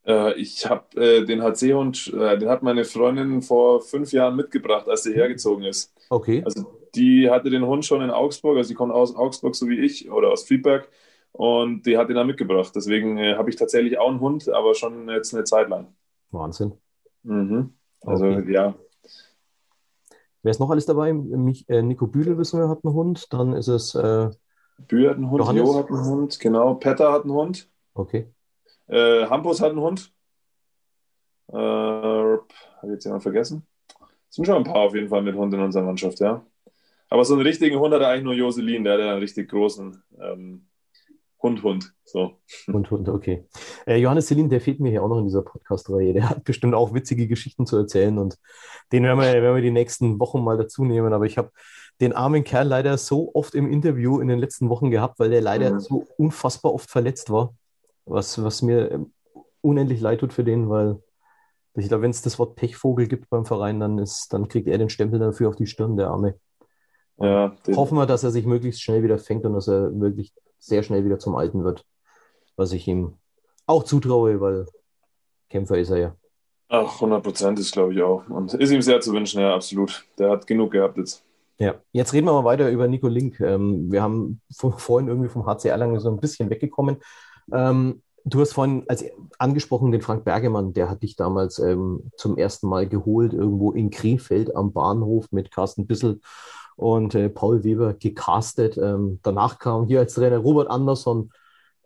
Äh, 0.06 0.34
ich 0.34 0.68
habe 0.68 1.00
äh, 1.00 1.24
den 1.24 1.42
HC-Hund, 1.42 2.12
äh, 2.14 2.38
den 2.38 2.48
hat 2.48 2.62
meine 2.62 2.84
Freundin 2.84 3.42
vor 3.42 3.80
fünf 3.80 4.12
Jahren 4.12 4.36
mitgebracht, 4.36 4.88
als 4.88 5.04
sie 5.04 5.14
hergezogen 5.14 5.64
ist. 5.64 5.92
Okay. 6.10 6.42
Also 6.44 6.66
die 6.94 7.30
hatte 7.30 7.50
den 7.50 7.66
Hund 7.66 7.84
schon 7.84 8.02
in 8.02 8.10
Augsburg, 8.10 8.56
also 8.56 8.68
die 8.68 8.74
kommt 8.74 8.92
aus 8.92 9.14
Augsburg 9.14 9.54
so 9.54 9.68
wie 9.68 9.78
ich 9.78 10.10
oder 10.10 10.30
aus 10.30 10.44
Friedberg 10.44 10.88
und 11.32 11.86
die 11.86 11.96
hat 11.96 12.08
ihn 12.08 12.16
dann 12.16 12.26
mitgebracht. 12.26 12.72
Deswegen 12.74 13.18
äh, 13.18 13.34
habe 13.34 13.50
ich 13.50 13.56
tatsächlich 13.56 13.98
auch 13.98 14.08
einen 14.08 14.20
Hund, 14.20 14.48
aber 14.48 14.74
schon 14.74 15.08
jetzt 15.08 15.34
eine 15.34 15.44
Zeit 15.44 15.68
lang. 15.68 15.88
Wahnsinn. 16.30 16.72
Mhm. 17.22 17.74
Also 18.02 18.26
okay. 18.26 18.52
ja, 18.52 18.74
Wer 20.42 20.50
ist 20.50 20.61
noch 20.61 20.70
alles 20.70 20.87
dabei? 20.87 21.12
Mich, 21.12 21.68
äh, 21.68 21.83
Nico 21.83 22.07
Bühl, 22.07 22.38
wissen 22.38 22.59
wir, 22.59 22.68
hat 22.68 22.85
einen 22.85 22.94
Hund. 22.94 23.33
Dann 23.33 23.53
ist 23.53 23.68
es. 23.68 23.94
Äh, 23.94 24.31
Bühl 24.88 25.09
hat 25.09 25.16
einen 25.16 25.31
Hund, 25.31 25.40
Johannes. 25.42 25.62
Jo 25.62 25.79
hat 25.79 25.88
einen 25.88 26.05
Hund, 26.05 26.40
genau. 26.40 26.74
Petter 26.74 27.12
hat 27.12 27.24
einen 27.24 27.33
Hund. 27.33 27.68
Okay. 27.94 28.33
Äh, 28.87 29.26
Hampus 29.26 29.61
hat 29.61 29.70
einen 29.70 29.81
Hund. 29.81 30.12
Äh, 31.48 31.57
Habe 31.57 32.46
ich 32.85 32.90
jetzt 32.90 33.05
jemand 33.05 33.22
vergessen? 33.22 33.66
Es 34.29 34.37
sind 34.37 34.46
schon 34.46 34.57
ein 34.57 34.64
paar 34.64 34.83
auf 34.83 34.94
jeden 34.94 35.09
Fall 35.09 35.22
mit 35.22 35.35
Hund 35.35 35.53
in 35.53 35.61
unserer 35.61 35.83
Mannschaft, 35.83 36.20
ja. 36.20 36.44
Aber 37.09 37.24
so 37.24 37.35
einen 37.35 37.42
richtigen 37.42 37.79
Hund 37.79 37.92
hat 37.92 38.00
er 38.00 38.09
eigentlich 38.09 38.24
nur 38.24 38.35
Joselin, 38.35 38.85
der 38.85 38.94
hat 38.94 39.00
einen 39.00 39.18
richtig 39.18 39.50
großen. 39.50 40.03
Ähm, 40.20 40.66
Hund, 41.42 41.62
Hund. 41.62 41.92
So. 42.05 42.38
Hund, 42.70 42.90
Hund, 42.90 43.09
okay. 43.09 43.46
Äh, 43.87 43.96
Johannes 43.96 44.29
Selin, 44.29 44.50
der 44.50 44.61
fehlt 44.61 44.81
mir 44.81 44.90
hier 44.90 45.03
auch 45.03 45.09
noch 45.09 45.18
in 45.18 45.24
dieser 45.24 45.42
Podcast-Reihe. 45.42 46.12
Der 46.12 46.29
hat 46.29 46.44
bestimmt 46.44 46.74
auch 46.74 46.92
witzige 46.92 47.26
Geschichten 47.26 47.66
zu 47.66 47.76
erzählen 47.76 48.18
und 48.18 48.38
den 48.92 49.05
werden 49.05 49.20
wir, 49.20 49.33
werden 49.33 49.55
wir 49.55 49.62
die 49.62 49.70
nächsten 49.70 50.20
Wochen 50.20 50.44
mal 50.44 50.59
dazu 50.59 50.85
nehmen. 50.85 51.12
Aber 51.12 51.24
ich 51.24 51.38
habe 51.38 51.50
den 52.00 52.12
armen 52.12 52.44
Kerl 52.44 52.66
leider 52.66 52.98
so 52.98 53.31
oft 53.35 53.55
im 53.55 53.70
Interview 53.70 54.20
in 54.20 54.29
den 54.29 54.38
letzten 54.38 54.68
Wochen 54.68 54.90
gehabt, 54.90 55.18
weil 55.18 55.31
der 55.31 55.40
leider 55.40 55.72
mhm. 55.72 55.81
so 55.81 56.07
unfassbar 56.18 56.74
oft 56.74 56.90
verletzt 56.90 57.31
war. 57.31 57.55
Was, 58.05 58.42
was 58.42 58.62
mir 58.62 59.07
unendlich 59.62 60.00
leid 60.00 60.20
tut 60.20 60.33
für 60.33 60.44
den, 60.44 60.68
weil 60.68 60.98
ich 61.74 61.88
glaube, 61.88 62.03
wenn 62.03 62.11
es 62.11 62.22
das 62.22 62.38
Wort 62.38 62.57
Pechvogel 62.57 63.07
gibt 63.07 63.31
beim 63.31 63.46
Verein, 63.46 63.81
dann, 63.81 63.98
ist, 63.98 64.33
dann 64.33 64.48
kriegt 64.48 64.66
er 64.66 64.79
den 64.79 64.90
Stempel 64.90 65.18
dafür 65.18 65.48
auf 65.48 65.57
die 65.57 65.66
Stirn, 65.66 65.96
der 65.96 66.09
Arme. 66.09 66.35
Ja, 67.18 67.55
Hoffen 67.76 67.98
wir, 67.98 68.07
dass 68.07 68.24
er 68.24 68.31
sich 68.31 68.46
möglichst 68.46 68.83
schnell 68.83 69.03
wieder 69.03 69.18
fängt 69.18 69.44
und 69.44 69.53
dass 69.53 69.68
er 69.68 69.98
wirklich 70.00 70.33
sehr 70.61 70.83
schnell 70.83 71.05
wieder 71.05 71.18
zum 71.18 71.35
Alten 71.35 71.64
wird. 71.64 71.85
Was 72.57 72.73
ich 72.73 72.87
ihm 72.87 73.14
auch 73.66 73.85
zutraue, 73.85 74.40
weil 74.40 74.66
Kämpfer 75.49 75.79
ist 75.79 75.90
er 75.90 75.96
ja. 75.99 76.16
Ach, 76.68 76.94
100 76.94 77.23
Prozent 77.23 77.59
ist, 77.59 77.73
glaube 77.73 77.94
ich, 77.94 78.03
auch. 78.03 78.29
Und 78.29 78.55
ist 78.55 78.70
ihm 78.70 78.83
sehr 78.83 79.01
zu 79.01 79.12
wünschen, 79.12 79.40
ja, 79.40 79.55
absolut. 79.55 80.05
Der 80.18 80.31
hat 80.31 80.46
genug 80.46 80.70
gehabt 80.73 80.99
jetzt. 80.99 81.25
Ja, 81.59 81.75
jetzt 81.92 82.12
reden 82.12 82.27
wir 82.27 82.33
mal 82.33 82.44
weiter 82.44 82.70
über 82.70 82.87
Nico 82.87 83.09
Link. 83.09 83.40
Ähm, 83.40 83.90
wir 83.90 84.03
haben 84.03 84.40
vorhin 84.51 85.09
irgendwie 85.09 85.29
vom 85.29 85.46
HC 85.46 85.68
Erlangen 85.68 85.99
so 86.01 86.09
ein 86.11 86.20
bisschen 86.20 86.49
weggekommen. 86.49 86.99
Ähm, 87.53 88.03
du 88.25 88.40
hast 88.40 88.53
vorhin 88.53 88.85
als 88.88 89.05
angesprochen 89.38 89.92
den 89.92 90.01
Frank 90.01 90.25
Bergemann, 90.25 90.73
der 90.73 90.88
hat 90.88 91.03
dich 91.03 91.16
damals 91.16 91.59
ähm, 91.59 92.11
zum 92.16 92.38
ersten 92.38 92.68
Mal 92.68 92.88
geholt, 92.88 93.33
irgendwo 93.33 93.73
in 93.73 93.90
Krefeld 93.90 94.55
am 94.55 94.73
Bahnhof 94.73 95.33
mit 95.33 95.51
Carsten 95.51 95.87
Bissel 95.87 96.20
und 96.80 97.14
äh, 97.14 97.28
Paul 97.28 97.62
Weber 97.62 97.94
gecastet. 97.94 98.78
Ähm, 98.78 99.20
danach 99.22 99.58
kam 99.58 99.86
hier 99.86 100.00
als 100.00 100.14
Trainer 100.14 100.38
Robert 100.38 100.70
Andersson, 100.70 101.30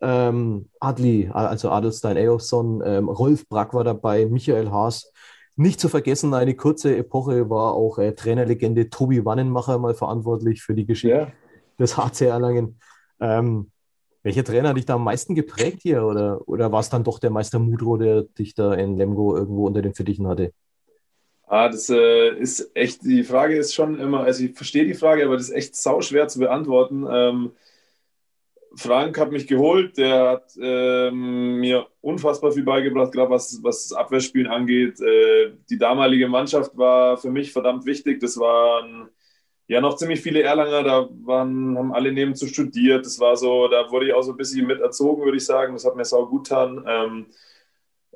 ähm, 0.01 0.69
Adli, 0.79 1.29
also 1.31 1.69
Adelstein 1.69 2.17
Eyolfsson, 2.17 2.81
ähm, 2.85 3.09
Rolf 3.09 3.47
Brack 3.49 3.73
war 3.73 3.83
dabei, 3.83 4.25
Michael 4.25 4.71
Haas. 4.71 5.11
Nicht 5.57 5.79
zu 5.79 5.89
vergessen, 5.89 6.33
eine 6.33 6.55
kurze 6.55 6.95
Epoche 6.95 7.49
war 7.49 7.73
auch 7.73 7.97
äh, 7.97 8.13
Trainerlegende 8.13 8.89
Tobi 8.89 9.23
Wannenmacher 9.25 9.77
mal 9.79 9.93
verantwortlich 9.93 10.61
für 10.61 10.75
die 10.75 10.85
Geschichte 10.85 11.17
ja. 11.17 11.27
des 11.79 11.97
HC 11.97 12.25
Erlangen. 12.27 12.79
Ähm, 13.19 13.71
welcher 14.23 14.43
Trainer 14.43 14.69
hat 14.69 14.77
dich 14.77 14.85
da 14.85 14.95
am 14.95 15.03
meisten 15.03 15.35
geprägt 15.35 15.79
hier? 15.81 16.03
Oder, 16.05 16.47
oder 16.47 16.71
war 16.71 16.79
es 16.79 16.89
dann 16.89 17.03
doch 17.03 17.19
der 17.19 17.29
Meister 17.29 17.59
Mudro, 17.59 17.97
der 17.97 18.23
dich 18.23 18.53
da 18.55 18.73
in 18.73 18.97
Lemgo 18.97 19.35
irgendwo 19.35 19.67
unter 19.67 19.81
den 19.81 19.93
Fittichen 19.93 20.27
hatte? 20.27 20.51
Ah, 21.47 21.69
das 21.69 21.89
äh, 21.89 22.29
ist 22.39 22.71
echt, 22.75 23.03
die 23.03 23.23
Frage 23.23 23.55
ist 23.57 23.73
schon 23.75 23.99
immer, 23.99 24.21
also 24.23 24.43
ich 24.43 24.55
verstehe 24.55 24.85
die 24.85 24.95
Frage, 24.95 25.25
aber 25.25 25.37
das 25.37 25.49
ist 25.49 25.55
echt 25.55 25.75
sau 25.75 26.01
schwer 26.01 26.27
zu 26.27 26.39
beantworten. 26.39 27.05
Ähm, 27.09 27.51
Frank 28.77 29.17
hat 29.17 29.31
mich 29.31 29.47
geholt, 29.47 29.97
der 29.97 30.29
hat 30.31 30.51
ähm, 30.61 31.59
mir 31.59 31.87
unfassbar 32.01 32.51
viel 32.51 32.63
beigebracht, 32.63 33.13
gerade 33.13 33.29
was, 33.29 33.59
was 33.63 33.87
das 33.87 33.97
Abwehrspielen 33.97 34.47
angeht. 34.51 34.99
Äh, 34.99 35.53
die 35.69 35.77
damalige 35.77 36.27
Mannschaft 36.27 36.75
war 36.77 37.15
für 37.17 37.29
mich 37.31 37.53
verdammt 37.53 37.85
wichtig. 37.85 38.19
Das 38.19 38.37
waren 38.37 39.09
ja 39.67 39.81
noch 39.81 39.95
ziemlich 39.97 40.21
viele 40.21 40.43
Erlanger, 40.43 40.83
da 40.83 41.09
waren, 41.23 41.77
haben 41.77 41.93
alle 41.93 42.11
nebenzu 42.13 42.47
studiert. 42.47 43.05
Das 43.05 43.19
war 43.19 43.37
so, 43.37 43.67
da 43.69 43.89
wurde 43.91 44.07
ich 44.07 44.13
auch 44.13 44.23
so 44.23 44.31
ein 44.31 44.37
bisschen 44.37 44.67
mit 44.67 44.81
erzogen, 44.81 45.23
würde 45.23 45.37
ich 45.37 45.45
sagen. 45.45 45.73
Das 45.73 45.85
hat 45.85 45.95
mir 45.95 46.05
sau 46.05 46.25
gut 46.27 46.49
getan. 46.49 46.83
Ähm, 46.87 47.27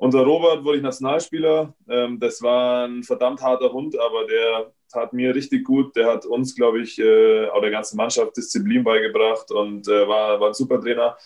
unter 0.00 0.20
Robert 0.20 0.64
wurde 0.64 0.78
ich 0.78 0.82
Nationalspieler. 0.82 1.74
Ähm, 1.88 2.18
das 2.18 2.40
war 2.40 2.86
ein 2.86 3.02
verdammt 3.02 3.42
harter 3.42 3.70
Hund, 3.70 3.98
aber 3.98 4.26
der 4.26 4.72
tat 4.90 5.12
mir 5.12 5.34
richtig 5.34 5.64
gut. 5.64 5.94
Der 5.94 6.06
hat 6.06 6.24
uns, 6.24 6.56
glaube 6.56 6.80
ich, 6.80 6.98
äh, 6.98 7.48
auch 7.48 7.60
der 7.60 7.70
ganzen 7.70 7.98
Mannschaft 7.98 8.34
Disziplin 8.34 8.82
beigebracht 8.82 9.50
und 9.50 9.86
äh, 9.88 10.08
war, 10.08 10.40
war 10.40 10.48
ein 10.48 10.54
super 10.54 10.80
Trainer. 10.80 11.18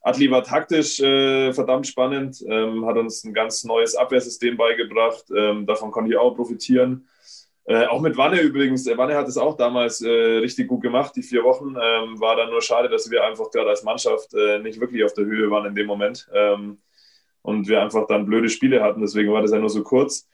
Atli 0.00 0.30
war 0.30 0.42
taktisch 0.42 0.98
äh, 1.00 1.52
verdammt 1.52 1.86
spannend, 1.86 2.42
ähm, 2.48 2.86
hat 2.86 2.96
uns 2.96 3.22
ein 3.22 3.34
ganz 3.34 3.64
neues 3.64 3.94
Abwehrsystem 3.94 4.56
beigebracht. 4.56 5.26
Ähm, 5.36 5.66
davon 5.66 5.90
konnte 5.90 6.10
ich 6.10 6.16
auch 6.16 6.34
profitieren. 6.34 7.06
Äh, 7.66 7.84
auch 7.84 8.00
mit 8.00 8.16
Wanne 8.16 8.40
übrigens. 8.40 8.86
Wanne 8.96 9.14
hat 9.14 9.28
es 9.28 9.36
auch 9.36 9.58
damals 9.58 10.00
äh, 10.00 10.08
richtig 10.08 10.68
gut 10.68 10.80
gemacht, 10.80 11.14
die 11.14 11.22
vier 11.22 11.44
Wochen. 11.44 11.76
Ähm, 11.80 12.18
war 12.18 12.34
dann 12.34 12.50
nur 12.50 12.62
schade, 12.62 12.88
dass 12.88 13.10
wir 13.10 13.24
einfach 13.24 13.50
gerade 13.50 13.68
als 13.68 13.84
Mannschaft 13.84 14.32
äh, 14.34 14.58
nicht 14.58 14.80
wirklich 14.80 15.04
auf 15.04 15.12
der 15.12 15.26
Höhe 15.26 15.50
waren 15.50 15.66
in 15.66 15.74
dem 15.74 15.86
Moment. 15.86 16.28
Ähm, 16.34 16.78
und 17.42 17.68
wir 17.68 17.82
einfach 17.82 18.06
dann 18.06 18.26
blöde 18.26 18.48
Spiele 18.48 18.82
hatten. 18.82 19.00
Deswegen 19.00 19.32
war 19.32 19.42
das 19.42 19.50
ja 19.52 19.58
nur 19.58 19.70
so 19.70 19.82
kurz. 19.82 20.28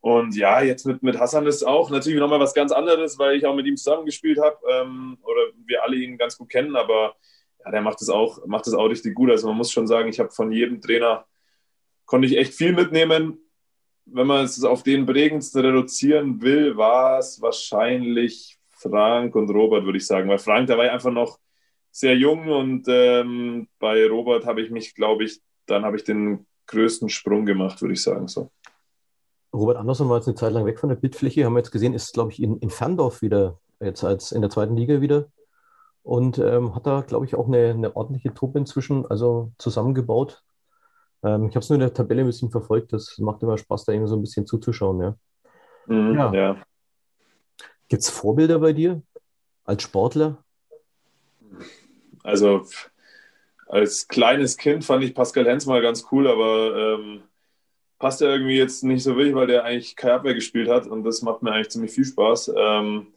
Und 0.00 0.36
ja, 0.36 0.62
jetzt 0.62 0.86
mit, 0.86 1.02
mit 1.02 1.18
Hassan 1.18 1.46
ist 1.46 1.66
auch 1.66 1.90
natürlich 1.90 2.18
nochmal 2.18 2.40
was 2.40 2.54
ganz 2.54 2.72
anderes, 2.72 3.18
weil 3.18 3.36
ich 3.36 3.46
auch 3.46 3.54
mit 3.54 3.66
ihm 3.66 3.76
zusammengespielt 3.76 4.38
habe 4.40 4.56
ähm, 4.70 5.18
oder 5.22 5.40
wir 5.64 5.82
alle 5.82 5.96
ihn 5.96 6.16
ganz 6.18 6.38
gut 6.38 6.48
kennen, 6.48 6.76
aber 6.76 7.16
ja, 7.64 7.70
der 7.72 7.80
macht 7.80 8.00
es 8.00 8.08
auch, 8.08 8.38
auch 8.38 8.88
richtig 8.88 9.14
gut. 9.14 9.30
Also 9.30 9.48
man 9.48 9.56
muss 9.56 9.72
schon 9.72 9.86
sagen, 9.86 10.08
ich 10.08 10.20
habe 10.20 10.30
von 10.30 10.52
jedem 10.52 10.80
Trainer 10.80 11.26
konnte 12.04 12.28
ich 12.28 12.36
echt 12.36 12.54
viel 12.54 12.72
mitnehmen. 12.72 13.38
Wenn 14.04 14.28
man 14.28 14.44
es 14.44 14.62
auf 14.62 14.84
den 14.84 15.04
prägendsten 15.06 15.64
reduzieren 15.64 16.40
will, 16.40 16.76
war 16.76 17.18
es 17.18 17.42
wahrscheinlich 17.42 18.58
Frank 18.68 19.34
und 19.34 19.50
Robert, 19.50 19.84
würde 19.84 19.98
ich 19.98 20.06
sagen. 20.06 20.28
Weil 20.28 20.38
Frank, 20.38 20.68
der 20.68 20.78
war 20.78 20.88
einfach 20.88 21.10
noch 21.10 21.40
sehr 21.90 22.14
jung 22.14 22.46
und 22.48 22.86
ähm, 22.88 23.68
bei 23.80 24.06
Robert 24.06 24.46
habe 24.46 24.60
ich 24.60 24.70
mich, 24.70 24.94
glaube 24.94 25.24
ich, 25.24 25.40
dann 25.66 25.84
habe 25.84 25.96
ich 25.96 26.04
den 26.04 26.46
größten 26.66 27.08
Sprung 27.08 27.46
gemacht, 27.46 27.80
würde 27.80 27.94
ich 27.94 28.02
sagen. 28.02 28.28
So. 28.28 28.50
Robert 29.52 29.76
Andersson 29.76 30.08
war 30.08 30.16
jetzt 30.16 30.28
eine 30.28 30.34
Zeit 30.34 30.52
lang 30.52 30.66
weg 30.66 30.78
von 30.78 30.88
der 30.88 30.96
Bildfläche, 30.96 31.44
haben 31.44 31.54
wir 31.54 31.60
jetzt 31.60 31.70
gesehen, 31.70 31.94
ist, 31.94 32.12
glaube 32.12 32.32
ich, 32.32 32.42
in, 32.42 32.58
in 32.58 32.70
Ferndorf 32.70 33.22
wieder, 33.22 33.58
jetzt 33.80 34.04
als 34.04 34.32
in 34.32 34.40
der 34.40 34.50
zweiten 34.50 34.76
Liga 34.76 35.00
wieder. 35.00 35.28
Und 36.02 36.38
ähm, 36.38 36.74
hat 36.74 36.86
da, 36.86 37.00
glaube 37.00 37.26
ich, 37.26 37.34
auch 37.34 37.48
eine, 37.48 37.70
eine 37.70 37.96
ordentliche 37.96 38.32
Truppe 38.32 38.58
inzwischen 38.58 39.06
also 39.06 39.52
zusammengebaut. 39.58 40.42
Ähm, 41.24 41.48
ich 41.48 41.56
habe 41.56 41.60
es 41.60 41.68
nur 41.68 41.74
in 41.74 41.80
der 41.80 41.94
Tabelle 41.94 42.22
ein 42.22 42.26
bisschen 42.26 42.50
verfolgt. 42.50 42.92
Das 42.92 43.18
macht 43.18 43.42
immer 43.42 43.58
Spaß, 43.58 43.84
da 43.84 43.92
irgendwie 43.92 44.10
so 44.10 44.16
ein 44.16 44.22
bisschen 44.22 44.46
zuzuschauen. 44.46 45.00
Ja. 45.00 45.16
Mhm, 45.86 46.14
ja. 46.16 46.32
ja. 46.32 46.62
Gibt 47.88 48.02
es 48.02 48.10
Vorbilder 48.10 48.60
bei 48.60 48.72
dir 48.72 49.02
als 49.64 49.82
Sportler? 49.82 50.44
Also 52.22 52.64
als 53.66 54.08
kleines 54.08 54.56
Kind 54.56 54.84
fand 54.84 55.04
ich 55.04 55.14
Pascal 55.14 55.46
Hens 55.46 55.66
mal 55.66 55.82
ganz 55.82 56.06
cool, 56.12 56.28
aber 56.28 56.98
ähm, 56.98 57.22
passt 57.98 58.20
ja 58.20 58.28
irgendwie 58.28 58.56
jetzt 58.56 58.84
nicht 58.84 59.02
so 59.02 59.16
wirklich, 59.16 59.34
weil 59.34 59.46
der 59.46 59.64
eigentlich 59.64 59.96
keine 59.96 60.14
Abwehr 60.14 60.34
gespielt 60.34 60.68
hat 60.68 60.86
und 60.86 61.04
das 61.04 61.22
macht 61.22 61.42
mir 61.42 61.52
eigentlich 61.52 61.70
ziemlich 61.70 61.92
viel 61.92 62.04
Spaß. 62.04 62.52
Ähm, 62.56 63.08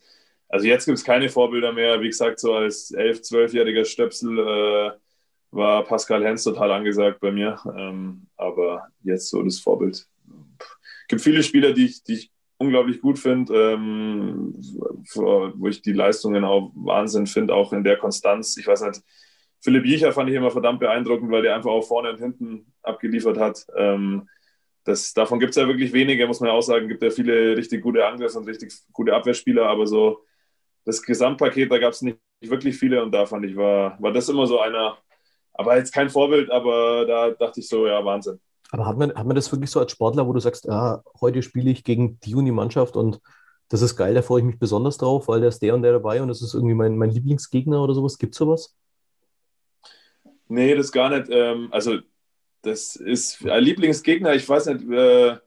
also 0.48 0.66
jetzt 0.66 0.86
gibt 0.86 0.98
es 0.98 1.04
keine 1.04 1.30
Vorbilder 1.30 1.72
mehr. 1.74 2.02
Wie 2.02 2.08
gesagt, 2.08 2.40
so 2.40 2.54
als 2.54 2.94
11-, 2.94 3.22
12-jähriger 3.22 3.86
Stöpsel 3.86 4.40
äh, 4.40 4.92
war 5.52 5.84
Pascal 5.84 6.24
Hens 6.24 6.44
total 6.44 6.72
angesagt 6.72 7.20
bei 7.20 7.32
mir. 7.32 7.60
Ähm, 7.78 8.28
aber 8.36 8.88
jetzt 9.04 9.30
so 9.30 9.44
das 9.44 9.60
Vorbild. 9.60 9.96
Es 9.96 11.08
gibt 11.08 11.22
viele 11.22 11.44
Spieler, 11.44 11.74
die 11.74 11.86
ich, 11.86 12.04
die 12.04 12.14
ich 12.14 12.32
unglaublich 12.58 13.00
gut 13.00 13.20
finde, 13.20 13.74
ähm, 13.74 14.54
wo 15.16 15.68
ich 15.68 15.82
die 15.82 15.94
Leistungen 15.94 16.44
auch 16.44 16.72
Wahnsinn 16.76 17.28
finde, 17.28 17.54
auch 17.54 17.72
in 17.72 17.84
der 17.84 17.98
Konstanz. 17.98 18.58
Ich 18.58 18.68
weiß 18.68 18.82
nicht, 18.82 19.02
Philipp 19.62 19.86
Jicher 19.86 20.12
fand 20.14 20.30
ich 20.30 20.36
immer 20.36 20.52
verdammt 20.52 20.80
beeindruckend, 20.80 21.32
weil 21.32 21.42
der 21.42 21.56
einfach 21.56 21.72
auch 21.72 21.84
vorne 21.84 22.12
und 22.12 22.20
hinten 22.20 22.74
abgeliefert 22.82 23.38
hat. 23.38 23.66
Ähm, 23.76 24.30
das, 24.86 25.14
davon 25.14 25.40
gibt 25.40 25.52
es 25.52 25.58
ja 25.58 25.68
wirklich 25.68 25.94
wenige, 25.94 26.26
muss 26.28 26.40
man 26.40 26.50
ja 26.50 26.56
auch 26.56 26.62
sagen. 26.62 26.88
Gibt 26.88 27.04
ja 27.04 27.10
viele 27.10 27.58
richtig 27.58 27.82
gute 27.82 28.06
Angriffs- 28.06 28.36
und 28.36 28.48
richtig 28.48 28.74
gute 28.94 29.14
Abwehrspieler, 29.14 29.68
aber 29.68 29.86
so 29.86 30.24
das 30.86 31.02
Gesamtpaket, 31.02 31.72
da 31.72 31.78
gab 31.78 31.94
es 31.94 32.02
nicht 32.02 32.18
wirklich 32.42 32.78
viele 32.78 33.04
und 33.04 33.12
da 33.12 33.26
fand 33.26 33.46
ich, 33.46 33.56
war, 33.56 34.02
war 34.02 34.14
das 34.14 34.30
immer 34.30 34.48
so 34.48 34.60
einer, 34.60 34.98
aber 35.54 35.78
jetzt 35.78 35.94
kein 35.94 36.10
Vorbild, 36.10 36.50
aber 36.50 37.06
da 37.06 37.32
dachte 37.32 37.60
ich 37.60 37.68
so, 37.68 37.86
ja, 37.86 38.04
Wahnsinn. 38.04 38.40
Aber 38.72 38.86
hat 38.86 38.98
man, 38.98 39.14
hat 39.14 39.26
man 39.26 39.36
das 39.36 39.52
wirklich 39.52 39.70
so 39.70 39.80
als 39.80 39.92
Sportler, 39.92 40.26
wo 40.28 40.34
du 40.34 40.40
sagst, 40.40 40.66
ja, 40.66 41.04
heute 41.20 41.42
spiele 41.42 41.70
ich 41.70 41.84
gegen 41.84 42.20
die 42.22 42.36
Uni-Mannschaft 42.36 42.96
und 42.96 43.20
das 43.68 43.82
ist 43.82 43.96
geil, 43.96 44.14
da 44.14 44.22
freue 44.22 44.40
ich 44.40 44.46
mich 44.46 44.58
besonders 44.58 44.98
drauf, 44.98 45.28
weil 45.28 45.42
da 45.42 45.48
ist 45.48 45.62
der 45.62 45.76
und 45.76 45.82
der 45.82 45.92
dabei 45.94 46.22
und 46.22 46.28
das 46.28 46.42
ist 46.42 46.54
irgendwie 46.54 46.76
mein, 46.76 46.98
mein 46.98 47.12
Lieblingsgegner 47.12 47.84
oder 47.84 47.94
sowas. 47.94 48.18
Gibt 48.18 48.34
es 48.34 48.40
sowas? 48.40 48.76
Nee, 50.50 50.76
das 50.76 50.92
gar 50.92 51.10
nicht. 51.10 51.30
Ähm, 51.32 51.70
also 51.72 52.00
das 52.64 52.96
ist 52.96 53.46
ein 53.46 53.64
Lieblingsgegner. 53.64 54.34
Ich 54.34 54.50
weiß 54.50 54.66
nicht, 54.66 54.90
äh, 54.92 55.38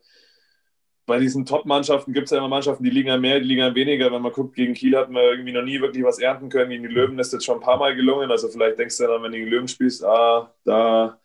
bei 1.04 1.18
diesen 1.18 1.44
Top-Mannschaften 1.44 2.12
gibt 2.12 2.26
es 2.26 2.30
ja 2.30 2.38
immer 2.38 2.48
Mannschaften, 2.48 2.84
die 2.84 2.90
liegen 2.90 3.08
ja 3.08 3.18
mehr, 3.18 3.40
die 3.40 3.46
liegen 3.46 3.60
ja 3.60 3.74
weniger. 3.74 4.12
Wenn 4.12 4.22
man 4.22 4.32
guckt, 4.32 4.54
gegen 4.54 4.74
Kiel 4.74 4.96
hat 4.96 5.10
man 5.10 5.22
irgendwie 5.24 5.52
noch 5.52 5.64
nie 5.64 5.80
wirklich 5.80 6.04
was 6.04 6.20
ernten 6.20 6.48
können. 6.48 6.70
Gegen 6.70 6.84
die 6.84 6.94
Löwen 6.94 7.18
ist 7.18 7.32
jetzt 7.32 7.44
schon 7.44 7.56
ein 7.56 7.62
paar 7.62 7.78
Mal 7.78 7.96
gelungen. 7.96 8.30
Also 8.30 8.48
vielleicht 8.48 8.78
denkst 8.78 8.96
du 8.98 9.08
dann, 9.08 9.22
wenn 9.22 9.32
du 9.32 9.38
gegen 9.38 9.50
Löwen 9.50 9.68
spielst, 9.68 10.04
ah, 10.04 10.54
da, 10.64 11.20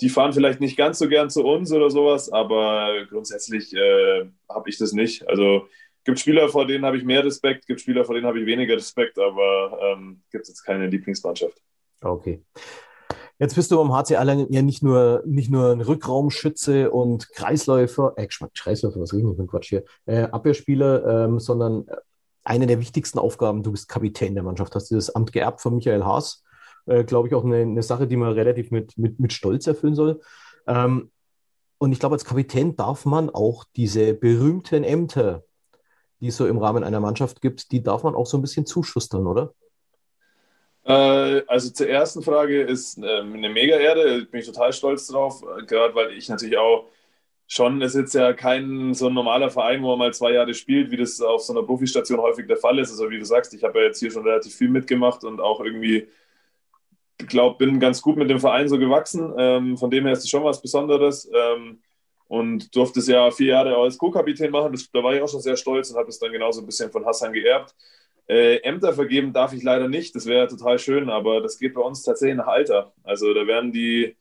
die 0.00 0.08
fahren 0.08 0.32
vielleicht 0.32 0.60
nicht 0.60 0.76
ganz 0.76 0.98
so 0.98 1.08
gern 1.08 1.28
zu 1.28 1.44
uns 1.44 1.70
oder 1.70 1.90
sowas, 1.90 2.32
aber 2.32 3.06
grundsätzlich 3.10 3.74
äh, 3.74 4.24
habe 4.48 4.70
ich 4.70 4.78
das 4.78 4.92
nicht. 4.92 5.28
Also 5.28 5.68
gibt 6.04 6.18
Spieler, 6.18 6.48
vor 6.48 6.66
denen 6.66 6.86
habe 6.86 6.96
ich 6.96 7.04
mehr 7.04 7.24
Respekt, 7.24 7.66
gibt 7.66 7.82
Spieler, 7.82 8.04
vor 8.04 8.14
denen 8.14 8.26
habe 8.26 8.40
ich 8.40 8.46
weniger 8.46 8.76
Respekt, 8.76 9.18
aber 9.18 9.78
ähm, 9.82 10.22
gibt 10.30 10.42
es 10.42 10.48
jetzt 10.48 10.64
keine 10.64 10.86
Lieblingsmannschaft. 10.86 11.60
Okay. 12.00 12.42
Jetzt 13.44 13.56
bist 13.56 13.70
du 13.70 13.76
beim 13.76 13.92
HC 13.92 14.14
Erlangen 14.14 14.50
ja 14.50 14.62
nicht 14.62 14.82
nur, 14.82 15.22
nicht 15.26 15.50
nur 15.50 15.70
ein 15.70 15.82
Rückraumschütze 15.82 16.90
und 16.90 17.28
Kreisläufer, 17.28 18.14
äh, 18.16 18.26
Kreisläufer, 18.26 18.98
was 18.98 19.12
rede 19.12 19.30
ich 19.30 19.36
mit 19.36 19.50
Quatsch 19.50 19.68
hier, 19.68 19.84
äh, 20.06 20.22
Abwehrspieler, 20.22 21.26
ähm, 21.26 21.38
sondern 21.38 21.84
eine 22.42 22.66
der 22.66 22.80
wichtigsten 22.80 23.18
Aufgaben, 23.18 23.62
du 23.62 23.72
bist 23.72 23.86
Kapitän 23.86 24.32
der 24.32 24.44
Mannschaft, 24.44 24.74
hast 24.74 24.88
dieses 24.88 25.14
Amt 25.14 25.30
geerbt 25.32 25.60
von 25.60 25.74
Michael 25.74 26.06
Haas. 26.06 26.42
Äh, 26.86 27.04
Glaube 27.04 27.28
ich 27.28 27.34
auch 27.34 27.44
eine, 27.44 27.56
eine, 27.56 27.82
Sache, 27.82 28.06
die 28.06 28.16
man 28.16 28.32
relativ 28.32 28.70
mit, 28.70 28.96
mit, 28.96 29.20
mit 29.20 29.34
Stolz 29.34 29.66
erfüllen 29.66 29.94
soll. 29.94 30.22
Ähm, 30.66 31.10
und 31.76 31.92
ich 31.92 32.00
glaube, 32.00 32.14
als 32.14 32.24
Kapitän 32.24 32.76
darf 32.76 33.04
man 33.04 33.28
auch 33.28 33.66
diese 33.76 34.14
berühmten 34.14 34.84
Ämter, 34.84 35.44
die 36.20 36.28
es 36.28 36.38
so 36.38 36.46
im 36.46 36.56
Rahmen 36.56 36.82
einer 36.82 37.00
Mannschaft 37.00 37.42
gibt, 37.42 37.72
die 37.72 37.82
darf 37.82 38.04
man 38.04 38.14
auch 38.14 38.24
so 38.24 38.38
ein 38.38 38.42
bisschen 38.42 38.64
zuschustern, 38.64 39.26
oder? 39.26 39.52
Äh, 40.84 41.42
also 41.46 41.70
zur 41.70 41.88
ersten 41.88 42.22
Frage 42.22 42.62
ist 42.62 42.98
ähm, 42.98 43.34
eine 43.34 43.48
mega 43.48 43.76
Erde, 43.76 44.26
bin 44.30 44.40
ich 44.40 44.46
total 44.46 44.72
stolz 44.72 45.06
drauf, 45.06 45.42
gerade 45.66 45.94
weil 45.94 46.12
ich 46.12 46.28
natürlich 46.28 46.58
auch 46.58 46.88
schon, 47.46 47.80
es 47.82 47.94
ist 47.94 48.00
jetzt 48.00 48.14
ja 48.14 48.32
kein 48.32 48.94
so 48.94 49.08
ein 49.08 49.14
normaler 49.14 49.50
Verein, 49.50 49.82
wo 49.82 49.90
man 49.90 49.98
mal 49.98 50.14
zwei 50.14 50.32
Jahre 50.32 50.54
spielt, 50.54 50.90
wie 50.90 50.96
das 50.96 51.20
auf 51.20 51.42
so 51.42 51.52
einer 51.52 51.66
Profistation 51.66 52.20
häufig 52.20 52.46
der 52.46 52.56
Fall 52.56 52.78
ist. 52.78 52.90
Also 52.90 53.10
wie 53.10 53.18
du 53.18 53.24
sagst, 53.24 53.54
ich 53.54 53.64
habe 53.64 53.80
ja 53.80 53.86
jetzt 53.86 54.00
hier 54.00 54.10
schon 54.10 54.24
relativ 54.24 54.54
viel 54.54 54.68
mitgemacht 54.68 55.24
und 55.24 55.40
auch 55.40 55.60
irgendwie, 55.60 56.08
glaube, 57.18 57.58
bin 57.58 57.80
ganz 57.80 58.02
gut 58.02 58.16
mit 58.16 58.30
dem 58.30 58.40
Verein 58.40 58.68
so 58.68 58.78
gewachsen. 58.78 59.32
Ähm, 59.38 59.76
von 59.76 59.90
dem 59.90 60.04
her 60.04 60.12
ist 60.12 60.24
es 60.24 60.30
schon 60.30 60.44
was 60.44 60.60
Besonderes. 60.60 61.30
Ähm, 61.32 61.80
und 62.26 62.74
durfte 62.74 63.00
es 63.00 63.06
ja 63.06 63.30
vier 63.30 63.48
Jahre 63.48 63.76
als 63.76 63.98
Co-Kapitän 63.98 64.50
machen. 64.50 64.72
Das, 64.72 64.90
da 64.90 65.02
war 65.02 65.14
ich 65.14 65.20
auch 65.22 65.28
schon 65.28 65.40
sehr 65.40 65.56
stolz 65.56 65.90
und 65.90 65.98
habe 65.98 66.08
es 66.08 66.18
dann 66.18 66.32
genauso 66.32 66.60
ein 66.60 66.66
bisschen 66.66 66.90
von 66.90 67.04
Hassan 67.04 67.32
geerbt. 67.32 67.74
Äh, 68.26 68.56
Ämter 68.62 68.94
vergeben 68.94 69.32
darf 69.32 69.52
ich 69.52 69.62
leider 69.62 69.88
nicht, 69.88 70.14
das 70.14 70.26
wäre 70.26 70.48
total 70.48 70.78
schön, 70.78 71.10
aber 71.10 71.42
das 71.42 71.58
geht 71.58 71.74
bei 71.74 71.82
uns 71.82 72.02
tatsächlich 72.02 72.38
nach 72.38 72.46
Alter. 72.46 72.92
Also 73.02 73.34
da 73.34 73.46
werden 73.46 73.72
die, 73.72 74.16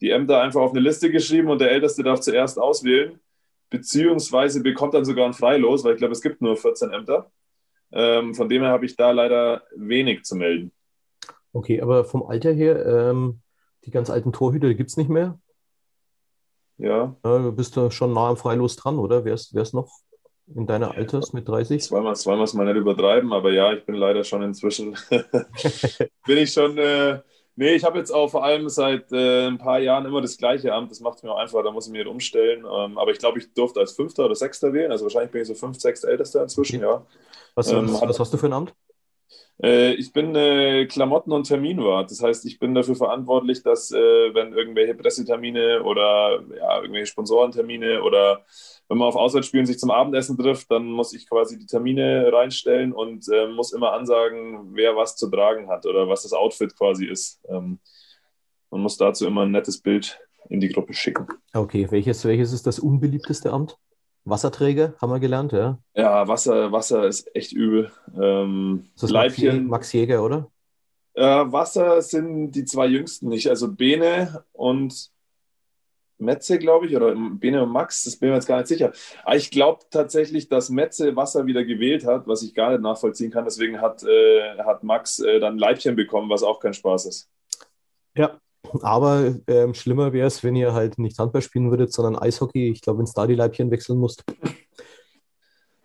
die 0.00 0.10
Ämter 0.10 0.40
einfach 0.40 0.60
auf 0.60 0.70
eine 0.70 0.80
Liste 0.80 1.10
geschrieben 1.10 1.50
und 1.50 1.60
der 1.60 1.70
Älteste 1.70 2.02
darf 2.02 2.20
zuerst 2.20 2.58
auswählen, 2.58 3.18
beziehungsweise 3.68 4.62
bekommt 4.62 4.94
dann 4.94 5.04
sogar 5.04 5.26
ein 5.26 5.34
Freilos, 5.34 5.82
weil 5.84 5.94
ich 5.94 5.98
glaube, 5.98 6.12
es 6.12 6.22
gibt 6.22 6.40
nur 6.40 6.56
14 6.56 6.90
Ämter. 6.90 7.30
Ähm, 7.92 8.34
von 8.34 8.48
dem 8.48 8.62
her 8.62 8.70
habe 8.70 8.86
ich 8.86 8.94
da 8.94 9.10
leider 9.10 9.62
wenig 9.74 10.22
zu 10.22 10.36
melden. 10.36 10.70
Okay, 11.52 11.80
aber 11.80 12.04
vom 12.04 12.22
Alter 12.22 12.52
her, 12.52 12.86
ähm, 12.86 13.40
die 13.84 13.90
ganz 13.90 14.10
alten 14.10 14.32
Torhüter, 14.32 14.68
die 14.68 14.76
gibt 14.76 14.90
es 14.90 14.96
nicht 14.96 15.10
mehr? 15.10 15.40
Ja. 16.78 17.16
ja. 17.24 17.50
Bist 17.50 17.76
du 17.76 17.90
schon 17.90 18.12
nah 18.12 18.28
am 18.28 18.36
Freilos 18.36 18.76
dran, 18.76 18.98
oder? 18.98 19.24
Wer 19.24 19.34
ist 19.34 19.74
noch 19.74 19.90
in 20.54 20.66
deiner 20.66 20.96
Alters 20.96 21.32
mit 21.32 21.48
30? 21.48 21.82
Zweimal, 21.82 22.16
zweimal 22.16 22.44
es 22.44 22.54
mal 22.54 22.64
nicht 22.64 22.76
übertreiben, 22.76 23.32
aber 23.32 23.52
ja, 23.52 23.72
ich 23.72 23.84
bin 23.84 23.94
leider 23.94 24.24
schon 24.24 24.42
inzwischen, 24.42 24.96
bin 26.26 26.38
ich 26.38 26.52
schon, 26.52 26.76
äh, 26.78 27.20
nee, 27.56 27.74
ich 27.74 27.84
habe 27.84 27.98
jetzt 27.98 28.10
auch 28.10 28.30
vor 28.30 28.44
allem 28.44 28.68
seit 28.68 29.12
äh, 29.12 29.46
ein 29.46 29.58
paar 29.58 29.78
Jahren 29.78 30.06
immer 30.06 30.20
das 30.20 30.36
gleiche 30.36 30.72
Amt, 30.72 30.90
das 30.90 31.00
macht 31.00 31.18
es 31.18 31.22
mir 31.22 31.32
auch 31.32 31.38
einfach, 31.38 31.62
da 31.62 31.70
muss 31.70 31.86
ich 31.86 31.92
mir 31.92 32.04
nicht 32.04 32.10
umstellen, 32.10 32.60
ähm, 32.60 32.98
aber 32.98 33.10
ich 33.12 33.18
glaube, 33.18 33.38
ich 33.38 33.52
durfte 33.54 33.80
als 33.80 33.92
Fünfter 33.92 34.24
oder 34.24 34.34
Sechster 34.34 34.72
wählen, 34.72 34.92
also 34.92 35.04
wahrscheinlich 35.04 35.30
bin 35.30 35.42
ich 35.42 35.48
so 35.48 35.54
Fünf, 35.54 35.78
Sechster 35.78 36.08
Ältester 36.08 36.42
inzwischen, 36.42 36.84
okay. 36.84 36.94
ja. 36.94 37.06
Was, 37.54 37.70
ähm, 37.72 37.92
was, 37.92 38.02
was 38.02 38.20
hast 38.20 38.32
du 38.32 38.38
für 38.38 38.46
ein 38.46 38.52
Amt? 38.52 38.74
Äh, 39.62 39.92
ich 39.94 40.12
bin 40.12 40.34
äh, 40.34 40.86
Klamotten- 40.86 41.32
und 41.32 41.46
Terminwart. 41.46 42.10
Das 42.10 42.22
heißt, 42.22 42.46
ich 42.46 42.58
bin 42.58 42.74
dafür 42.74 42.96
verantwortlich, 42.96 43.62
dass, 43.62 43.90
äh, 43.90 44.34
wenn 44.34 44.52
irgendwelche 44.52 44.94
Pressetermine 44.94 45.82
oder 45.82 46.42
ja, 46.56 46.80
irgendwelche 46.80 47.06
Sponsorentermine 47.06 48.02
oder 48.02 48.44
wenn 48.88 48.98
man 48.98 49.08
auf 49.08 49.16
Auswärtsspielen 49.16 49.66
sich 49.66 49.78
zum 49.78 49.90
Abendessen 49.90 50.36
trifft, 50.36 50.70
dann 50.70 50.86
muss 50.86 51.12
ich 51.12 51.28
quasi 51.28 51.58
die 51.58 51.66
Termine 51.66 52.32
reinstellen 52.32 52.92
und 52.92 53.28
äh, 53.28 53.46
muss 53.46 53.72
immer 53.72 53.92
ansagen, 53.92 54.74
wer 54.74 54.96
was 54.96 55.16
zu 55.16 55.30
tragen 55.30 55.68
hat 55.68 55.86
oder 55.86 56.08
was 56.08 56.22
das 56.22 56.32
Outfit 56.32 56.76
quasi 56.76 57.06
ist. 57.06 57.40
Ähm, 57.48 57.78
man 58.70 58.80
muss 58.80 58.96
dazu 58.96 59.26
immer 59.26 59.42
ein 59.42 59.50
nettes 59.50 59.80
Bild 59.80 60.18
in 60.48 60.60
die 60.60 60.68
Gruppe 60.68 60.94
schicken. 60.94 61.26
Okay, 61.52 61.86
welches, 61.90 62.24
welches 62.24 62.52
ist 62.52 62.66
das 62.66 62.78
unbeliebteste 62.78 63.52
Amt? 63.52 63.76
Wasserträger, 64.30 64.94
haben 65.00 65.10
wir 65.10 65.20
gelernt, 65.20 65.52
ja? 65.52 65.78
Ja, 65.94 66.26
Wasser, 66.28 66.72
Wasser 66.72 67.06
ist 67.06 67.34
echt 67.34 67.52
übel. 67.52 67.90
Ähm, 68.18 68.86
ist 68.94 69.02
das 69.02 69.10
Leibchen, 69.10 69.66
Max 69.66 69.92
Jäger, 69.92 70.22
oder? 70.24 70.50
Äh, 71.14 71.22
Wasser 71.22 72.00
sind 72.02 72.52
die 72.52 72.64
zwei 72.64 72.86
jüngsten 72.86 73.28
nicht. 73.28 73.48
Also 73.48 73.72
Bene 73.72 74.44
und 74.52 75.10
Metze, 76.18 76.58
glaube 76.58 76.86
ich, 76.86 76.96
oder 76.96 77.14
Bene 77.14 77.62
und 77.62 77.70
Max, 77.70 78.04
das 78.04 78.16
bin 78.16 78.28
ich 78.28 78.30
mir 78.30 78.36
jetzt 78.36 78.46
gar 78.46 78.58
nicht 78.58 78.68
sicher. 78.68 78.92
Aber 79.24 79.36
ich 79.36 79.50
glaube 79.50 79.84
tatsächlich, 79.90 80.48
dass 80.48 80.70
Metze 80.70 81.16
Wasser 81.16 81.46
wieder 81.46 81.64
gewählt 81.64 82.06
hat, 82.06 82.26
was 82.26 82.42
ich 82.42 82.54
gar 82.54 82.70
nicht 82.70 82.82
nachvollziehen 82.82 83.30
kann. 83.30 83.44
Deswegen 83.44 83.80
hat, 83.80 84.02
äh, 84.04 84.58
hat 84.58 84.84
Max 84.84 85.18
äh, 85.18 85.40
dann 85.40 85.58
Leibchen 85.58 85.96
bekommen, 85.96 86.30
was 86.30 86.42
auch 86.42 86.60
kein 86.60 86.74
Spaß 86.74 87.06
ist. 87.06 87.30
Ja, 88.14 88.38
aber 88.82 89.34
ähm, 89.46 89.74
schlimmer 89.74 90.12
wäre 90.12 90.26
es, 90.26 90.42
wenn 90.42 90.56
ihr 90.56 90.72
halt 90.72 90.98
nicht 90.98 91.18
Handball 91.18 91.42
spielen 91.42 91.70
würdet, 91.70 91.92
sondern 91.92 92.20
Eishockey. 92.20 92.70
Ich 92.70 92.82
glaube, 92.82 92.98
wenn 92.98 93.04
es 93.04 93.12
da 93.12 93.26
die 93.26 93.34
Leibchen 93.34 93.70
wechseln 93.70 93.98
musst. 93.98 94.24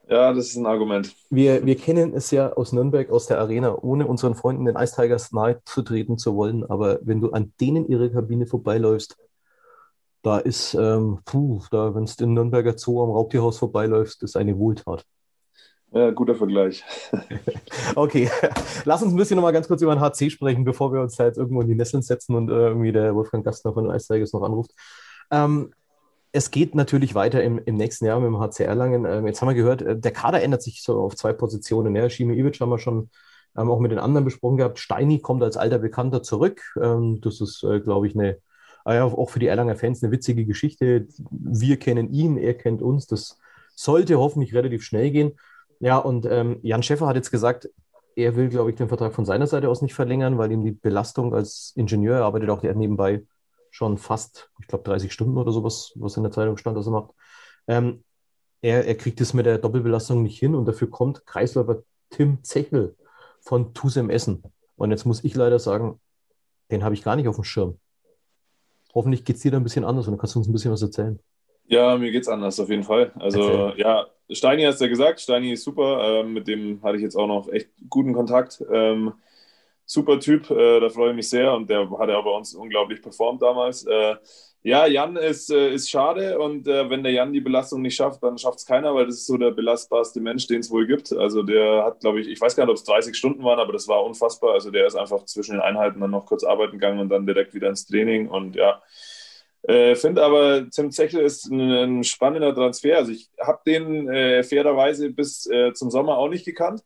Ja, 0.07 0.33
das 0.33 0.49
ist 0.49 0.55
ein 0.55 0.67
Argument. 0.67 1.15
Wir, 1.31 1.65
wir 1.65 1.75
kennen 1.75 2.13
es 2.13 2.29
ja 2.29 2.53
aus 2.53 2.71
Nürnberg, 2.71 3.09
aus 3.09 3.25
der 3.25 3.39
Arena, 3.39 3.75
ohne 3.81 4.05
unseren 4.05 4.35
Freunden 4.35 4.65
den 4.65 4.75
Ice 4.75 4.95
Tigers 4.95 5.31
nahe 5.31 5.61
zu 5.65 5.81
treten 5.81 6.17
zu 6.17 6.35
wollen. 6.35 6.63
Aber 6.63 6.99
wenn 7.01 7.21
du 7.21 7.31
an 7.31 7.53
denen 7.59 7.87
ihre 7.87 8.11
Kabine 8.11 8.45
vorbeiläufst, 8.45 9.17
da 10.21 10.37
ist, 10.37 10.73
ähm, 10.75 11.19
puh, 11.25 11.61
da, 11.71 11.95
wenn 11.95 12.05
du 12.05 12.23
in 12.23 12.33
Nürnberger 12.33 12.77
Zoo 12.77 13.03
am 13.03 13.11
Raubtierhaus 13.11 13.57
vorbeiläufst, 13.57 14.21
ist 14.23 14.37
eine 14.37 14.57
Wohltat. 14.57 15.05
Ja, 15.95 16.11
guter 16.11 16.35
Vergleich. 16.35 16.83
okay, 17.95 18.29
lass 18.83 19.01
uns 19.01 19.13
ein 19.13 19.15
bisschen 19.15 19.37
nochmal 19.37 19.53
ganz 19.53 19.69
kurz 19.69 19.81
über 19.81 19.95
den 19.95 20.01
HC 20.01 20.29
sprechen, 20.29 20.65
bevor 20.65 20.91
wir 20.91 20.99
uns 20.99 21.15
da 21.15 21.23
jetzt 21.23 21.37
irgendwo 21.37 21.61
in 21.61 21.69
die 21.69 21.75
Nesseln 21.75 22.03
setzen 22.03 22.35
und 22.35 22.49
äh, 22.49 22.67
irgendwie 22.67 22.91
der 22.91 23.15
Wolfgang 23.15 23.45
Gastner 23.45 23.73
von 23.73 23.87
Tigers 23.97 24.33
noch 24.33 24.43
anruft. 24.43 24.71
Ähm, 25.31 25.71
es 26.33 26.51
geht 26.51 26.75
natürlich 26.75 27.15
weiter 27.15 27.41
im, 27.41 27.61
im 27.63 27.75
nächsten 27.75 28.03
Jahr 28.05 28.19
mit 28.19 28.27
dem 28.27 28.41
HC 28.41 28.65
Erlangen. 28.65 29.05
Ähm, 29.05 29.25
jetzt 29.25 29.39
haben 29.39 29.47
wir 29.47 29.55
gehört, 29.55 29.83
äh, 29.83 29.97
der 29.97 30.11
Kader 30.11 30.43
ändert 30.43 30.63
sich 30.63 30.83
so 30.83 30.99
auf 30.99 31.15
zwei 31.15 31.31
Positionen. 31.31 31.95
Ja. 31.95 32.09
Schime 32.09 32.35
Ivic 32.35 32.59
haben 32.59 32.71
wir 32.71 32.77
schon 32.77 33.09
ähm, 33.55 33.71
auch 33.71 33.79
mit 33.79 33.91
den 33.91 33.99
anderen 33.99 34.25
besprochen 34.25 34.57
gehabt. 34.57 34.79
Steini 34.79 35.19
kommt 35.19 35.43
als 35.43 35.55
alter 35.55 35.79
Bekannter 35.79 36.21
zurück. 36.21 36.61
Ähm, 36.81 37.21
das 37.21 37.39
ist, 37.39 37.63
äh, 37.63 37.79
glaube 37.79 38.07
ich, 38.07 38.15
eine, 38.15 38.37
äh, 38.83 38.99
auch 38.99 39.29
für 39.29 39.39
die 39.39 39.47
Erlanger 39.47 39.77
Fans 39.77 40.03
eine 40.03 40.11
witzige 40.11 40.45
Geschichte. 40.45 41.07
Wir 41.31 41.79
kennen 41.79 42.11
ihn, 42.11 42.35
er 42.35 42.55
kennt 42.55 42.81
uns. 42.81 43.07
Das 43.07 43.37
sollte 43.75 44.19
hoffentlich 44.19 44.53
relativ 44.53 44.83
schnell 44.83 45.11
gehen. 45.11 45.31
Ja, 45.79 45.97
und 45.97 46.25
ähm, 46.25 46.59
Jan 46.61 46.83
Schäffer 46.83 47.07
hat 47.07 47.15
jetzt 47.15 47.31
gesagt, 47.31 47.69
er 48.15 48.35
will, 48.35 48.49
glaube 48.49 48.69
ich, 48.69 48.77
den 48.77 48.87
Vertrag 48.87 49.13
von 49.13 49.25
seiner 49.25 49.47
Seite 49.47 49.69
aus 49.69 49.81
nicht 49.81 49.93
verlängern, 49.93 50.37
weil 50.37 50.51
ihm 50.51 50.63
die 50.63 50.71
Belastung 50.71 51.33
als 51.33 51.73
Ingenieur, 51.75 52.17
er 52.17 52.25
arbeitet 52.25 52.49
auch 52.49 52.63
nebenbei 52.63 53.23
schon 53.71 53.97
fast, 53.97 54.49
ich 54.61 54.67
glaube, 54.67 54.85
30 54.85 55.11
Stunden 55.11 55.37
oder 55.37 55.51
sowas, 55.51 55.91
was 55.95 56.15
in 56.15 56.23
der 56.23 56.31
Zeitung 56.31 56.55
stand, 56.57 56.77
dass 56.77 56.87
er 56.87 56.91
macht. 56.91 57.11
Ähm, 57.67 58.03
er, 58.61 58.87
er 58.87 58.95
kriegt 58.95 59.19
es 59.19 59.33
mit 59.33 59.45
der 59.45 59.57
Doppelbelastung 59.57 60.23
nicht 60.23 60.39
hin 60.39 60.55
und 60.55 60.65
dafür 60.65 60.89
kommt 60.89 61.25
Kreisläufer 61.25 61.83
Tim 62.09 62.41
Zechel 62.43 62.95
von 63.41 63.73
Tusem 63.73 64.09
Essen. 64.09 64.43
Und 64.77 64.91
jetzt 64.91 65.05
muss 65.05 65.23
ich 65.23 65.35
leider 65.35 65.59
sagen, 65.59 65.99
den 66.71 66.83
habe 66.83 66.95
ich 66.95 67.03
gar 67.03 67.15
nicht 67.15 67.27
auf 67.27 67.35
dem 67.35 67.43
Schirm. 67.43 67.79
Hoffentlich 68.93 69.25
geht 69.25 69.35
es 69.35 69.41
dir 69.41 69.51
da 69.51 69.57
ein 69.57 69.63
bisschen 69.63 69.83
anders 69.83 70.07
und 70.07 70.13
dann 70.13 70.19
kannst 70.19 70.35
du 70.35 70.39
uns 70.39 70.47
ein 70.47 70.53
bisschen 70.53 70.71
was 70.71 70.81
erzählen. 70.81 71.19
Ja, 71.67 71.97
mir 71.97 72.11
geht 72.11 72.23
es 72.23 72.29
anders 72.29 72.59
auf 72.59 72.69
jeden 72.69 72.83
Fall. 72.83 73.11
Also 73.15 73.41
okay. 73.41 73.81
ja, 73.81 74.07
Steini 74.31 74.63
hat 74.63 74.75
es 74.75 74.79
ja 74.79 74.87
gesagt, 74.87 75.19
Steini 75.19 75.53
ist 75.53 75.63
super, 75.63 76.21
ähm, 76.21 76.33
mit 76.33 76.47
dem 76.47 76.81
hatte 76.83 76.97
ich 76.97 77.03
jetzt 77.03 77.15
auch 77.15 77.27
noch 77.27 77.49
echt 77.49 77.69
guten 77.89 78.13
Kontakt. 78.13 78.63
Ähm, 78.71 79.13
super 79.85 80.19
Typ, 80.19 80.49
äh, 80.49 80.79
da 80.79 80.89
freue 80.89 81.11
ich 81.11 81.15
mich 81.15 81.29
sehr 81.29 81.53
und 81.53 81.69
der 81.69 81.89
hat 81.99 82.09
ja 82.09 82.19
bei 82.21 82.31
uns 82.31 82.55
unglaublich 82.55 83.01
performt 83.01 83.41
damals. 83.41 83.85
Äh, 83.85 84.15
ja, 84.63 84.87
Jan 84.87 85.15
ist, 85.15 85.51
äh, 85.51 85.71
ist 85.71 85.91
schade 85.91 86.39
und 86.39 86.67
äh, 86.67 86.89
wenn 86.89 87.03
der 87.03 87.11
Jan 87.11 87.33
die 87.33 87.39
Belastung 87.41 87.83
nicht 87.83 87.95
schafft, 87.95 88.23
dann 88.23 88.39
schafft 88.39 88.57
es 88.57 88.65
keiner, 88.65 88.95
weil 88.95 89.05
das 89.05 89.17
ist 89.17 89.27
so 89.27 89.37
der 89.37 89.51
belastbarste 89.51 90.19
Mensch, 90.21 90.47
den 90.47 90.61
es 90.61 90.71
wohl 90.71 90.87
gibt. 90.87 91.13
Also 91.13 91.43
der 91.43 91.83
hat, 91.85 91.99
glaube 91.99 92.19
ich, 92.19 92.27
ich 92.27 92.41
weiß 92.41 92.55
gar 92.55 92.65
nicht, 92.65 92.71
ob 92.71 92.77
es 92.77 92.83
30 92.83 93.15
Stunden 93.15 93.43
waren, 93.43 93.59
aber 93.59 93.73
das 93.73 93.87
war 93.87 94.03
unfassbar. 94.03 94.53
Also 94.53 94.71
der 94.71 94.87
ist 94.87 94.95
einfach 94.95 95.23
zwischen 95.25 95.51
den 95.51 95.61
Einheiten 95.61 95.99
dann 95.99 96.09
noch 96.09 96.25
kurz 96.25 96.43
arbeiten 96.43 96.73
gegangen 96.73 96.99
und 96.99 97.09
dann 97.09 97.27
direkt 97.27 97.53
wieder 97.53 97.69
ins 97.69 97.85
Training 97.85 98.27
und 98.27 98.55
ja. 98.55 98.81
Äh, 99.67 99.95
Finde 99.95 100.23
aber, 100.23 100.69
Tim 100.69 100.91
Zechel 100.91 101.21
ist 101.21 101.45
ein, 101.45 101.59
ein, 101.59 102.03
spannender 102.03 102.53
Transfer. 102.53 102.97
Also 102.97 103.11
ich 103.11 103.29
habe 103.39 103.61
den 103.65 104.07
äh, 104.09 104.43
fairerweise 104.43 105.09
bis 105.09 105.47
äh, 105.47 105.73
zum 105.73 105.89
Sommer 105.89 106.17
auch 106.17 106.29
nicht 106.29 106.45
gekannt. 106.45 106.83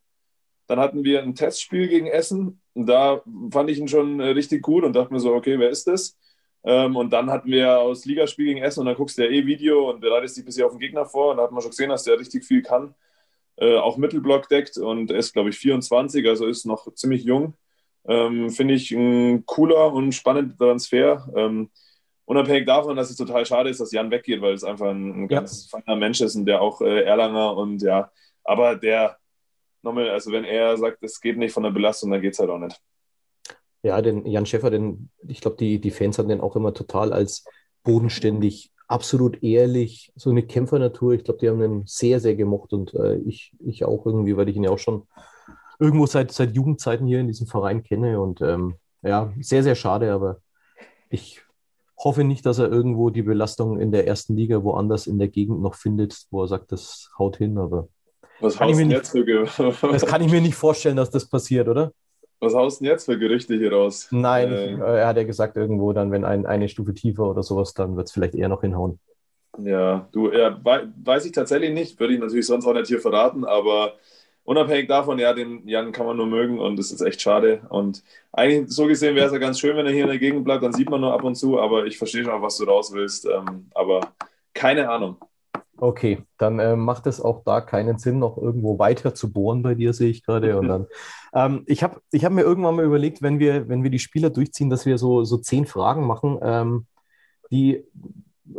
Dann 0.68 0.80
hatten 0.80 1.04
wir 1.04 1.22
ein 1.22 1.36
Testspiel 1.36 1.88
gegen 1.90 2.08
Essen. 2.08 2.62
Da 2.76 3.22
fand 3.52 3.70
ich 3.70 3.80
ihn 3.80 3.88
schon 3.90 4.20
äh, 4.22 4.30
richtig 4.30 4.62
gut 4.62 4.84
und 4.84 4.96
dachte 4.96 5.12
mir 5.14 5.20
so, 5.20 5.34
okay, 5.34 5.60
wer 5.60 5.70
ist 5.70 5.88
das? 5.88 6.18
Ähm, 6.64 6.96
und 6.96 7.12
dann 7.12 7.30
hatten 7.30 7.50
wir 7.50 7.80
aus 7.80 8.06
Ligaspiel 8.06 8.46
gegen 8.46 8.62
Essen 8.62 8.82
und 8.82 8.86
dann 8.86 8.96
guckst 8.96 9.18
du 9.18 9.24
ja 9.24 9.30
eh 9.30 9.46
Video 9.46 9.90
und 9.90 10.00
bereitest 10.00 10.38
dich 10.38 10.46
bisher 10.46 10.66
auf 10.66 10.74
den 10.74 10.80
Gegner 10.80 11.06
vor. 11.06 11.32
Und 11.32 11.38
da 11.38 11.44
hat 11.44 11.52
man 11.52 11.62
schon 11.62 11.72
gesehen, 11.72 11.90
dass 11.90 12.04
der 12.04 12.20
richtig 12.20 12.46
viel 12.46 12.62
kann. 12.62 12.96
Äh, 13.58 13.76
auch 13.78 13.98
Mittelblock 13.98 14.48
deckt 14.48 14.78
und 14.78 15.12
ist, 15.12 15.34
glaube 15.34 15.50
ich, 15.50 15.58
24, 15.58 16.26
also 16.28 16.46
ist 16.46 16.66
noch 16.66 16.94
ziemlich 16.94 17.24
jung. 17.26 17.56
Ähm, 18.08 18.50
Finde 18.52 18.74
ich 18.76 18.92
ein 18.92 19.46
cooler 19.46 19.92
und 19.94 20.14
spannender 20.14 20.58
Transfer. 20.58 21.28
Ähm, 21.36 21.70
unabhängig 22.30 22.68
davon, 22.68 22.96
dass 22.96 23.10
es 23.10 23.16
total 23.16 23.44
schade 23.44 23.72
ist, 23.72 23.82
dass 23.82 23.92
Jan 23.92 24.12
weggeht, 24.12 24.40
weil 24.42 24.54
es 24.54 24.64
einfach 24.64 24.90
ein, 24.90 25.24
ein 25.24 25.28
ganz 25.28 25.72
ja. 25.72 25.80
feiner 25.80 25.98
Mensch 25.98 26.22
ist 26.22 26.36
und 26.36 26.46
der 26.46 26.62
auch 26.62 26.80
äh, 26.80 27.02
Erlanger 27.02 27.58
und 27.58 27.82
ja, 27.82 28.12
aber 28.44 28.76
der 28.76 29.18
nochmal, 29.82 30.10
also 30.12 30.32
wenn 30.32 30.44
er 30.44 30.78
sagt, 30.78 31.02
es 31.02 31.20
geht 31.20 31.38
nicht 31.38 31.54
von 31.54 31.64
der 31.64 31.72
Belastung, 31.72 32.12
dann 32.12 32.22
geht 32.22 32.34
es 32.34 32.40
halt 32.40 32.52
auch 32.52 32.60
nicht. 32.60 32.80
Ja, 33.82 34.00
den 34.02 34.28
Jan 34.28 34.46
Schäfer, 34.46 34.70
den, 34.70 35.10
ich 35.28 35.42
glaube, 35.42 35.58
die, 35.58 35.82
die 35.82 35.90
Fans 35.90 36.20
haben 36.20 36.30
den 36.30 36.42
auch 36.42 36.56
immer 36.56 36.72
total 36.74 37.14
als 37.14 37.46
bodenständig, 37.84 38.72
absolut 38.88 39.42
ehrlich, 39.42 40.12
so 40.16 40.30
eine 40.30 40.44
Kämpfernatur. 40.44 41.14
Ich 41.14 41.24
glaube, 41.24 41.40
die 41.40 41.50
haben 41.50 41.60
den 41.60 41.84
sehr, 41.88 42.20
sehr 42.20 42.36
gemocht 42.36 42.74
und 42.74 42.94
äh, 42.94 43.16
ich, 43.26 43.54
ich 43.60 43.86
auch 43.86 44.06
irgendwie, 44.06 44.38
weil 44.38 44.50
ich 44.50 44.56
ihn 44.56 44.66
ja 44.66 44.70
auch 44.70 44.78
schon 44.78 45.08
irgendwo 45.80 46.06
seit, 46.06 46.32
seit 46.32 46.54
Jugendzeiten 46.54 47.08
hier 47.08 47.22
in 47.22 47.28
diesem 47.28 47.48
Verein 47.48 47.82
kenne 47.82 48.22
und 48.22 48.42
ähm, 48.42 48.76
ja, 49.02 49.34
sehr, 49.40 49.64
sehr 49.64 49.76
schade, 49.76 50.14
aber 50.14 50.42
ich 51.10 51.42
hoffe 52.00 52.24
nicht, 52.24 52.46
dass 52.46 52.60
er 52.60 52.72
irgendwo 52.72 53.10
die 53.10 53.22
Belastung 53.22 53.80
in 53.80 53.92
der 53.92 54.08
ersten 54.08 54.36
Liga 54.36 54.64
woanders 54.64 55.08
in 55.08 55.20
der 55.20 55.28
Gegend 55.28 55.62
noch 55.62 55.76
findet, 55.76 56.26
wo 56.32 56.44
er 56.44 56.48
sagt, 56.48 56.72
das 56.72 57.12
haut 57.18 57.38
hin, 57.38 57.58
aber 57.58 57.90
was 58.40 58.58
kann 58.58 58.70
haust 58.70 58.80
du 58.80 58.86
jetzt 58.86 59.12
für 59.12 59.74
Das 59.92 60.06
kann 60.06 60.22
ich 60.22 60.32
mir 60.32 60.42
nicht 60.42 60.56
vorstellen, 60.56 60.96
dass 60.96 61.10
das 61.10 61.28
passiert, 61.28 61.68
oder? 61.68 61.92
Was 62.40 62.54
haust 62.54 62.80
du 62.80 62.86
jetzt 62.86 63.06
für 63.06 63.20
Gerüchte 63.20 63.56
hier 63.56 63.74
raus? 63.74 64.08
Nein, 64.12 64.52
äh, 64.52 64.74
ich, 64.74 64.80
er 64.80 65.08
hat 65.08 65.18
ja 65.18 65.24
gesagt, 65.24 65.58
irgendwo 65.58 65.92
dann, 65.92 66.12
wenn 66.12 66.24
ein, 66.24 66.46
eine 66.46 66.70
Stufe 66.70 66.94
tiefer 66.94 67.30
oder 67.30 67.44
sowas, 67.44 67.74
dann 67.74 67.98
wird 67.98 68.08
es 68.08 68.14
vielleicht 68.14 68.36
eher 68.36 68.48
noch 68.48 68.62
hinhauen. 68.62 68.98
Ja, 69.58 70.08
du, 70.14 70.32
ja, 70.32 70.58
weiß 70.64 71.26
ich 71.26 71.34
tatsächlich 71.34 71.74
nicht, 71.74 72.00
würde 72.00 72.14
ich 72.14 72.20
natürlich 72.20 72.46
sonst 72.46 72.66
auch 72.66 72.74
nicht 72.74 72.88
hier 72.88 73.02
verraten, 73.02 73.44
aber 73.44 73.94
unabhängig 74.44 74.88
davon, 74.88 75.20
ja, 75.20 75.34
den 75.34 75.68
Jan 75.68 75.92
kann 75.92 76.06
man 76.06 76.18
nur 76.18 76.26
mögen 76.26 76.60
und 76.60 76.78
das 76.78 76.92
ist 76.92 77.02
echt 77.02 77.22
schade. 77.22 77.62
Und 77.70 78.04
eigentlich 78.32 78.70
so 78.70 78.88
gesehen 78.88 79.16
wäre 79.16 79.28
es 79.28 79.34
ja 79.34 79.40
ganz 79.40 79.60
schön, 79.60 79.78
wenn 79.78 79.86
er 79.86 79.92
hier 79.92 80.04
in 80.04 80.10
der 80.10 80.20
Gegend 80.20 80.44
bleibt, 80.44 80.64
dann 80.64 80.74
sieht 80.74 80.90
man 80.90 81.02
nur 81.02 81.14
ab 81.14 81.24
und 81.24 81.36
zu, 81.36 81.60
aber 81.60 81.86
ich 81.86 81.98
verstehe 81.98 82.24
schon, 82.24 82.42
was 82.42 82.58
du 82.58 82.66
raus 82.66 82.92
willst. 82.94 83.26
Ähm, 83.26 83.70
aber 83.74 84.02
keine 84.54 84.90
Ahnung. 84.90 85.18
Okay, 85.82 86.24
dann 86.38 86.60
äh, 86.60 86.76
macht 86.76 87.08
es 87.08 87.22
auch 87.22 87.44
da 87.46 87.62
keinen 87.62 88.00
Sinn, 88.00 88.20
noch 88.20 88.38
irgendwo 88.38 88.80
weiter 88.80 89.14
zu 89.14 89.32
bohren 89.32 89.62
bei 89.62 89.76
dir, 89.76 89.94
sehe 89.94 90.10
ich 90.10 90.26
gerade. 90.26 90.60
Und 90.60 90.68
dann, 90.68 90.88
ähm, 91.34 91.64
ich 91.68 91.84
habe 91.84 92.02
ich 92.12 92.26
hab 92.26 92.34
mir 92.34 92.42
irgendwann 92.42 92.76
mal 92.76 92.86
überlegt, 92.86 93.22
wenn 93.22 93.40
wir, 93.40 93.70
wenn 93.70 93.84
wir 93.84 93.90
die 93.90 94.00
Spieler 94.00 94.30
durchziehen, 94.30 94.70
dass 94.70 94.86
wir 94.86 94.98
so, 94.98 95.24
so 95.24 95.38
zehn 95.38 95.66
Fragen 95.66 96.06
machen, 96.06 96.38
ähm, 96.42 96.86
die, 97.50 97.86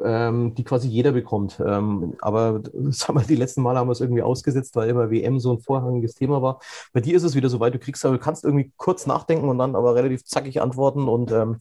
ähm, 0.05 0.55
die 0.55 0.64
quasi 0.64 0.88
jeder 0.88 1.12
bekommt. 1.12 1.61
Ähm, 1.64 2.14
aber 2.20 2.62
sag 2.91 3.14
mal, 3.14 3.24
die 3.24 3.36
letzten 3.36 3.62
Male 3.62 3.78
haben 3.78 3.88
wir 3.88 3.93
es 3.93 4.01
irgendwie 4.01 4.22
ausgesetzt, 4.22 4.76
weil 4.76 4.91
immer 4.91 5.11
WM 5.11 5.41
so 5.41 5.53
ein 5.53 5.61
vorrangiges 5.61 6.14
Thema 6.14 6.43
war. 6.43 6.61
Bei 6.93 7.01
dir 7.01 7.16
ist 7.16 7.22
es 7.22 7.34
wieder 7.34 7.49
so 7.49 7.61
weit, 7.61 7.74
du 7.74 7.78
kriegst, 7.78 8.05
aber 8.05 8.16
du 8.16 8.22
kannst 8.22 8.45
irgendwie 8.45 8.72
kurz 8.76 9.07
nachdenken 9.07 9.49
und 9.49 9.59
dann 9.59 9.76
aber 9.76 9.95
relativ 9.95 10.24
zackig 10.24 10.61
antworten 10.61 11.09
und 11.09 11.32
ähm, 11.32 11.59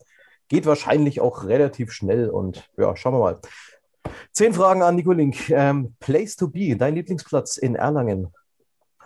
geht 0.47 0.65
wahrscheinlich 0.65 1.21
auch 1.21 1.45
relativ 1.45 1.91
schnell. 1.91 2.29
Und 2.29 2.69
ja, 2.77 2.95
schauen 2.95 3.13
wir 3.13 3.19
mal. 3.19 3.39
Zehn 4.31 4.53
Fragen 4.53 4.83
an 4.83 4.95
Nico 4.95 5.11
Link. 5.11 5.49
Ähm, 5.49 5.95
Place 5.99 6.35
to 6.35 6.47
be, 6.47 6.75
dein 6.75 6.95
Lieblingsplatz 6.95 7.57
in 7.57 7.75
Erlangen. 7.75 8.33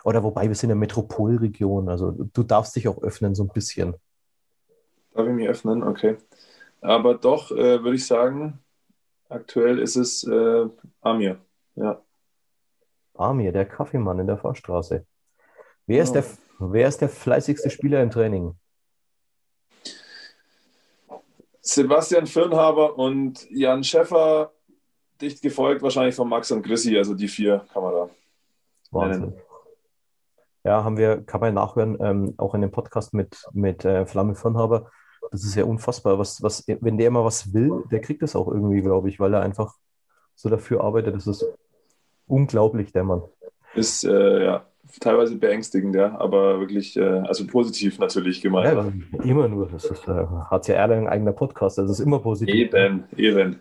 Oder 0.04 0.24
wobei 0.24 0.48
wir 0.48 0.56
sind 0.56 0.70
in 0.70 0.70
der 0.70 0.76
Metropolregion, 0.78 1.88
also 1.88 2.12
du 2.12 2.44
darfst 2.44 2.76
dich 2.76 2.88
auch 2.88 3.02
öffnen 3.02 3.36
so 3.36 3.44
ein 3.44 3.50
bisschen. 3.50 3.96
Darf 5.14 5.28
ich 5.28 5.34
mich 5.34 5.48
öffnen? 5.48 5.84
Okay. 5.84 6.18
Aber 6.82 7.16
doch, 7.16 7.52
äh, 7.52 7.82
würde 7.82 7.96
ich 7.96 8.06
sagen, 8.06 8.60
aktuell 9.34 9.80
ist 9.80 9.96
es 9.96 10.24
äh, 10.24 10.68
Amir. 11.02 11.40
Ja. 11.76 12.02
Amir, 13.16 13.52
der 13.52 13.66
Kaffeemann 13.66 14.20
in 14.20 14.28
der 14.28 14.38
Fahrstraße. 14.38 15.06
Wer, 15.86 16.00
oh. 16.00 16.04
ist 16.04 16.12
der, 16.14 16.24
wer 16.60 16.88
ist 16.88 17.02
der 17.02 17.10
fleißigste 17.10 17.70
Spieler 17.70 18.02
im 18.02 18.10
Training? 18.10 18.56
Sebastian 21.62 22.28
Firnhaber 22.28 22.98
und 22.98 23.50
Jan 23.50 23.84
Schäffer 23.84 24.52
dicht 25.22 25.42
gefolgt 25.42 25.82
wahrscheinlich 25.82 26.16
von 26.16 26.28
Max 26.28 26.52
und 26.52 26.64
Chrissy, 26.64 26.98
also 26.98 27.14
die 27.14 27.30
vier 27.30 27.66
kann 27.72 27.84
man 27.84 27.94
da 27.94 28.10
Wahnsinn. 28.92 29.22
nennen. 29.22 29.42
Ja, 30.66 30.84
haben 30.84 30.98
wir, 30.98 31.24
kann 31.24 31.42
man 31.42 31.54
nachhören, 31.54 31.98
ähm, 32.02 32.34
auch 32.38 32.54
in 32.54 32.62
dem 32.62 32.72
Podcast 32.72 33.14
mit, 33.14 33.46
mit 33.52 33.84
äh, 33.84 34.06
Flamme 34.06 34.36
Firnhaber. 34.36 34.92
Das 35.32 35.44
ist 35.44 35.56
ja 35.56 35.64
unfassbar. 35.66 36.20
Was, 36.20 36.42
was, 36.44 36.64
wenn 36.68 36.98
der 36.98 37.08
immer 37.08 37.26
was 37.26 37.54
will, 37.54 37.84
der 37.92 38.02
kriegt 38.02 38.22
das 38.22 38.36
auch 38.36 38.48
irgendwie, 38.48 38.82
glaube 38.82 39.10
ich, 39.10 39.20
weil 39.20 39.34
er 39.34 39.42
einfach 39.42 39.76
so 40.36 40.50
dafür 40.50 40.84
arbeitet. 40.84 41.16
Das 41.16 41.28
ist 41.28 41.46
unglaublich, 42.28 42.92
der 42.92 43.04
Mann. 43.04 43.24
Ist 43.76 44.04
äh, 44.04 44.44
ja 44.44 44.66
teilweise 45.00 45.38
beängstigend, 45.38 45.96
ja, 45.96 46.18
aber 46.20 46.60
wirklich, 46.60 46.98
äh, 46.98 47.02
also 47.02 47.48
positiv 47.48 48.00
natürlich 48.00 48.42
gemeint. 48.42 48.94
Ja, 49.14 49.24
immer 49.24 49.48
nur. 49.48 49.68
Das 49.70 49.86
ist, 49.86 50.08
äh, 50.08 50.26
hat 50.50 50.68
ja 50.68 50.84
ein 50.84 51.08
eigener 51.08 51.34
Podcast, 51.34 51.78
das 51.78 51.90
ist 51.90 52.00
immer 52.00 52.20
positiv. 52.20 52.54
Eben, 52.54 53.06
eben. 53.18 53.60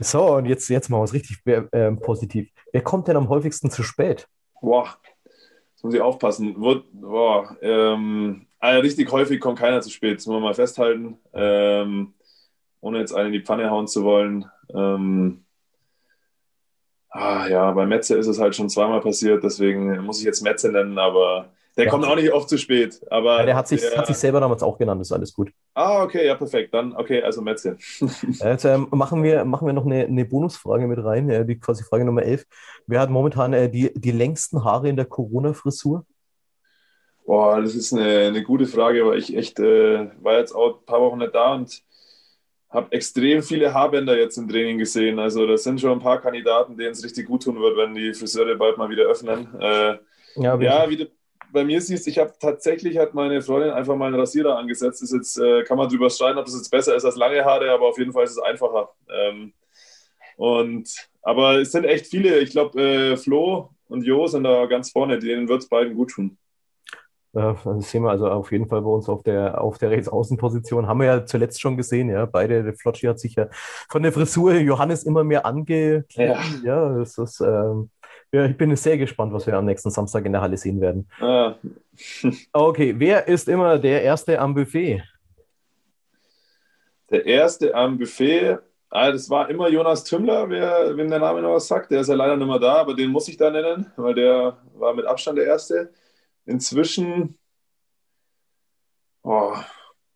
So, 0.00 0.34
und 0.36 0.46
jetzt, 0.46 0.68
jetzt 0.70 0.88
machen 0.88 1.02
wir 1.02 1.04
es 1.04 1.12
richtig 1.12 1.38
äh, 1.46 1.92
positiv. 1.92 2.50
Wer 2.72 2.82
kommt 2.82 3.06
denn 3.06 3.16
am 3.16 3.28
häufigsten 3.28 3.70
zu 3.70 3.82
spät? 3.82 4.26
Boah, 4.60 4.88
muss 5.84 5.94
ich 5.94 6.00
aufpassen. 6.00 6.54
boah, 6.92 7.56
ähm, 7.62 8.46
also 8.58 8.80
richtig 8.80 9.12
häufig 9.12 9.40
kommt 9.40 9.58
keiner 9.58 9.80
zu 9.82 9.90
spät, 9.90 10.18
das 10.18 10.26
muss 10.26 10.34
man 10.34 10.42
mal 10.42 10.54
festhalten. 10.54 11.18
Ähm, 11.32 12.14
ohne 12.80 12.98
jetzt 12.98 13.14
einen 13.14 13.28
in 13.28 13.32
die 13.34 13.42
Pfanne 13.42 13.70
hauen 13.70 13.86
zu 13.88 14.04
wollen. 14.04 14.46
Ähm, 14.74 15.44
Ah, 17.10 17.46
ja, 17.48 17.70
bei 17.70 17.86
Metze 17.86 18.16
ist 18.18 18.26
es 18.26 18.40
halt 18.40 18.56
schon 18.56 18.68
zweimal 18.68 19.00
passiert, 19.00 19.44
deswegen 19.44 19.98
muss 20.04 20.18
ich 20.18 20.24
jetzt 20.24 20.42
Metze 20.42 20.72
nennen, 20.72 20.98
aber 20.98 21.48
der, 21.76 21.84
der 21.84 21.90
kommt 21.90 22.04
auch 22.06 22.14
nicht 22.14 22.32
oft 22.32 22.48
zu 22.48 22.56
spät. 22.56 23.00
Aber 23.10 23.40
ja, 23.40 23.46
der, 23.46 23.56
hat 23.56 23.66
sich, 23.66 23.80
der 23.80 23.96
hat 23.96 24.06
sich 24.06 24.16
selber 24.16 24.38
damals 24.38 24.62
auch 24.62 24.78
genannt, 24.78 25.00
ist 25.00 25.10
alles 25.10 25.34
gut. 25.34 25.50
Ah, 25.74 26.04
okay, 26.04 26.24
ja, 26.24 26.36
perfekt. 26.36 26.72
Dann, 26.72 26.94
okay, 26.94 27.20
also 27.20 27.42
Metze. 27.42 27.76
Jetzt 28.28 28.64
ähm, 28.64 28.86
machen, 28.92 29.24
wir, 29.24 29.44
machen 29.44 29.66
wir 29.66 29.72
noch 29.72 29.84
eine, 29.84 30.04
eine 30.04 30.24
Bonusfrage 30.24 30.86
mit 30.86 31.02
rein, 31.02 31.28
äh, 31.30 31.44
die 31.44 31.58
quasi 31.58 31.82
Frage 31.82 32.04
Nummer 32.04 32.22
11. 32.22 32.46
Wer 32.86 33.00
hat 33.00 33.10
momentan 33.10 33.52
äh, 33.52 33.68
die, 33.68 33.92
die 33.94 34.12
längsten 34.12 34.62
Haare 34.62 34.88
in 34.88 34.94
der 34.94 35.06
Corona-Frisur? 35.06 36.06
Boah, 37.26 37.60
das 37.60 37.74
ist 37.74 37.92
eine, 37.92 38.28
eine 38.28 38.42
gute 38.44 38.66
Frage, 38.66 39.04
weil 39.06 39.18
ich 39.18 39.36
echt 39.36 39.58
äh, 39.58 40.10
war 40.22 40.38
jetzt 40.38 40.54
auch 40.54 40.78
ein 40.78 40.86
paar 40.86 41.00
Wochen 41.00 41.18
nicht 41.18 41.34
da 41.34 41.54
und 41.54 41.82
habe 42.70 42.92
extrem 42.92 43.42
viele 43.42 43.74
Haarbänder 43.74 44.16
jetzt 44.16 44.36
im 44.36 44.48
Training 44.48 44.78
gesehen. 44.78 45.18
Also 45.18 45.46
das 45.46 45.64
sind 45.64 45.80
schon 45.80 45.92
ein 45.92 46.00
paar 46.00 46.20
Kandidaten, 46.20 46.76
denen 46.76 46.92
es 46.92 47.02
richtig 47.02 47.26
gut 47.26 47.42
tun 47.42 47.58
wird, 47.60 47.76
wenn 47.76 47.94
die 47.94 48.14
Friseure 48.14 48.54
bald 48.56 48.78
mal 48.78 48.90
wieder 48.90 49.04
öffnen. 49.04 49.48
Äh, 49.60 49.98
ja, 50.36 50.56
ja 50.60 50.90
wie 50.90 50.96
du 50.98 51.10
bei 51.54 51.64
mir 51.64 51.80
siehst, 51.80 52.06
ich 52.06 52.18
habe 52.18 52.34
tatsächlich 52.38 52.98
hat 52.98 53.14
meine 53.14 53.40
Freundin 53.40 53.70
einfach 53.70 53.96
mal 53.96 54.08
einen 54.08 54.20
Rasierer 54.20 54.58
angesetzt. 54.58 55.00
Das 55.00 55.12
jetzt 55.12 55.38
äh, 55.38 55.62
kann 55.62 55.78
man 55.78 55.88
drüber 55.88 56.10
streiten, 56.10 56.38
ob 56.38 56.44
das 56.44 56.56
jetzt 56.56 56.70
besser 56.70 56.94
ist 56.94 57.04
als 57.04 57.16
lange 57.16 57.42
Haare, 57.44 57.70
aber 57.70 57.88
auf 57.88 57.98
jeden 57.98 58.12
Fall 58.12 58.24
ist 58.24 58.32
es 58.32 58.38
einfacher. 58.38 58.90
Ähm, 59.08 59.54
und 60.36 60.90
aber 61.22 61.60
es 61.60 61.72
sind 61.72 61.84
echt 61.84 62.06
viele. 62.06 62.40
Ich 62.40 62.50
glaube, 62.50 62.80
äh, 62.82 63.16
Flo 63.16 63.70
und 63.88 64.04
Jo 64.04 64.26
sind 64.26 64.44
da 64.44 64.66
ganz 64.66 64.90
vorne. 64.90 65.18
Denen 65.18 65.48
wird 65.48 65.62
es 65.62 65.68
beiden 65.68 65.94
gut 65.94 66.10
tun. 66.10 66.36
Das 67.32 67.90
sehen 67.90 68.04
wir 68.04 68.10
also 68.10 68.28
auf 68.28 68.52
jeden 68.52 68.68
Fall 68.68 68.82
bei 68.82 68.90
uns 68.90 69.08
auf 69.08 69.24
der, 69.24 69.60
auf 69.60 69.78
der 69.78 69.90
Rechtsaußenposition. 69.90 70.86
Haben 70.86 71.00
wir 71.00 71.06
ja 71.06 71.26
zuletzt 71.26 71.60
schon 71.60 71.76
gesehen, 71.76 72.08
ja. 72.08 72.26
Beide, 72.26 72.62
der 72.62 72.74
Flotschi 72.74 73.06
hat 73.06 73.18
sich 73.18 73.34
ja 73.34 73.48
von 73.88 74.02
der 74.04 74.12
Frisur 74.12 74.54
Johannes 74.54 75.02
immer 75.02 75.24
mehr 75.24 75.44
ange. 75.44 76.04
Ja, 76.10 76.38
ja 76.62 76.96
das 76.96 77.18
ist, 77.18 77.40
ähm, 77.40 77.90
ja, 78.32 78.44
ich 78.46 78.56
bin 78.56 78.74
sehr 78.76 78.98
gespannt, 78.98 79.32
was 79.32 79.46
wir 79.46 79.54
am 79.54 79.64
nächsten 79.64 79.90
Samstag 79.90 80.24
in 80.26 80.32
der 80.32 80.40
Halle 80.40 80.56
sehen 80.56 80.80
werden. 80.80 81.08
Ah. 81.20 81.54
okay, 82.52 82.94
wer 82.96 83.28
ist 83.28 83.48
immer 83.48 83.78
der 83.78 84.02
Erste 84.02 84.38
am 84.38 84.54
Buffet? 84.54 85.02
Der 87.10 87.26
Erste 87.26 87.74
am 87.74 87.98
Buffet, 87.98 88.58
ah, 88.90 89.12
das 89.12 89.28
war 89.30 89.48
immer 89.50 89.68
Jonas 89.68 90.04
Tümmler, 90.04 90.48
wer, 90.48 90.96
wem 90.96 91.08
der 91.08 91.18
Name 91.18 91.42
noch 91.42 91.54
was 91.54 91.68
sagt. 91.68 91.90
Der 91.90 92.00
ist 92.00 92.08
ja 92.08 92.14
leider 92.14 92.36
nicht 92.36 92.46
mehr 92.46 92.58
da, 92.58 92.76
aber 92.76 92.94
den 92.94 93.10
muss 93.10 93.28
ich 93.28 93.36
da 93.36 93.50
nennen, 93.50 93.92
weil 93.96 94.14
der 94.14 94.58
war 94.74 94.94
mit 94.94 95.06
Abstand 95.06 95.38
der 95.38 95.46
Erste. 95.46 95.92
Inzwischen 96.46 97.38
oh, 99.22 99.54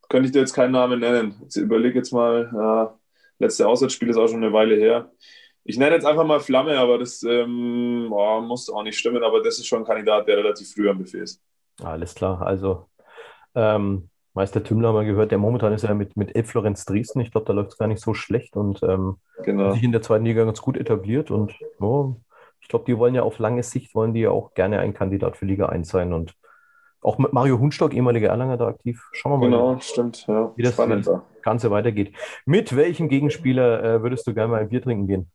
könnte 0.09 0.27
ich 0.27 0.33
dir 0.33 0.41
jetzt 0.41 0.55
keinen 0.55 0.73
Namen 0.73 1.01
nennen. 1.01 1.37
Jetzt 1.43 1.57
überlege 1.57 1.99
jetzt 1.99 2.13
mal, 2.13 2.51
ja, 2.55 2.99
letzte 3.39 3.67
Auswärtsspiel 3.67 4.09
ist 4.11 4.17
auch 4.17 4.29
schon 4.29 4.43
eine 4.43 4.53
Weile 4.53 4.77
her. 4.77 5.11
Ich 5.69 5.77
nenne 5.77 5.95
jetzt 5.95 6.07
einfach 6.07 6.25
mal 6.25 6.41
Flamme, 6.41 6.79
aber 6.79 6.97
das 6.97 7.23
ähm, 7.25 8.09
oh, 8.11 8.41
muss 8.41 8.71
auch 8.71 8.83
nicht 8.83 8.99
stimmen, 8.99 9.23
aber 9.23 9.43
das 9.43 9.59
ist 9.59 9.67
schon 9.67 9.81
ein 9.81 9.85
Kandidat, 9.85 10.27
der 10.27 10.39
relativ 10.39 10.73
früh 10.73 10.89
am 10.89 10.97
Buffet 10.97 11.19
ist. 11.19 11.43
Alles 11.83 12.15
klar, 12.15 12.41
also 12.41 12.87
ähm, 13.55 14.09
Meister 14.33 14.65
Tümmler 14.65 14.89
haben 14.89 14.95
wir 14.95 15.05
gehört, 15.05 15.31
der 15.31 15.37
momentan 15.37 15.75
ist 15.75 15.85
ja 15.85 15.93
mit, 15.93 16.17
mit 16.17 16.35
Elf 16.35 16.49
Florenz 16.49 16.87
Dresden. 16.87 17.21
Ich 17.21 17.31
glaube, 17.31 17.47
da 17.47 17.53
läuft 17.53 17.73
es 17.73 17.77
gar 17.77 17.87
nicht 17.87 18.01
so 18.01 18.15
schlecht 18.15 18.57
und 18.57 18.83
ähm, 18.83 19.19
genau. 19.45 19.73
sich 19.73 19.83
in 19.83 19.93
der 19.93 20.01
zweiten 20.01 20.25
Liga 20.25 20.43
ganz 20.47 20.63
gut 20.63 20.79
etabliert 20.79 21.31
und 21.31 21.55
oh, 21.81 22.15
ich 22.63 22.69
glaube, 22.69 22.87
die 22.87 22.97
wollen 22.97 23.15
ja 23.15 23.23
auf 23.23 23.39
lange 23.39 23.63
Sicht, 23.63 23.95
wollen 23.95 24.15
die 24.15 24.21
ja 24.21 24.31
auch 24.31 24.55
gerne 24.55 24.79
ein 24.79 24.95
Kandidat 24.95 25.37
für 25.37 25.45
Liga 25.45 25.67
1 25.67 25.87
sein 25.87 26.15
und 26.15 26.33
auch 27.03 27.19
mit 27.19 27.35
Mario 27.35 27.59
Hundstock, 27.59 27.93
ehemaliger 27.93 28.31
Erlanger, 28.31 28.57
da 28.57 28.69
aktiv. 28.69 29.07
Schauen 29.13 29.33
wir 29.33 29.37
mal, 29.37 29.51
genau, 29.51 29.81
stimmt, 29.81 30.27
ja. 30.29 30.51
wie 30.57 30.63
das 30.63 30.79
Ganze 31.43 31.71
weitergeht. 31.71 32.15
Mit 32.47 32.75
welchem 32.75 33.11
Gegenspieler 33.11 33.85
äh, 33.85 34.03
würdest 34.03 34.27
du 34.27 34.33
gerne 34.33 34.51
mal 34.51 34.61
ein 34.63 34.71
Bier 34.71 34.81
trinken 34.81 35.07
gehen? 35.07 35.31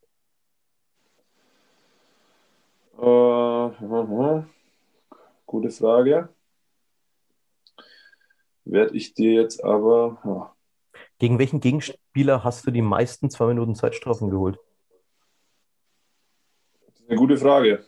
Äh, 3.03 4.43
gute 5.45 5.69
Frage. 5.71 6.29
Werde 8.63 8.95
ich 8.95 9.13
dir 9.13 9.33
jetzt 9.33 9.61
aber. 9.61 10.17
Oh. 10.23 10.45
Gegen 11.19 11.37
welchen 11.37 11.59
Gegenspieler 11.59 12.45
hast 12.45 12.65
du 12.65 12.71
die 12.71 12.81
meisten 12.81 13.29
zwei 13.29 13.47
Minuten 13.47 13.75
Zeitstrafen 13.75 14.29
geholt? 14.29 14.57
Eine 17.09 17.17
gute 17.17 17.35
Frage. 17.35 17.83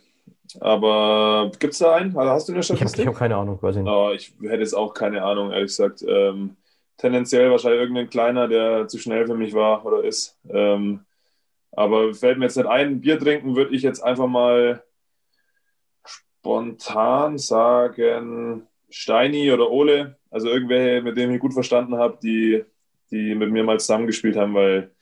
Aber 0.60 1.50
gibt 1.58 1.72
es 1.72 1.78
da 1.78 1.94
einen? 1.94 2.14
Also 2.16 2.30
hast 2.30 2.48
du 2.48 2.52
eine 2.52 2.62
Statistik? 2.62 3.00
Ich 3.00 3.06
habe 3.06 3.14
hab 3.14 3.18
keine 3.18 3.36
Ahnung, 3.36 3.58
quasi. 3.58 3.82
nicht. 3.82 3.90
Oh, 3.90 4.10
ich 4.14 4.34
hätte 4.42 4.60
jetzt 4.60 4.74
auch 4.74 4.92
keine 4.92 5.22
Ahnung, 5.22 5.50
ehrlich 5.50 5.68
gesagt. 5.68 6.04
Ähm, 6.06 6.56
tendenziell 6.98 7.50
wahrscheinlich 7.50 7.80
irgendein 7.80 8.10
kleiner, 8.10 8.48
der 8.48 8.86
zu 8.86 8.98
schnell 8.98 9.26
für 9.26 9.34
mich 9.34 9.54
war 9.54 9.86
oder 9.86 10.04
ist. 10.04 10.38
Ähm, 10.50 11.06
aber 11.72 12.12
fällt 12.12 12.38
mir 12.38 12.44
jetzt 12.44 12.56
nicht 12.56 12.68
ein, 12.68 13.00
Bier 13.00 13.18
trinken 13.18 13.56
würde 13.56 13.74
ich 13.74 13.82
jetzt 13.82 14.02
einfach 14.02 14.26
mal 14.26 14.82
spontan 16.46 17.38
sagen 17.38 18.68
Steini 18.88 19.52
oder 19.52 19.68
Ole. 19.68 20.16
Also 20.30 20.48
irgendwelche, 20.48 21.02
mit 21.02 21.16
denen 21.16 21.34
ich 21.34 21.40
gut 21.40 21.52
verstanden 21.52 21.96
habe, 21.96 22.18
die, 22.22 22.64
die 23.10 23.34
mit 23.34 23.50
mir 23.50 23.64
mal 23.64 23.80
zusammengespielt 23.80 24.36
haben, 24.36 24.54
weil 24.54 24.92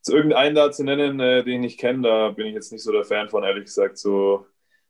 zu 0.00 0.16
irgendeinen 0.16 0.54
da 0.54 0.70
zu 0.70 0.82
nennen, 0.82 1.20
äh, 1.20 1.44
den 1.44 1.62
ich 1.62 1.76
kenne, 1.76 2.02
da 2.02 2.30
bin 2.30 2.46
ich 2.46 2.54
jetzt 2.54 2.72
nicht 2.72 2.82
so 2.82 2.90
der 2.90 3.04
Fan 3.04 3.28
von, 3.28 3.44
ehrlich 3.44 3.64
gesagt. 3.64 3.98
So, 3.98 4.46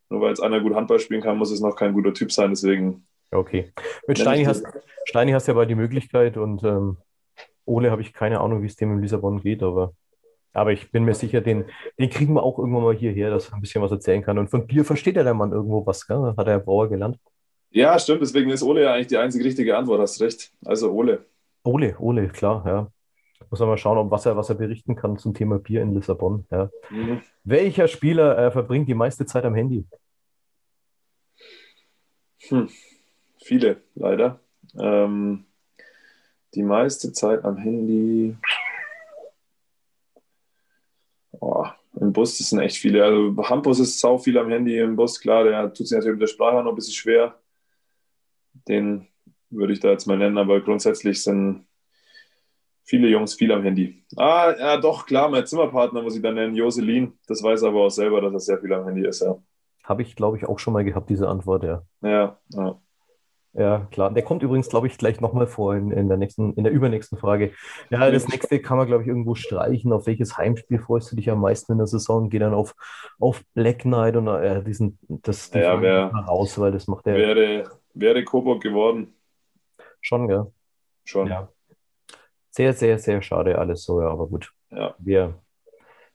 nur 0.09 0.21
weil 0.21 0.33
es 0.33 0.41
einer 0.41 0.61
gut 0.61 0.75
Handball 0.75 1.01
spielen 1.01 1.21
kann, 1.21 1.37
muss 1.37 1.51
es 1.51 1.61
noch 1.61 1.75
kein 1.75 1.93
guter 1.93 2.15
Typ 2.15 2.31
sein. 2.31 2.51
Deswegen. 2.51 3.07
Okay. 3.33 3.73
Mit 4.07 4.19
Steini 4.19 4.45
hast, 4.45 4.65
Steini 5.07 5.33
hast 5.33 5.49
du 5.49 5.53
ja 5.53 5.57
aber 5.57 5.67
die 5.67 5.75
Möglichkeit 5.75 6.37
und 6.37 6.63
ähm, 6.63 6.99
Ole 7.65 7.91
habe 7.91 8.03
ich 8.03 8.13
keine 8.13 8.41
Ahnung, 8.41 8.63
wie 8.63 8.67
es 8.67 8.77
dem 8.77 8.93
in 8.93 9.03
Lissabon 9.03 9.41
geht, 9.41 9.65
aber, 9.65 9.95
aber 10.55 10.73
ich 10.73 10.91
bin 10.91 11.05
mir 11.05 11.15
sicher, 11.15 11.41
den, 11.41 11.65
den 11.99 12.09
kriegen 12.09 12.35
wir 12.35 12.43
auch 12.43 12.59
irgendwann 12.59 12.85
mal 12.85 12.95
hierher, 12.95 13.31
dass 13.31 13.49
er 13.49 13.55
ein 13.55 13.61
bisschen 13.61 13.83
was 13.83 13.91
erzählen 13.91 14.23
kann. 14.23 14.39
Und 14.39 14.49
von 14.49 14.67
Bier 14.67 14.85
versteht 14.85 15.17
ja 15.17 15.23
der 15.25 15.35
Mann 15.35 15.53
irgendwo 15.53 15.85
was, 15.85 16.07
gell? 16.07 16.35
hat 16.37 16.47
er 16.47 16.61
Brauer 16.61 16.89
gelernt. 16.89 17.19
Ja, 17.71 17.99
stimmt, 17.99 18.23
deswegen 18.23 18.51
ist 18.51 18.63
Ole 18.63 18.85
ja 18.85 18.95
eigentlich 18.95 19.09
die 19.09 19.17
einzige 19.19 19.45
richtige 19.45 19.77
Antwort, 19.77 20.01
hast 20.01 20.21
recht. 20.21 20.53
Also 20.65 20.93
Ole. 20.93 21.27
Ole, 21.65 21.97
Ole, 21.99 22.29
klar, 22.29 22.63
ja. 22.67 22.91
Muss 23.51 23.59
man 23.59 23.69
mal 23.69 23.79
schauen, 23.79 23.99
ob 23.99 24.11
was 24.11 24.27
er, 24.27 24.37
was 24.37 24.49
er 24.49 24.55
berichten 24.55 24.95
kann 24.95 25.19
zum 25.19 25.35
Thema 25.35 25.59
Bier 25.59 25.83
in 25.83 25.93
Lissabon. 25.93 26.47
Ja. 26.51 26.71
Mhm. 26.91 27.21
Welcher 27.43 27.89
Spieler 27.89 28.39
äh, 28.39 28.51
verbringt 28.51 28.89
die 28.89 28.95
meiste 28.95 29.27
Zeit 29.27 29.45
am 29.45 29.55
Handy? 29.55 29.85
Hm. 32.49 32.69
Viele, 33.43 33.83
leider. 33.95 34.41
Ähm, 34.79 35.45
die 36.55 36.63
meiste 36.63 37.13
Zeit 37.13 37.45
am 37.45 37.57
Handy. 37.57 38.37
Oh, 41.45 41.67
Im 42.01 42.11
Bus 42.11 42.39
das 42.39 42.49
sind 42.49 42.61
echt 42.61 42.79
viele. 42.79 43.05
Also 43.05 43.37
Hampus 43.51 43.79
ist 43.79 44.01
sau 44.01 44.17
viel 44.17 44.39
am 44.39 44.49
Handy 44.49 44.79
im 44.79 44.97
Bus, 44.97 45.21
klar, 45.21 45.45
der 45.45 45.73
tut 45.75 45.87
sich 45.87 45.95
natürlich 45.95 46.19
mit 46.19 46.23
der 46.23 46.33
Sprache 46.33 46.63
noch 46.63 46.71
ein 46.71 46.75
bisschen 46.75 46.95
schwer. 46.95 47.39
Den 48.67 49.09
würde 49.51 49.75
ich 49.75 49.81
da 49.81 49.91
jetzt 49.91 50.07
mal 50.07 50.17
nennen, 50.17 50.39
aber 50.39 50.63
grundsätzlich 50.63 51.23
sind 51.23 51.67
viele 52.83 53.09
Jungs 53.09 53.35
viel 53.35 53.53
am 53.53 53.63
Handy. 53.63 54.07
Ah, 54.17 54.55
ja, 54.59 54.77
doch, 54.79 55.05
klar, 55.05 55.29
mein 55.29 55.47
Zimmerpartner 55.47 56.01
muss 56.01 56.17
ich 56.17 56.23
dann 56.23 56.37
nennen, 56.37 56.55
Joselin. 56.55 57.13
Das 57.27 57.43
weiß 57.43 57.61
er 57.63 57.69
aber 57.69 57.85
auch 57.85 57.91
selber, 57.91 58.23
dass 58.23 58.33
er 58.33 58.41
sehr 58.41 58.59
viel 58.61 58.73
am 58.73 58.87
Handy 58.87 59.07
ist, 59.07 59.21
ja. 59.21 59.37
Habe 59.83 60.01
ich, 60.01 60.17
glaube 60.17 60.39
ich, 60.39 60.47
auch 60.47 60.59
schon 60.59 60.73
mal 60.73 60.85
gehabt, 60.85 61.11
diese 61.11 61.29
Antwort, 61.29 61.63
ja. 61.63 61.83
Ja, 62.01 62.39
ja. 62.55 62.81
Ja, 63.57 63.87
klar. 63.93 64.13
Der 64.13 64.25
kommt 64.25 64.43
übrigens, 64.43 64.69
glaube 64.69 64.89
ich, 64.89 64.99
gleich 64.99 65.21
nochmal 65.21 65.47
vor 65.47 65.77
in, 65.77 65.93
in, 65.93 66.09
der 66.09 66.17
nächsten, 66.17 66.55
in 66.55 66.65
der 66.65 66.73
übernächsten 66.73 67.17
Frage. 67.17 67.53
Ja, 67.89 68.11
das 68.11 68.27
nächste 68.27 68.61
kann 68.61 68.79
man, 68.79 68.89
glaube 68.89 69.03
ich, 69.03 69.09
irgendwo 69.09 69.37
streichen. 69.37 69.93
Auf 69.93 70.07
welches 70.07 70.37
Heimspiel 70.37 70.81
freust 70.81 71.13
du 71.13 71.17
dich 71.17 71.31
am 71.31 71.41
meisten 71.41 71.71
in 71.71 71.79
der 71.79 71.87
Saison? 71.87 72.31
Geh 72.31 72.41
dann 72.41 72.53
auf, 72.53 72.75
auf 73.21 73.45
Black 73.55 73.83
Knight 73.83 74.17
und 74.17 74.27
äh, 74.27 74.63
diesen, 74.65 74.99
das 75.09 75.53
die 75.53 75.59
ja, 75.59 75.81
wär, 75.81 76.07
raus, 76.07 76.59
weil 76.59 76.73
das 76.73 76.89
macht 76.89 77.07
der. 77.07 77.15
Wäre, 77.15 77.65
wäre 77.95 78.25
Coburg 78.25 78.61
geworden. 78.61 79.15
Schon, 80.01 80.27
gell? 80.27 80.47
Schon. 81.05 81.29
Ja. 81.29 81.49
Sehr, 82.51 82.73
sehr, 82.73 82.99
sehr 82.99 83.23
schade 83.23 83.57
alles 83.59 83.85
so, 83.85 84.01
ja, 84.01 84.09
aber 84.09 84.27
gut. 84.27 84.53
Ja. 84.71 84.95
Wir, 84.99 85.35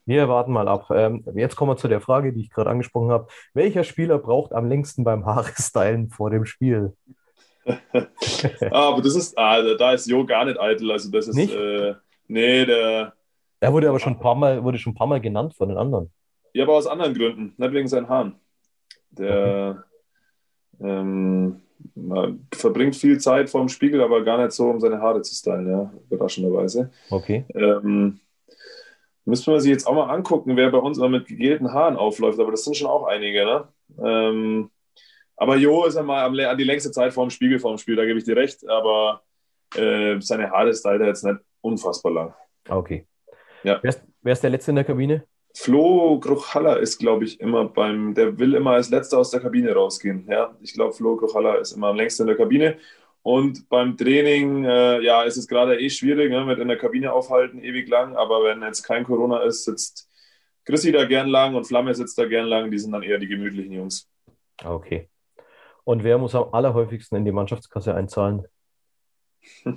wir 0.05 0.27
warten 0.27 0.51
mal 0.51 0.67
ab. 0.67 0.87
Ähm, 0.91 1.23
jetzt 1.35 1.55
kommen 1.55 1.71
wir 1.71 1.77
zu 1.77 1.87
der 1.87 2.01
Frage, 2.01 2.33
die 2.33 2.41
ich 2.41 2.49
gerade 2.49 2.69
angesprochen 2.69 3.11
habe. 3.11 3.27
Welcher 3.53 3.85
Spieler 3.85 4.17
braucht 4.17 4.51
am 4.51 4.67
längsten 4.67 5.05
beim 5.05 5.25
Haare-Stylen 5.25 6.09
vor 6.09 6.31
dem 6.31 6.43
Spiel? 6.43 6.95
ah, 8.71 8.89
aber 8.89 9.01
das 9.01 9.15
ist, 9.15 9.37
ah, 9.37 9.61
da 9.75 9.93
ist 9.93 10.07
Jo 10.07 10.25
gar 10.25 10.45
nicht 10.45 10.59
eitel. 10.59 10.91
Also 10.91 11.11
das 11.11 11.27
ist? 11.27 11.37
Äh, 11.37 11.95
nee, 12.27 12.65
der. 12.65 13.13
Er 13.59 13.73
wurde 13.73 13.89
aber 13.89 13.99
schon 13.99 14.13
ein 14.13 14.19
paar 14.19 14.35
Mal, 14.35 14.63
wurde 14.63 14.77
schon 14.77 14.93
ein 14.93 14.95
paar 14.95 15.07
Mal 15.07 15.19
genannt 15.19 15.53
von 15.55 15.69
den 15.69 15.77
anderen. 15.77 16.11
Ja, 16.53 16.63
aber 16.63 16.75
aus 16.75 16.87
anderen 16.87 17.13
Gründen, 17.13 17.53
nicht 17.57 17.73
wegen 17.73 17.87
seinen 17.87 18.09
Haaren. 18.09 18.35
Der, 19.11 19.83
okay. 20.79 20.87
ähm, 20.87 21.61
man 21.95 22.47
verbringt 22.53 22.95
viel 22.95 23.19
Zeit 23.19 23.49
vorm 23.49 23.69
Spiegel, 23.69 24.01
aber 24.01 24.23
gar 24.23 24.37
nicht 24.37 24.51
so, 24.51 24.69
um 24.69 24.79
seine 24.79 25.01
Haare 25.01 25.21
zu 25.21 25.33
stylen, 25.35 25.69
ja, 25.69 25.91
überraschenderweise. 26.09 26.91
Okay. 27.09 27.45
Ähm, 27.53 28.19
müsste 29.25 29.51
man 29.51 29.59
sich 29.59 29.71
jetzt 29.71 29.87
auch 29.87 29.93
mal 29.93 30.09
angucken, 30.09 30.55
wer 30.55 30.71
bei 30.71 30.77
uns 30.77 30.97
immer 30.97 31.09
mit 31.09 31.27
gegelten 31.27 31.73
Haaren 31.73 31.97
aufläuft, 31.97 32.39
aber 32.39 32.51
das 32.51 32.63
sind 32.63 32.77
schon 32.77 32.87
auch 32.87 33.05
einige, 33.05 33.45
ne? 33.45 33.67
Ähm, 34.01 34.69
aber 35.39 35.55
Jo 35.55 35.85
ist 35.85 35.95
einmal 35.95 36.25
an 36.25 36.57
die 36.57 36.63
längste 36.65 36.91
Zeit 36.91 37.13
vorm 37.13 37.29
Spiegel 37.29 37.59
vorm 37.59 37.77
Spiel, 37.77 37.95
da 37.95 38.05
gebe 38.05 38.19
ich 38.19 38.25
dir 38.25 38.35
recht, 38.35 38.67
aber 38.67 39.23
äh, 39.75 40.19
seine 40.19 40.51
Haare 40.51 40.73
stylt 40.73 40.99
er 40.99 41.07
jetzt 41.07 41.23
nicht 41.23 41.39
unfassbar 41.61 42.11
lang. 42.11 42.33
Okay. 42.67 43.07
Ja. 43.63 43.79
Wer 43.81 43.89
ist, 43.89 44.03
wer 44.21 44.33
ist 44.33 44.43
der 44.43 44.49
Letzte 44.49 44.71
in 44.71 44.75
der 44.75 44.83
Kabine? 44.83 45.23
Flo 45.55 46.19
Gruchhaller 46.19 46.79
ist, 46.79 46.99
glaube 46.99 47.23
ich, 47.23 47.39
immer 47.39 47.65
beim, 47.65 48.13
der 48.13 48.37
will 48.37 48.53
immer 48.53 48.71
als 48.71 48.89
letzter 48.89 49.17
aus 49.17 49.31
der 49.31 49.39
Kabine 49.39 49.73
rausgehen. 49.73 50.27
Ja, 50.29 50.55
ich 50.61 50.73
glaube, 50.73 50.93
Flo 50.93 51.15
Gruchhaller 51.15 51.59
ist 51.59 51.71
immer 51.71 51.87
am 51.87 51.95
längsten 51.95 52.23
in 52.23 52.27
der 52.27 52.37
Kabine. 52.37 52.77
Und 53.21 53.67
beim 53.69 53.95
Training, 53.95 54.65
äh, 54.65 55.01
ja, 55.01 55.23
ist 55.23 55.37
es 55.37 55.47
gerade 55.47 55.79
eh 55.79 55.89
schwierig, 55.89 56.31
ne, 56.31 56.45
mit 56.45 56.59
in 56.59 56.67
der 56.67 56.77
Kabine 56.77 57.13
aufhalten, 57.13 57.63
ewig 57.63 57.87
lang. 57.87 58.15
Aber 58.15 58.43
wenn 58.43 58.61
jetzt 58.61 58.83
kein 58.83 59.05
Corona 59.05 59.41
ist, 59.43 59.65
sitzt 59.65 60.09
Chrissy 60.65 60.91
da 60.91 61.05
gern 61.05 61.27
lang 61.27 61.55
und 61.55 61.65
Flamme 61.65 61.95
sitzt 61.95 62.17
da 62.17 62.25
gern 62.25 62.45
lang. 62.45 62.71
Die 62.71 62.77
sind 62.77 62.91
dann 62.91 63.03
eher 63.03 63.17
die 63.17 63.27
gemütlichen 63.27 63.73
Jungs. 63.73 64.09
Okay. 64.63 65.09
Und 65.89 66.03
wer 66.03 66.19
muss 66.19 66.35
am 66.35 66.53
allerhäufigsten 66.53 67.17
in 67.17 67.25
die 67.25 67.31
Mannschaftskasse 67.31 67.95
einzahlen? 67.95 68.45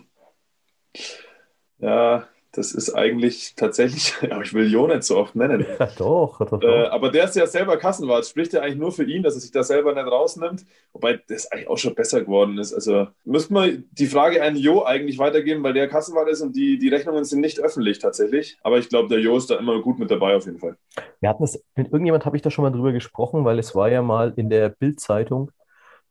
Ja, 1.79 2.29
das 2.53 2.73
ist 2.73 2.95
eigentlich 2.95 3.55
tatsächlich, 3.57 4.15
aber 4.31 4.43
ich 4.43 4.53
will 4.53 4.71
Jo 4.71 4.87
nicht 4.87 5.05
so 5.05 5.17
oft 5.17 5.35
nennen. 5.35 5.67
Ja, 5.81 5.89
doch, 5.97 6.39
doch, 6.39 6.61
doch. 6.61 6.63
Äh, 6.63 6.87
aber 6.89 7.11
der 7.11 7.25
ist 7.25 7.35
ja 7.35 7.47
selber 7.47 7.79
Kassenwart. 7.79 8.27
Spricht 8.27 8.53
ja 8.53 8.61
eigentlich 8.61 8.77
nur 8.77 8.93
für 8.93 9.05
ihn, 9.05 9.23
dass 9.23 9.35
er 9.35 9.41
sich 9.41 9.51
da 9.51 9.63
selber 9.65 9.95
nicht 9.95 10.07
rausnimmt. 10.07 10.67
Wobei 10.93 11.19
das 11.29 11.51
eigentlich 11.51 11.69
auch 11.69 11.79
schon 11.79 11.95
besser 11.95 12.21
geworden 12.21 12.59
ist. 12.59 12.75
Also 12.75 13.09
müsste 13.25 13.55
man 13.55 13.85
die 13.91 14.07
Frage 14.07 14.45
an 14.45 14.55
Jo 14.55 14.85
eigentlich 14.85 15.19
weitergeben, 15.19 15.65
weil 15.65 15.73
der 15.73 15.89
Kassenwart 15.89 16.29
ist 16.29 16.43
und 16.43 16.55
die, 16.55 16.79
die 16.79 16.89
Rechnungen 16.89 17.25
sind 17.25 17.41
nicht 17.41 17.59
öffentlich 17.59 17.99
tatsächlich. 18.01 18.59
Aber 18.63 18.79
ich 18.79 18.91
glaube, 18.91 19.09
der 19.09 19.19
Jo 19.19 19.39
ist 19.39 19.51
da 19.51 19.57
immer 19.57 19.81
gut 19.81 19.99
mit 19.99 20.11
dabei 20.11 20.37
auf 20.37 20.45
jeden 20.45 20.59
Fall. 20.59 20.77
Wir 21.21 21.31
hatten 21.31 21.43
es, 21.43 21.65
mit 21.75 21.87
irgendjemand 21.87 22.27
habe 22.27 22.37
ich 22.37 22.43
da 22.43 22.51
schon 22.51 22.65
mal 22.65 22.71
drüber 22.71 22.93
gesprochen, 22.93 23.47
weil 23.47 23.59
es 23.59 23.75
war 23.75 23.89
ja 23.91 24.03
mal 24.03 24.35
in 24.37 24.51
der 24.51 24.69
Bild-Zeitung, 24.69 25.51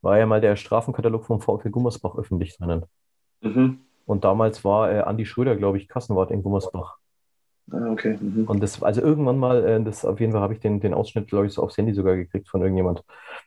war 0.01 0.17
ja 0.17 0.25
mal 0.25 0.41
der 0.41 0.55
Strafenkatalog 0.55 1.25
vom 1.25 1.41
VfL 1.41 1.69
Gummersbach 1.69 2.15
öffentlich 2.17 2.57
drinnen. 2.57 2.85
Mhm. 3.41 3.79
Und 4.05 4.23
damals 4.23 4.63
war 4.65 4.91
äh, 4.91 4.99
Andi 5.01 5.25
Schröder, 5.25 5.55
glaube 5.55 5.77
ich, 5.77 5.87
Kassenwart 5.87 6.31
in 6.31 6.43
Gummersbach. 6.43 6.97
Ah, 7.71 7.91
okay. 7.91 8.17
Mhm. 8.19 8.45
Und 8.45 8.61
das, 8.61 8.81
also 8.81 9.01
irgendwann 9.01 9.37
mal, 9.37 9.63
äh, 9.63 9.83
das 9.83 10.03
auf 10.03 10.19
jeden 10.19 10.33
Fall 10.33 10.41
habe 10.41 10.53
ich 10.53 10.59
den, 10.59 10.79
den 10.79 10.93
Ausschnitt, 10.93 11.27
glaube 11.27 11.45
ich, 11.45 11.53
so 11.53 11.61
aufs 11.61 11.77
Handy 11.77 11.93
sogar 11.93 12.15
gekriegt 12.15 12.49
von 12.49 12.61
irgendjemand. 12.61 13.03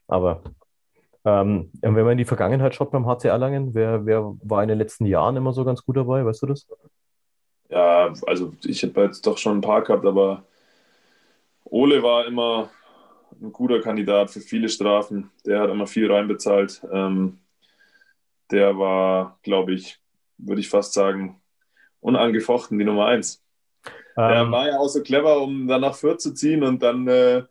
Aber 0.06 0.42
ähm, 1.24 1.70
wenn 1.80 1.94
man 1.94 2.12
in 2.12 2.18
die 2.18 2.24
Vergangenheit 2.24 2.74
schaut 2.74 2.90
beim 2.90 3.06
HC 3.06 3.28
Erlangen, 3.28 3.74
wer, 3.74 4.06
wer 4.06 4.34
war 4.42 4.62
in 4.62 4.68
den 4.68 4.78
letzten 4.78 5.06
Jahren 5.06 5.36
immer 5.36 5.52
so 5.52 5.64
ganz 5.64 5.84
gut 5.84 5.96
dabei, 5.96 6.24
weißt 6.24 6.42
du 6.42 6.46
das? 6.46 6.66
Ja, 7.70 8.12
also 8.26 8.52
ich 8.64 8.82
hätte 8.82 9.00
jetzt 9.00 9.26
doch 9.26 9.38
schon 9.38 9.58
ein 9.58 9.62
paar 9.62 9.82
gehabt, 9.82 10.04
aber 10.04 10.44
Ole 11.64 12.02
war 12.02 12.26
immer 12.26 12.68
ein 13.40 13.52
guter 13.52 13.80
Kandidat 13.80 14.30
für 14.30 14.40
viele 14.40 14.68
Strafen. 14.68 15.30
Der 15.44 15.60
hat 15.60 15.70
immer 15.70 15.86
viel 15.86 16.10
reinbezahlt. 16.10 16.82
Ähm, 16.92 17.38
der 18.50 18.78
war, 18.78 19.38
glaube 19.42 19.74
ich, 19.74 19.98
würde 20.38 20.60
ich 20.60 20.68
fast 20.68 20.92
sagen, 20.92 21.40
unangefochten 22.00 22.78
die 22.78 22.84
Nummer 22.84 23.06
eins. 23.06 23.42
Ähm, 24.16 24.28
der 24.28 24.50
war 24.50 24.68
ja 24.68 24.78
auch 24.78 24.88
so 24.88 25.02
clever, 25.02 25.40
um 25.40 25.66
dann 25.66 25.80
nach 25.80 25.94
Fürth 25.94 26.20
zu 26.20 26.34
ziehen 26.34 26.62
und 26.62 26.82
dann, 26.82 27.08
äh, 27.08 27.44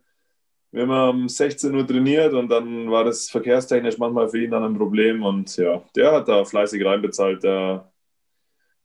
wir 0.70 0.86
haben 0.86 1.20
um 1.20 1.28
16 1.28 1.74
Uhr 1.74 1.86
trainiert 1.86 2.32
und 2.32 2.48
dann 2.48 2.90
war 2.90 3.04
das 3.04 3.30
verkehrstechnisch 3.30 3.98
manchmal 3.98 4.28
für 4.28 4.42
ihn 4.42 4.50
dann 4.50 4.64
ein 4.64 4.76
Problem 4.76 5.22
und 5.22 5.56
ja, 5.56 5.82
der 5.94 6.12
hat 6.12 6.28
da 6.28 6.44
fleißig 6.44 6.84
reinbezahlt. 6.84 7.44
Der, 7.44 7.92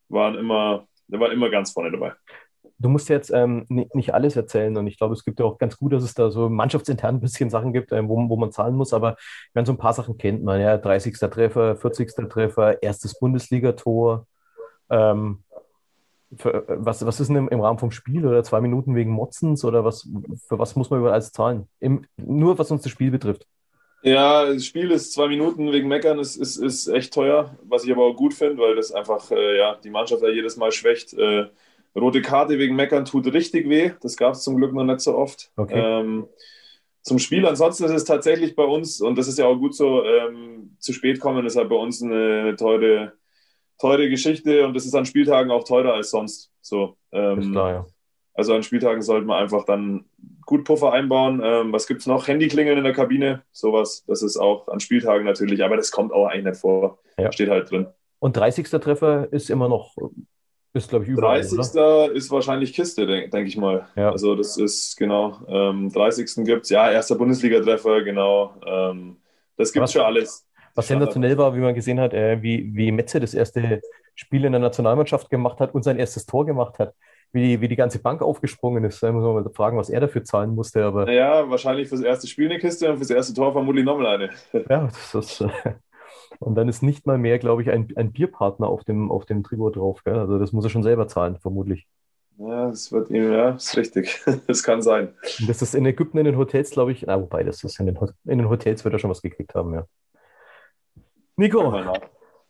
waren 0.10 0.36
immer, 0.36 0.88
der 1.08 1.20
war 1.20 1.32
immer 1.32 1.50
ganz 1.50 1.72
vorne 1.72 1.91
dabei. 1.91 2.14
Du 2.80 2.89
musst 2.89 3.09
jetzt 3.09 3.30
ähm, 3.32 3.65
nicht 3.67 4.13
alles 4.13 4.36
erzählen 4.36 4.75
und 4.77 4.88
ich 4.88 4.97
glaube, 4.97 5.13
es 5.13 5.25
gibt 5.25 5.39
ja 5.39 5.45
auch 5.45 5.57
ganz 5.57 5.77
gut, 5.77 5.93
dass 5.93 6.03
es 6.03 6.13
da 6.13 6.32
so 6.32 6.49
mannschaftsintern 6.49 7.15
ein 7.15 7.21
bisschen 7.21 7.49
Sachen 7.49 7.73
gibt, 7.73 7.91
ähm, 7.91 8.07
wo, 8.07 8.15
wo 8.30 8.38
man 8.38 8.51
zahlen 8.51 8.75
muss, 8.75 8.93
aber 8.93 9.17
wenn 9.53 9.65
so 9.65 9.73
ein 9.73 9.77
paar 9.77 9.93
Sachen 9.93 10.17
kennt 10.17 10.43
man, 10.43 10.61
ja, 10.61 10.77
30. 10.77 11.17
Treffer, 11.19 11.75
40. 11.75 12.30
Treffer, 12.30 12.82
erstes 12.82 13.19
Bundesligator, 13.19 14.25
ähm, 14.89 15.43
für, 16.36 16.63
was, 16.67 17.05
was 17.05 17.19
ist 17.19 17.27
denn 17.27 17.36
im, 17.36 17.49
im, 17.49 17.61
Rahmen 17.61 17.80
vom 17.80 17.91
Spiel 17.91 18.25
oder 18.25 18.43
zwei 18.43 18.61
Minuten 18.61 18.95
wegen 18.95 19.11
Motzens 19.11 19.65
oder 19.65 19.84
was, 19.84 20.07
für 20.47 20.59
was 20.59 20.75
muss 20.75 20.89
man 20.89 20.99
überall 20.99 21.15
alles 21.15 21.32
zahlen? 21.32 21.67
Im, 21.80 22.05
nur 22.17 22.57
was 22.57 22.71
uns 22.71 22.84
das 22.84 22.91
Spiel 22.91 23.11
betrifft. 23.11 23.47
Ja, 24.01 24.45
das 24.45 24.65
Spiel 24.65 24.91
ist 24.91 25.11
zwei 25.11 25.27
Minuten 25.27 25.71
wegen 25.73 25.89
Meckern, 25.89 26.19
ist, 26.19 26.38
ist, 26.38 26.57
ist 26.57 26.88
echt 26.88 27.13
teuer, 27.13 27.57
was 27.63 27.84
ich 27.84 27.91
aber 27.91 28.05
auch 28.05 28.15
gut 28.15 28.34
finde, 28.34 28.61
weil 28.61 28.75
das 28.75 28.93
einfach 28.93 29.30
äh, 29.32 29.57
ja, 29.57 29.75
die 29.84 29.89
Mannschaft 29.89 30.23
da 30.23 30.30
jedes 30.30 30.55
Mal 30.55 30.71
schwächt. 30.71 31.13
Äh, 31.13 31.47
rote 31.95 32.21
Karte 32.21 32.59
wegen 32.59 32.75
Meckern 32.75 33.05
tut 33.05 33.31
richtig 33.33 33.67
weh, 33.69 33.91
das 34.01 34.17
gab 34.17 34.33
es 34.33 34.43
zum 34.43 34.57
Glück 34.57 34.73
noch 34.73 34.83
nicht 34.83 35.01
so 35.01 35.15
oft. 35.15 35.51
Okay. 35.55 35.79
Ähm, 35.79 36.27
zum 37.01 37.19
Spiel 37.19 37.45
ansonsten 37.45 37.85
ist 37.85 37.91
es 37.91 38.03
tatsächlich 38.03 38.55
bei 38.55 38.65
uns, 38.65 39.01
und 39.01 39.17
das 39.17 39.27
ist 39.27 39.39
ja 39.39 39.45
auch 39.45 39.55
gut 39.55 39.73
so, 39.73 40.03
ähm, 40.03 40.75
zu 40.79 40.93
spät 40.93 41.19
kommen 41.19 41.45
ist 41.45 41.55
halt 41.55 41.69
bei 41.69 41.75
uns 41.75 42.01
eine, 42.01 42.41
eine 42.41 42.55
teure, 42.55 43.13
teure 43.79 44.09
Geschichte 44.09 44.65
und 44.65 44.73
das 44.75 44.85
ist 44.85 44.95
an 44.95 45.05
Spieltagen 45.05 45.51
auch 45.51 45.63
teurer 45.63 45.93
als 45.93 46.11
sonst. 46.11 46.51
So, 46.61 46.97
ähm, 47.11 47.51
klar, 47.51 47.71
ja. 47.71 47.85
Also 48.33 48.53
an 48.53 48.63
Spieltagen 48.63 49.01
sollte 49.01 49.25
man 49.25 49.41
einfach 49.41 49.65
dann 49.65 50.05
gut 50.45 50.63
Puffer 50.63 50.93
einbauen. 50.93 51.41
Ähm, 51.43 51.73
was 51.73 51.87
gibt 51.87 52.01
es 52.01 52.07
noch? 52.07 52.27
Handyklingeln 52.27 52.77
in 52.77 52.85
der 52.85 52.93
Kabine, 52.93 53.43
sowas. 53.51 54.05
Das 54.07 54.21
ist 54.23 54.37
auch 54.37 54.67
an 54.69 54.79
Spieltagen 54.79 55.25
natürlich, 55.25 55.63
aber 55.63 55.75
das 55.75 55.91
kommt 55.91 56.13
auch 56.13 56.27
eigentlich 56.27 56.45
nicht 56.45 56.61
vor. 56.61 56.99
Ja. 57.17 57.31
Steht 57.33 57.49
halt 57.49 57.69
drin. 57.69 57.87
Und 58.19 58.37
30. 58.37 58.69
Treffer 58.69 59.27
ist 59.31 59.49
immer 59.49 59.67
noch, 59.67 59.95
ist 60.74 60.89
glaube 60.89 61.05
ich 61.05 61.11
überall. 61.11 61.41
30. 61.41 61.59
Oder? 61.59 62.11
ist 62.11 62.32
wahrscheinlich 62.32 62.74
Kiste, 62.74 63.07
denke 63.07 63.30
denk 63.30 63.47
ich 63.47 63.57
mal. 63.57 63.88
Ja. 63.95 64.11
Also 64.11 64.36
das 64.36 64.57
ist 64.57 64.95
genau. 64.97 65.39
Ähm, 65.47 65.89
30. 65.91 66.45
gibt 66.45 66.63
es, 66.63 66.70
ja, 66.70 66.91
erster 66.91 67.15
Bundesliga-Treffer, 67.15 68.03
genau. 68.03 68.53
Ähm, 68.65 69.17
das 69.57 69.74
gibt 69.74 69.86
es 69.86 69.93
schon 69.93 70.03
alles. 70.03 70.45
Was 70.76 70.88
sensationell 70.88 71.38
war, 71.38 71.55
wie 71.55 71.59
man 71.59 71.74
gesehen 71.74 71.99
hat, 71.99 72.13
äh, 72.13 72.41
wie, 72.41 72.74
wie 72.74 72.91
Metze 72.91 73.20
das 73.20 73.34
erste 73.34 73.82
Spiel 74.15 74.45
in 74.45 74.51
der 74.51 74.61
Nationalmannschaft 74.61 75.30
gemacht 75.30 75.59
hat 75.59 75.74
und 75.74 75.84
sein 75.84 75.97
erstes 75.97 76.26
Tor 76.26 76.45
gemacht 76.45 76.80
hat. 76.80 76.93
Wie 77.32 77.43
die, 77.43 77.61
wie 77.61 77.67
die 77.67 77.76
ganze 77.76 77.99
Bank 77.99 78.22
aufgesprungen 78.22 78.84
ist. 78.86 79.03
Da 79.03 79.11
muss 79.11 79.24
man 79.24 79.36
mal 79.36 79.53
fragen, 79.53 79.78
was 79.78 79.89
er 79.89 79.99
dafür 79.99 80.24
zahlen 80.24 80.55
musste. 80.55 80.84
Aber 80.84 81.05
naja, 81.05 81.47
wahrscheinlich 81.49 81.88
fürs 81.88 82.01
erste 82.01 82.28
Spiel 82.28 82.49
eine 82.49 82.57
Kiste 82.57 82.89
und 82.89 82.97
fürs 82.97 83.11
erste 83.11 83.34
Tor 83.34 83.53
vermutlich 83.53 83.86
nochmal 83.86 84.15
eine. 84.15 84.30
Ja, 84.67 84.88
das 84.88 85.15
ist. 85.15 85.41
Äh, 85.41 85.74
und 86.39 86.55
dann 86.55 86.69
ist 86.69 86.84
nicht 86.84 87.07
mal 87.07 87.17
mehr, 87.17 87.39
glaube 87.39 87.61
ich, 87.61 87.69
ein, 87.71 87.88
ein 87.95 88.11
Bierpartner 88.11 88.67
auf 88.67 88.84
dem, 88.84 89.11
auf 89.11 89.25
dem 89.25 89.43
Trikot 89.43 89.71
drauf. 89.71 90.03
Gell? 90.03 90.15
Also 90.15 90.38
das 90.38 90.51
muss 90.51 90.63
er 90.63 90.69
schon 90.69 90.84
selber 90.84 91.07
zahlen, 91.07 91.38
vermutlich. 91.38 91.88
Ja, 92.38 92.69
das 92.69 92.91
wird 92.91 93.09
ihm, 93.09 93.32
ja, 93.34 93.49
ist 93.51 93.75
richtig. 93.75 94.23
Das 94.47 94.63
kann 94.63 94.82
sein. 94.82 95.13
Und 95.39 95.49
das 95.49 95.61
ist 95.61 95.75
in 95.75 95.86
Ägypten 95.86 96.17
in 96.17 96.25
den 96.25 96.38
Hotels, 96.38 96.71
glaube 96.71 96.91
ich, 96.91 97.05
na, 97.05 97.19
wobei, 97.19 97.43
das 97.43 97.63
ist 97.63 97.80
in 97.80 97.88
den, 97.88 97.97
in 98.25 98.38
den 98.38 98.49
Hotels 98.49 98.84
wird 98.86 98.93
er 98.93 98.99
schon 98.99 99.09
was 99.09 99.21
gekriegt 99.21 99.55
haben, 99.55 99.73
ja. 99.73 99.86
Nico, 101.36 101.73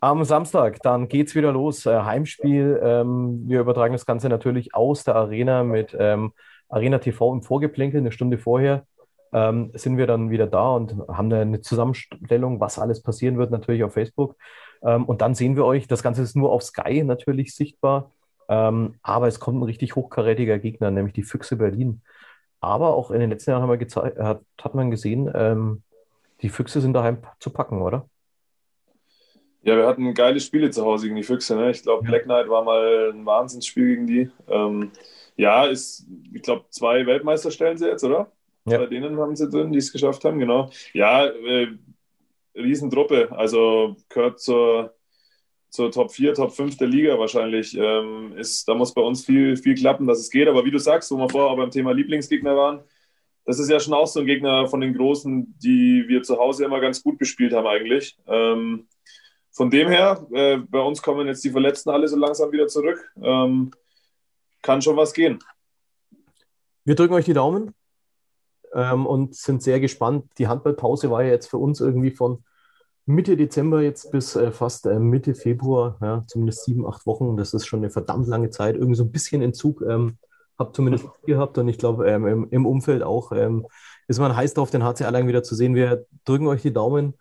am 0.01 0.23
Samstag, 0.23 0.81
dann 0.81 1.09
geht's 1.09 1.35
wieder 1.35 1.51
los. 1.51 1.85
Äh, 1.85 1.99
Heimspiel. 1.99 2.79
Ähm, 2.81 3.43
wir 3.47 3.59
übertragen 3.59 3.93
das 3.93 4.05
Ganze 4.05 4.29
natürlich 4.29 4.73
aus 4.73 5.03
der 5.03 5.15
Arena 5.15 5.63
mit 5.63 5.95
ähm, 5.99 6.31
Arena 6.69 6.99
TV 6.99 7.33
im 7.33 7.43
Vorgeplänkel, 7.43 7.99
eine 7.99 8.11
Stunde 8.11 8.37
vorher. 8.37 8.85
Ähm, 9.31 9.71
sind 9.73 9.97
wir 9.97 10.07
dann 10.07 10.29
wieder 10.29 10.47
da 10.47 10.71
und 10.71 10.95
haben 11.07 11.31
eine 11.31 11.61
Zusammenstellung, 11.61 12.59
was 12.59 12.79
alles 12.79 13.01
passieren 13.03 13.37
wird, 13.37 13.51
natürlich 13.51 13.83
auf 13.83 13.93
Facebook. 13.93 14.35
Ähm, 14.81 15.05
und 15.05 15.21
dann 15.21 15.35
sehen 15.35 15.55
wir 15.55 15.65
euch. 15.65 15.87
Das 15.87 16.03
Ganze 16.03 16.21
ist 16.23 16.35
nur 16.35 16.51
auf 16.51 16.63
Sky 16.63 17.03
natürlich 17.03 17.55
sichtbar. 17.55 18.11
Ähm, 18.47 18.95
aber 19.03 19.27
es 19.27 19.39
kommt 19.39 19.59
ein 19.59 19.63
richtig 19.63 19.95
hochkarätiger 19.95 20.57
Gegner, 20.57 20.89
nämlich 20.89 21.13
die 21.13 21.23
Füchse 21.23 21.55
Berlin. 21.57 22.01
Aber 22.61 22.95
auch 22.95 23.11
in 23.11 23.19
den 23.19 23.29
letzten 23.29 23.51
Jahren 23.51 23.61
haben 23.61 23.79
wir 23.79 24.23
hat, 24.25 24.41
hat 24.59 24.75
man 24.75 24.91
gesehen, 24.91 25.31
ähm, 25.33 25.83
die 26.41 26.49
Füchse 26.49 26.81
sind 26.81 26.93
daheim 26.93 27.19
zu 27.39 27.51
packen, 27.51 27.81
oder? 27.81 28.09
Ja, 29.61 29.75
wir 29.75 29.87
hatten 29.87 30.13
geile 30.13 30.39
Spiele 30.39 30.69
zu 30.71 30.85
Hause 30.85 31.05
gegen 31.05 31.17
die 31.17 31.23
Füchse. 31.23 31.55
Ne? 31.55 31.71
Ich 31.71 31.83
glaube. 31.83 32.05
Black 32.05 32.23
Knight 32.23 32.49
war 32.49 32.63
mal 32.63 33.11
ein 33.13 33.25
Wahnsinnsspiel 33.25 33.87
gegen 33.87 34.07
die. 34.07 34.31
Ähm, 34.47 34.91
ja, 35.35 35.65
ist, 35.65 36.07
ich 36.33 36.41
glaube, 36.41 36.65
zwei 36.69 37.05
Weltmeister 37.05 37.51
stellen 37.51 37.77
sie 37.77 37.87
jetzt, 37.87 38.03
oder? 38.03 38.31
Ja. 38.65 38.77
Bei 38.77 38.85
denen 38.87 39.17
haben 39.19 39.35
sie 39.35 39.49
drin, 39.49 39.71
die 39.71 39.79
es 39.79 39.91
geschafft 39.91 40.23
haben, 40.25 40.39
genau. 40.39 40.69
Ja, 40.93 41.25
äh, 41.25 41.67
Riesentruppe. 42.55 43.29
Also 43.31 43.95
gehört 44.09 44.39
zur, 44.39 44.93
zur 45.69 45.91
Top 45.91 46.11
4, 46.11 46.33
Top 46.33 46.51
5 46.51 46.77
der 46.77 46.87
Liga 46.87 47.17
wahrscheinlich. 47.17 47.75
Ähm, 47.77 48.33
ist, 48.37 48.67
da 48.67 48.75
muss 48.75 48.93
bei 48.93 49.01
uns 49.01 49.25
viel, 49.25 49.57
viel 49.57 49.75
klappen, 49.75 50.07
dass 50.07 50.19
es 50.19 50.29
geht. 50.29 50.47
Aber 50.47 50.65
wie 50.65 50.71
du 50.71 50.79
sagst, 50.79 51.11
wo 51.11 51.17
wir 51.17 51.29
vorher 51.29 51.55
beim 51.55 51.71
Thema 51.71 51.93
Lieblingsgegner 51.93 52.55
waren, 52.55 52.81
das 53.45 53.59
ist 53.59 53.69
ja 53.69 53.79
schon 53.79 53.93
auch 53.93 54.07
so 54.07 54.19
ein 54.19 54.27
Gegner 54.27 54.67
von 54.67 54.81
den 54.81 54.93
Großen, 54.93 55.55
die 55.57 56.05
wir 56.07 56.21
zu 56.21 56.37
Hause 56.37 56.65
immer 56.65 56.79
ganz 56.79 57.01
gut 57.01 57.17
bespielt 57.17 57.53
haben 57.53 57.65
eigentlich. 57.65 58.17
Ähm, 58.27 58.87
von 59.51 59.71
dem 59.71 59.87
her, 59.87 60.27
äh, 60.31 60.57
bei 60.57 60.79
uns 60.79 61.01
kommen 61.01 61.27
jetzt 61.27 61.43
die 61.43 61.49
Verletzten 61.49 61.89
alle 61.89 62.07
so 62.07 62.15
langsam 62.15 62.51
wieder 62.51 62.67
zurück. 62.67 63.11
Ähm, 63.21 63.71
kann 64.61 64.81
schon 64.81 64.97
was 64.97 65.13
gehen. 65.13 65.39
Wir 66.85 66.95
drücken 66.95 67.13
euch 67.13 67.25
die 67.25 67.33
Daumen 67.33 67.73
ähm, 68.73 69.05
und 69.05 69.35
sind 69.35 69.63
sehr 69.63 69.79
gespannt. 69.79 70.25
Die 70.37 70.47
Handballpause 70.47 71.09
war 71.11 71.23
ja 71.23 71.29
jetzt 71.29 71.47
für 71.47 71.57
uns 71.57 71.81
irgendwie 71.81 72.11
von 72.11 72.43
Mitte 73.05 73.35
Dezember 73.35 73.81
jetzt 73.81 74.11
bis 74.11 74.35
äh, 74.35 74.51
fast 74.51 74.85
äh, 74.85 74.99
Mitte 74.99 75.33
Februar, 75.33 75.97
ja, 76.01 76.23
zumindest 76.27 76.65
sieben, 76.65 76.85
acht 76.85 77.05
Wochen. 77.05 77.37
Das 77.37 77.53
ist 77.53 77.65
schon 77.65 77.79
eine 77.79 77.89
verdammt 77.89 78.27
lange 78.27 78.51
Zeit. 78.51 78.75
Irgendwie 78.75 78.95
so 78.95 79.03
ein 79.03 79.11
bisschen 79.11 79.41
Entzug 79.41 79.81
ähm, 79.81 80.17
hab 80.59 80.75
zumindest 80.75 81.05
ich 81.05 81.25
gehabt 81.25 81.57
und 81.57 81.67
ich 81.69 81.77
glaube 81.77 82.07
ähm, 82.09 82.27
im, 82.27 82.47
im 82.51 82.65
Umfeld 82.65 83.01
auch 83.01 83.31
ähm, 83.31 83.65
ist 84.07 84.19
man 84.19 84.35
heiß 84.35 84.53
drauf, 84.53 84.69
den 84.69 84.83
HC 84.83 85.05
Erlangen 85.05 85.27
wieder 85.27 85.41
zu 85.41 85.55
sehen. 85.55 85.73
Wir 85.73 86.05
drücken 86.25 86.47
euch 86.47 86.61
die 86.61 86.73
Daumen, 86.73 87.15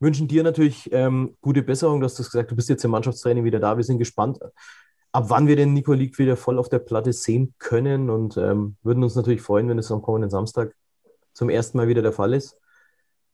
wünschen 0.00 0.26
dir 0.26 0.42
natürlich 0.42 0.90
ähm, 0.92 1.36
gute 1.42 1.62
Besserung. 1.62 2.00
Du 2.00 2.06
hast 2.06 2.18
das 2.18 2.30
gesagt, 2.30 2.50
du 2.50 2.56
bist 2.56 2.68
jetzt 2.68 2.84
im 2.84 2.90
Mannschaftstraining 2.90 3.44
wieder 3.44 3.60
da. 3.60 3.76
Wir 3.76 3.84
sind 3.84 3.98
gespannt. 3.98 4.40
ab 5.12 5.26
wann 5.28 5.46
wir 5.46 5.56
den 5.56 5.74
Nico 5.74 5.92
League 5.92 6.18
wieder 6.18 6.36
voll 6.36 6.58
auf 6.58 6.68
der 6.68 6.78
Platte 6.80 7.12
sehen 7.12 7.54
können 7.58 8.10
und 8.10 8.36
ähm, 8.36 8.76
würden 8.82 9.02
uns 9.04 9.14
natürlich 9.14 9.42
freuen, 9.42 9.68
wenn 9.68 9.78
es 9.78 9.92
am 9.92 10.02
kommenden 10.02 10.30
Samstag 10.30 10.74
zum 11.38 11.50
ersten 11.50 11.78
Mal 11.78 11.86
wieder 11.86 12.02
der 12.02 12.12
Fall 12.12 12.34
ist. 12.34 12.60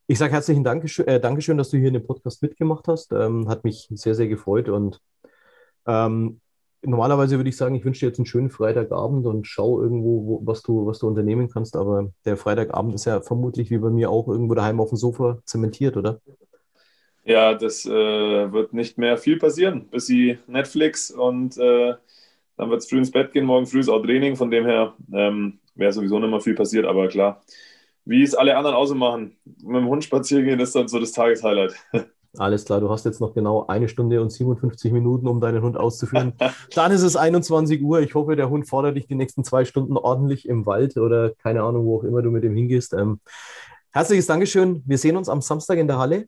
Ich 0.06 0.18
sage 0.18 0.34
herzlichen 0.34 0.62
Dankeschön, 0.62 1.06
äh, 1.06 1.18
Dankeschön, 1.18 1.56
dass 1.56 1.70
du 1.70 1.78
hier 1.78 1.88
in 1.88 1.94
dem 1.94 2.06
Podcast 2.06 2.42
mitgemacht 2.42 2.86
hast. 2.86 3.12
Ähm, 3.12 3.48
hat 3.48 3.64
mich 3.64 3.88
sehr, 3.90 4.14
sehr 4.14 4.28
gefreut 4.28 4.68
und 4.68 5.00
ähm, 5.86 6.40
normalerweise 6.82 7.38
würde 7.38 7.48
ich 7.48 7.56
sagen, 7.56 7.74
ich 7.74 7.84
wünsche 7.86 8.00
dir 8.00 8.08
jetzt 8.08 8.18
einen 8.18 8.26
schönen 8.26 8.50
Freitagabend 8.50 9.24
und 9.24 9.46
schau 9.46 9.80
irgendwo, 9.80 10.26
wo, 10.26 10.40
was, 10.44 10.62
du, 10.62 10.84
was 10.84 10.98
du 10.98 11.08
unternehmen 11.08 11.48
kannst. 11.48 11.76
Aber 11.76 12.12
der 12.26 12.36
Freitagabend 12.36 12.94
ist 12.94 13.06
ja 13.06 13.22
vermutlich 13.22 13.70
wie 13.70 13.78
bei 13.78 13.88
mir 13.88 14.10
auch 14.10 14.28
irgendwo 14.28 14.52
daheim 14.52 14.80
auf 14.80 14.90
dem 14.90 14.98
Sofa 14.98 15.38
zementiert, 15.46 15.96
oder? 15.96 16.20
Ja, 17.24 17.54
das 17.54 17.86
äh, 17.86 17.90
wird 18.52 18.74
nicht 18.74 18.98
mehr 18.98 19.16
viel 19.16 19.38
passieren, 19.38 19.88
bis 19.88 20.04
sie 20.04 20.38
Netflix 20.46 21.10
und 21.10 21.56
äh, 21.56 21.94
dann 22.58 22.68
wird 22.68 22.82
es 22.82 22.88
früh 22.90 22.98
ins 22.98 23.10
Bett 23.10 23.32
gehen. 23.32 23.46
Morgen 23.46 23.64
früh 23.64 23.80
ist 23.80 23.88
auch 23.88 24.02
Training, 24.02 24.36
von 24.36 24.50
dem 24.50 24.66
her 24.66 24.92
ähm, 25.10 25.58
wäre 25.74 25.92
sowieso 25.92 26.18
nicht 26.18 26.28
mehr 26.28 26.40
viel 26.40 26.54
passiert, 26.54 26.84
aber 26.84 27.08
klar, 27.08 27.42
wie 28.04 28.22
es 28.22 28.34
alle 28.34 28.56
anderen 28.56 28.76
außer 28.76 28.94
machen, 28.94 29.36
mit 29.44 29.76
dem 29.76 29.88
Hund 29.88 30.04
spazieren 30.04 30.44
gehen 30.44 30.60
ist 30.60 30.74
dann 30.74 30.88
so 30.88 30.98
das 30.98 31.12
Tageshighlight. 31.12 31.74
Alles 32.36 32.64
klar, 32.64 32.80
du 32.80 32.90
hast 32.90 33.04
jetzt 33.04 33.20
noch 33.20 33.32
genau 33.32 33.66
eine 33.68 33.88
Stunde 33.88 34.20
und 34.20 34.30
57 34.30 34.92
Minuten, 34.92 35.28
um 35.28 35.40
deinen 35.40 35.62
Hund 35.62 35.76
auszuführen. 35.76 36.32
Dann 36.74 36.90
ist 36.90 37.02
es 37.02 37.14
21 37.14 37.80
Uhr. 37.80 38.00
Ich 38.00 38.16
hoffe, 38.16 38.34
der 38.34 38.50
Hund 38.50 38.68
fordert 38.68 38.96
dich 38.96 39.06
die 39.06 39.14
nächsten 39.14 39.44
zwei 39.44 39.64
Stunden 39.64 39.96
ordentlich 39.96 40.48
im 40.48 40.66
Wald 40.66 40.96
oder 40.96 41.30
keine 41.30 41.62
Ahnung, 41.62 41.84
wo 41.86 41.98
auch 41.98 42.02
immer 42.02 42.22
du 42.22 42.30
mit 42.30 42.42
ihm 42.42 42.56
hingehst. 42.56 42.92
Ähm, 42.92 43.20
herzliches 43.92 44.26
Dankeschön. 44.26 44.82
Wir 44.84 44.98
sehen 44.98 45.16
uns 45.16 45.28
am 45.28 45.42
Samstag 45.42 45.78
in 45.78 45.86
der 45.86 45.98
Halle. 45.98 46.26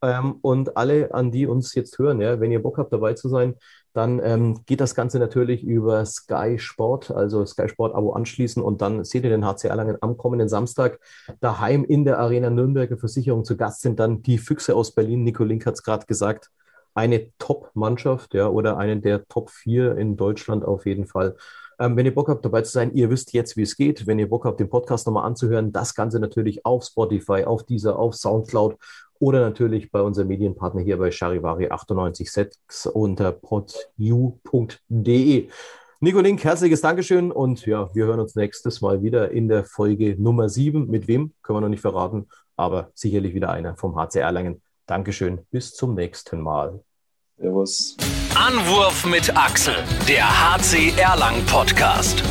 Ähm, 0.00 0.36
und 0.40 0.76
alle, 0.76 1.12
an 1.12 1.30
die 1.30 1.46
uns 1.46 1.74
jetzt 1.74 1.98
hören, 1.98 2.20
ja, 2.20 2.40
wenn 2.40 2.52
ihr 2.52 2.62
Bock 2.62 2.78
habt, 2.78 2.92
dabei 2.92 3.14
zu 3.14 3.28
sein, 3.28 3.56
dann 3.98 4.20
ähm, 4.22 4.60
geht 4.64 4.80
das 4.80 4.94
Ganze 4.94 5.18
natürlich 5.18 5.64
über 5.64 6.06
Sky 6.06 6.56
Sport, 6.56 7.10
also 7.10 7.44
Sky 7.44 7.68
Sport 7.68 7.96
Abo 7.96 8.12
anschließen 8.12 8.62
und 8.62 8.80
dann 8.80 9.04
seht 9.04 9.24
ihr 9.24 9.30
den 9.30 9.44
HC 9.44 9.66
Erlangen 9.66 9.98
am 10.00 10.16
kommenden 10.16 10.48
Samstag 10.48 11.00
daheim 11.40 11.84
in 11.84 12.04
der 12.04 12.20
Arena 12.20 12.48
Nürnberger 12.48 12.96
Versicherung. 12.96 13.44
Zu 13.44 13.56
Gast 13.56 13.82
sind 13.82 13.98
dann 13.98 14.22
die 14.22 14.38
Füchse 14.38 14.76
aus 14.76 14.94
Berlin. 14.94 15.24
Nico 15.24 15.42
Link 15.42 15.66
hat 15.66 15.74
es 15.74 15.82
gerade 15.82 16.06
gesagt. 16.06 16.50
Eine 16.94 17.32
Top-Mannschaft, 17.38 18.34
ja, 18.34 18.46
oder 18.46 18.78
eine 18.78 19.00
der 19.00 19.26
Top 19.26 19.50
4 19.50 19.96
in 19.98 20.16
Deutschland 20.16 20.64
auf 20.64 20.86
jeden 20.86 21.06
Fall. 21.06 21.36
Ähm, 21.80 21.96
wenn 21.96 22.06
ihr 22.06 22.14
Bock 22.14 22.28
habt, 22.28 22.44
dabei 22.44 22.62
zu 22.62 22.72
sein, 22.72 22.92
ihr 22.94 23.10
wisst 23.10 23.32
jetzt, 23.32 23.56
wie 23.56 23.62
es 23.62 23.76
geht. 23.76 24.06
Wenn 24.06 24.20
ihr 24.20 24.28
Bock 24.28 24.44
habt, 24.44 24.60
den 24.60 24.70
Podcast 24.70 25.06
nochmal 25.06 25.26
anzuhören, 25.26 25.72
das 25.72 25.94
Ganze 25.96 26.20
natürlich 26.20 26.64
auf 26.64 26.84
Spotify, 26.84 27.44
auf 27.44 27.64
dieser, 27.64 27.98
auf 27.98 28.14
Soundcloud 28.14 28.76
oder 29.18 29.40
natürlich 29.40 29.90
bei 29.90 30.00
unserem 30.00 30.28
Medienpartner 30.28 30.82
hier 30.82 30.98
bei 30.98 31.10
Charivari 31.10 31.68
98.6 31.68 32.88
unter 32.88 33.32
podu.de. 33.32 34.68
Nico 36.00 36.20
Link, 36.20 36.44
herzliches 36.44 36.80
Dankeschön 36.80 37.32
und 37.32 37.66
ja, 37.66 37.92
wir 37.92 38.06
hören 38.06 38.20
uns 38.20 38.36
nächstes 38.36 38.80
Mal 38.80 39.02
wieder 39.02 39.32
in 39.32 39.48
der 39.48 39.64
Folge 39.64 40.14
Nummer 40.16 40.48
7. 40.48 40.88
Mit 40.88 41.08
wem, 41.08 41.32
können 41.42 41.56
wir 41.56 41.62
noch 41.62 41.68
nicht 41.68 41.80
verraten, 41.80 42.28
aber 42.56 42.90
sicherlich 42.94 43.34
wieder 43.34 43.50
einer 43.50 43.76
vom 43.76 43.96
HC 43.96 44.20
Erlangen. 44.20 44.62
Dankeschön, 44.86 45.40
bis 45.50 45.74
zum 45.74 45.94
nächsten 45.94 46.40
Mal. 46.40 46.80
Servus. 47.36 47.96
Anwurf 48.34 49.04
mit 49.06 49.36
Axel, 49.36 49.74
der 50.08 50.24
HC 50.24 50.92
Erlangen 50.96 51.44
Podcast. 51.46 52.22